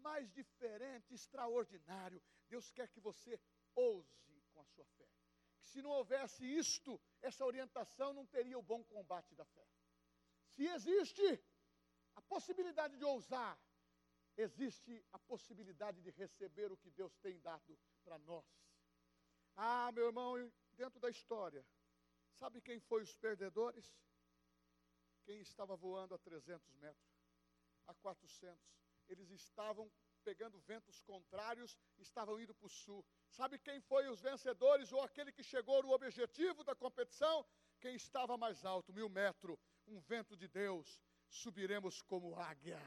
mais 0.00 0.30
diferente, 0.32 1.14
extraordinário. 1.14 2.22
Deus 2.48 2.70
quer 2.72 2.88
que 2.88 3.00
você 3.00 3.38
ouse 3.74 4.42
com 4.52 4.60
a 4.60 4.64
sua 4.64 4.84
fé. 4.84 5.08
Que 5.60 5.66
se 5.68 5.82
não 5.82 5.90
houvesse 5.90 6.44
isto, 6.44 7.00
essa 7.20 7.44
orientação 7.44 8.12
não 8.12 8.26
teria 8.26 8.58
o 8.58 8.62
bom 8.62 8.82
combate 8.84 9.34
da 9.34 9.44
fé. 9.44 9.66
Se 10.48 10.66
existe 10.66 11.42
a 12.14 12.22
possibilidade 12.22 12.96
de 12.96 13.04
ousar, 13.04 13.58
existe 14.36 15.04
a 15.12 15.18
possibilidade 15.18 16.00
de 16.00 16.10
receber 16.10 16.72
o 16.72 16.76
que 16.76 16.90
Deus 16.90 17.16
tem 17.18 17.38
dado 17.40 17.78
para 18.02 18.18
nós. 18.18 18.44
Ah, 19.56 19.92
meu 19.92 20.06
irmão, 20.06 20.52
dentro 20.72 20.98
da 20.98 21.10
história, 21.10 21.64
sabe 22.32 22.60
quem 22.60 22.80
foi 22.80 23.02
os 23.02 23.14
perdedores? 23.14 23.94
Quem 25.24 25.40
estava 25.40 25.76
voando 25.76 26.14
a 26.14 26.18
300 26.18 26.74
metros, 26.76 27.12
a 27.86 27.94
400. 27.94 28.58
Eles 29.10 29.30
estavam 29.30 29.90
pegando 30.22 30.58
ventos 30.60 31.02
contrários, 31.02 31.76
estavam 31.98 32.40
indo 32.40 32.54
para 32.54 32.66
o 32.66 32.70
sul. 32.70 33.04
Sabe 33.28 33.58
quem 33.58 33.80
foi 33.80 34.08
os 34.08 34.20
vencedores 34.20 34.92
ou 34.92 35.02
aquele 35.02 35.32
que 35.32 35.42
chegou 35.42 35.82
no 35.82 35.90
objetivo 35.90 36.62
da 36.62 36.74
competição? 36.74 37.44
Quem 37.80 37.96
estava 37.96 38.36
mais 38.36 38.64
alto, 38.64 38.92
mil 38.92 39.08
metros, 39.08 39.58
um 39.86 39.98
vento 40.00 40.36
de 40.36 40.46
Deus, 40.46 41.00
subiremos 41.28 42.00
como 42.02 42.38
águia. 42.38 42.80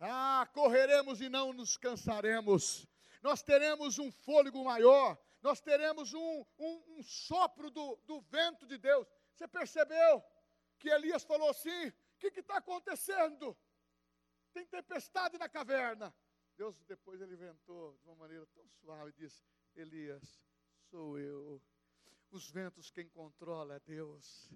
Ah, 0.00 0.48
correremos 0.54 1.20
e 1.20 1.28
não 1.28 1.52
nos 1.52 1.76
cansaremos. 1.76 2.86
Nós 3.22 3.42
teremos 3.42 3.98
um 3.98 4.10
fôlego 4.10 4.64
maior, 4.64 5.18
nós 5.42 5.60
teremos 5.60 6.14
um, 6.14 6.44
um, 6.58 6.84
um 6.96 7.02
sopro 7.02 7.70
do, 7.70 7.96
do 8.06 8.20
vento 8.20 8.66
de 8.66 8.78
Deus. 8.78 9.06
Você 9.32 9.46
percebeu 9.46 10.24
que 10.78 10.88
Elias 10.88 11.24
falou 11.24 11.50
assim: 11.50 11.88
o 11.88 12.18
que 12.18 12.40
está 12.40 12.56
acontecendo? 12.56 13.56
Tem 14.56 14.64
tempestade 14.64 15.36
na 15.36 15.50
caverna. 15.50 16.14
Deus 16.56 16.82
depois 16.84 17.20
ele 17.20 17.34
inventou 17.34 17.94
de 17.98 18.08
uma 18.08 18.14
maneira 18.14 18.46
tão 18.54 18.66
suave 18.80 19.10
e 19.10 19.12
disse: 19.12 19.44
Elias, 19.74 20.40
sou 20.88 21.18
eu. 21.18 21.62
Os 22.30 22.50
ventos 22.50 22.90
quem 22.90 23.06
controla 23.06 23.74
é 23.74 23.80
Deus. 23.80 24.50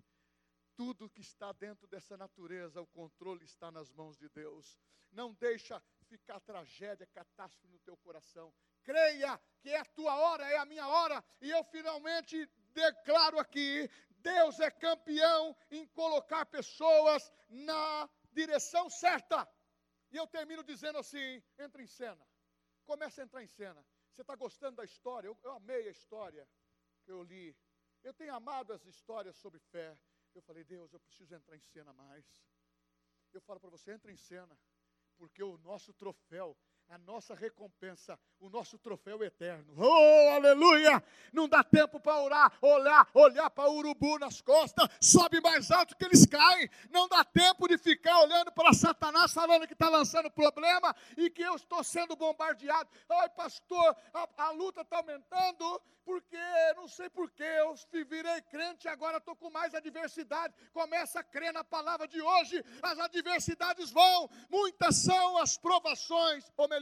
Tudo 0.74 1.10
que 1.10 1.20
está 1.20 1.52
dentro 1.52 1.86
dessa 1.86 2.16
natureza, 2.16 2.80
o 2.80 2.86
controle 2.86 3.44
está 3.44 3.70
nas 3.70 3.92
mãos 3.92 4.16
de 4.16 4.26
Deus. 4.30 4.78
Não 5.12 5.34
deixa 5.34 5.82
ficar 6.08 6.40
tragédia, 6.40 7.06
catástrofe 7.08 7.68
no 7.68 7.78
teu 7.80 7.94
coração. 7.98 8.50
Creia 8.82 9.38
que 9.60 9.68
é 9.68 9.80
a 9.80 9.84
tua 9.84 10.16
hora, 10.16 10.50
é 10.50 10.56
a 10.56 10.64
minha 10.64 10.88
hora, 10.88 11.22
e 11.42 11.50
eu 11.50 11.62
finalmente 11.64 12.48
declaro 12.72 13.38
aqui: 13.38 13.86
Deus 14.12 14.58
é 14.60 14.70
campeão 14.70 15.54
em 15.70 15.86
colocar 15.88 16.46
pessoas 16.46 17.30
na 17.50 18.08
direção 18.32 18.88
certa. 18.88 19.46
E 20.10 20.16
eu 20.16 20.26
termino 20.26 20.62
dizendo 20.62 20.98
assim: 20.98 21.42
entra 21.58 21.82
em 21.82 21.86
cena. 21.86 22.26
Começa 22.84 23.20
a 23.20 23.24
entrar 23.24 23.42
em 23.42 23.46
cena. 23.46 23.84
Você 24.10 24.22
está 24.22 24.34
gostando 24.34 24.76
da 24.76 24.84
história? 24.84 25.28
Eu, 25.28 25.38
eu 25.42 25.52
amei 25.52 25.86
a 25.88 25.90
história 25.90 26.48
que 27.04 27.12
eu 27.12 27.22
li. 27.22 27.56
Eu 28.02 28.12
tenho 28.12 28.34
amado 28.34 28.72
as 28.72 28.84
histórias 28.84 29.36
sobre 29.36 29.60
fé. 29.60 29.98
Eu 30.34 30.42
falei, 30.42 30.64
Deus, 30.64 30.92
eu 30.92 31.00
preciso 31.00 31.34
entrar 31.34 31.56
em 31.56 31.60
cena 31.60 31.92
mais. 31.92 32.24
Eu 33.32 33.40
falo 33.40 33.60
para 33.60 33.70
você, 33.70 33.92
entra 33.92 34.10
em 34.10 34.16
cena, 34.16 34.58
porque 35.16 35.42
o 35.42 35.58
nosso 35.58 35.92
troféu 35.92 36.56
a 36.90 36.98
nossa 36.98 37.36
recompensa, 37.36 38.18
o 38.40 38.50
nosso 38.50 38.76
troféu 38.76 39.22
eterno. 39.22 39.72
Oh, 39.76 40.34
aleluia! 40.34 41.00
Não 41.32 41.48
dá 41.48 41.62
tempo 41.62 42.00
para 42.00 42.20
orar, 42.20 42.52
olhar, 42.60 43.08
olhar 43.14 43.48
para 43.48 43.70
o 43.70 43.76
urubu 43.76 44.18
nas 44.18 44.40
costas, 44.40 44.88
sobe 45.00 45.40
mais 45.40 45.70
alto 45.70 45.96
que 45.96 46.04
eles 46.04 46.26
caem. 46.26 46.68
Não 46.90 47.06
dá 47.08 47.24
tempo 47.24 47.68
de 47.68 47.78
ficar 47.78 48.18
olhando 48.22 48.50
para 48.50 48.72
Satanás 48.72 49.32
falando 49.32 49.68
que 49.68 49.72
está 49.72 49.88
lançando 49.88 50.32
problema 50.32 50.94
e 51.16 51.30
que 51.30 51.42
eu 51.42 51.54
estou 51.54 51.84
sendo 51.84 52.16
bombardeado. 52.16 52.90
Ai, 53.08 53.28
pastor, 53.30 53.96
a, 54.12 54.28
a 54.36 54.50
luta 54.50 54.80
está 54.80 54.96
aumentando 54.96 55.80
porque 56.04 56.36
não 56.74 56.88
sei 56.88 57.08
porquê, 57.08 57.44
eu 57.44 57.74
virei 58.04 58.40
crente 58.42 58.88
e 58.88 58.90
agora 58.90 59.18
estou 59.18 59.36
com 59.36 59.48
mais 59.50 59.74
adversidade. 59.74 60.52
Começa 60.72 61.20
a 61.20 61.22
crer 61.22 61.52
na 61.52 61.62
palavra 61.62 62.08
de 62.08 62.20
hoje, 62.20 62.64
as 62.82 62.98
adversidades 62.98 63.90
vão, 63.92 64.28
muitas 64.50 64.96
são 64.96 65.38
as 65.38 65.56
provações, 65.56 66.50
ou 66.56 66.68
melhor, 66.68 66.79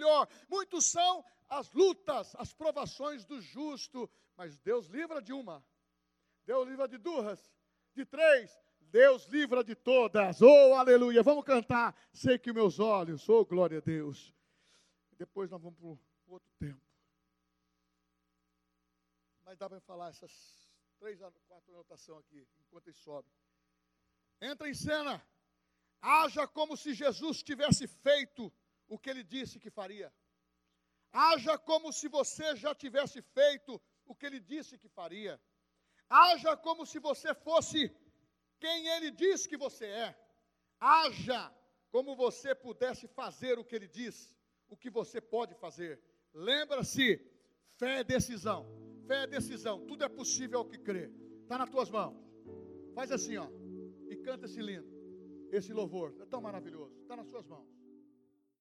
muitos 0.49 0.87
são 0.87 1.25
as 1.49 1.73
lutas, 1.73 2.35
as 2.37 2.53
provações 2.53 3.25
do 3.25 3.41
justo, 3.41 4.09
mas 4.37 4.59
Deus 4.59 4.87
livra 4.87 5.21
de 5.21 5.33
uma, 5.33 5.65
Deus 6.45 6.69
livra 6.69 6.87
de 6.87 6.99
duas, 6.99 7.53
de 7.95 8.05
três, 8.05 8.59
Deus 8.81 9.27
livra 9.27 9.63
de 9.63 9.75
todas. 9.75 10.41
Oh, 10.41 10.75
aleluia! 10.75 11.23
Vamos 11.23 11.45
cantar. 11.45 11.95
Sei 12.13 12.39
que 12.39 12.53
meus 12.53 12.79
olhos, 12.79 13.29
oh, 13.29 13.45
glória 13.45 13.79
a 13.79 13.83
Deus. 13.83 14.35
Depois 15.19 15.51
nós 15.51 15.61
vamos 15.61 15.79
para 15.79 15.87
o 15.87 15.99
outro 16.29 16.51
tempo 16.59 16.89
mas 19.49 19.57
dá 19.57 19.67
para 19.67 19.81
falar 19.81 20.11
essas 20.11 20.31
três, 20.99 21.19
quatro 21.47 21.73
anotações 21.73 22.19
aqui, 22.19 22.47
enquanto 22.67 22.89
ele 22.89 22.97
sobe. 22.99 23.27
Entra 24.43 24.69
em 24.69 24.75
cena, 24.75 25.27
haja 26.03 26.47
como 26.47 26.77
se 26.77 26.93
Jesus 26.93 27.43
tivesse 27.43 27.87
feito 27.87 28.53
o 28.89 28.99
que 28.99 29.11
ele 29.11 29.23
disse 29.23 29.59
que 29.59 29.71
faria. 29.71 30.13
Haja 31.13 31.57
como 31.59 31.93
se 31.93 32.09
você 32.09 32.57
já 32.57 32.75
tivesse 32.75 33.21
feito 33.23 33.81
o 34.07 34.15
que 34.15 34.27
ele 34.27 34.41
disse 34.41 34.79
que 34.79 34.89
faria. 34.89 35.41
Haja 36.09 36.57
como 36.57 36.87
se 36.87 36.99
você 36.99 37.35
fosse 37.35 37.95
quem 38.59 38.89
ele 38.89 39.11
disse 39.11 39.49
que 39.49 39.57
você 39.57 39.87
é. 39.87 40.19
Haja 40.81 41.53
como 41.91 42.17
você 42.17 42.55
pudesse 42.55 43.07
fazer 43.09 43.59
o 43.59 43.65
que 43.65 43.75
ele 43.75 43.89
diz, 43.89 44.37
o 44.69 44.77
que 44.77 44.91
você 44.91 45.21
pode 45.21 45.55
fazer. 45.55 46.01
Lembra-se, 46.33 47.17
fé 47.77 48.01
é 48.01 48.05
decisão. 48.05 48.67
Fé 49.07 49.23
é 49.23 49.27
decisão, 49.27 49.87
tudo 49.87 50.05
é 50.05 50.09
possível 50.09 50.59
ao 50.59 50.65
que 50.67 50.79
crê. 50.79 51.11
Está 51.43 51.57
nas 51.57 51.71
tuas 51.71 51.91
mãos. 51.91 52.17
Faz 52.95 53.11
assim, 53.11 53.37
ó. 53.39 53.49
E 54.11 54.17
canta 54.17 54.47
esse 54.47 54.61
lindo, 54.61 54.89
esse 55.51 55.73
louvor. 55.73 56.15
É 56.21 56.27
tão 56.27 56.41
maravilhoso. 56.41 56.95
Está 57.01 57.17
nas 57.17 57.29
suas 57.29 57.47
mãos. 57.47 57.78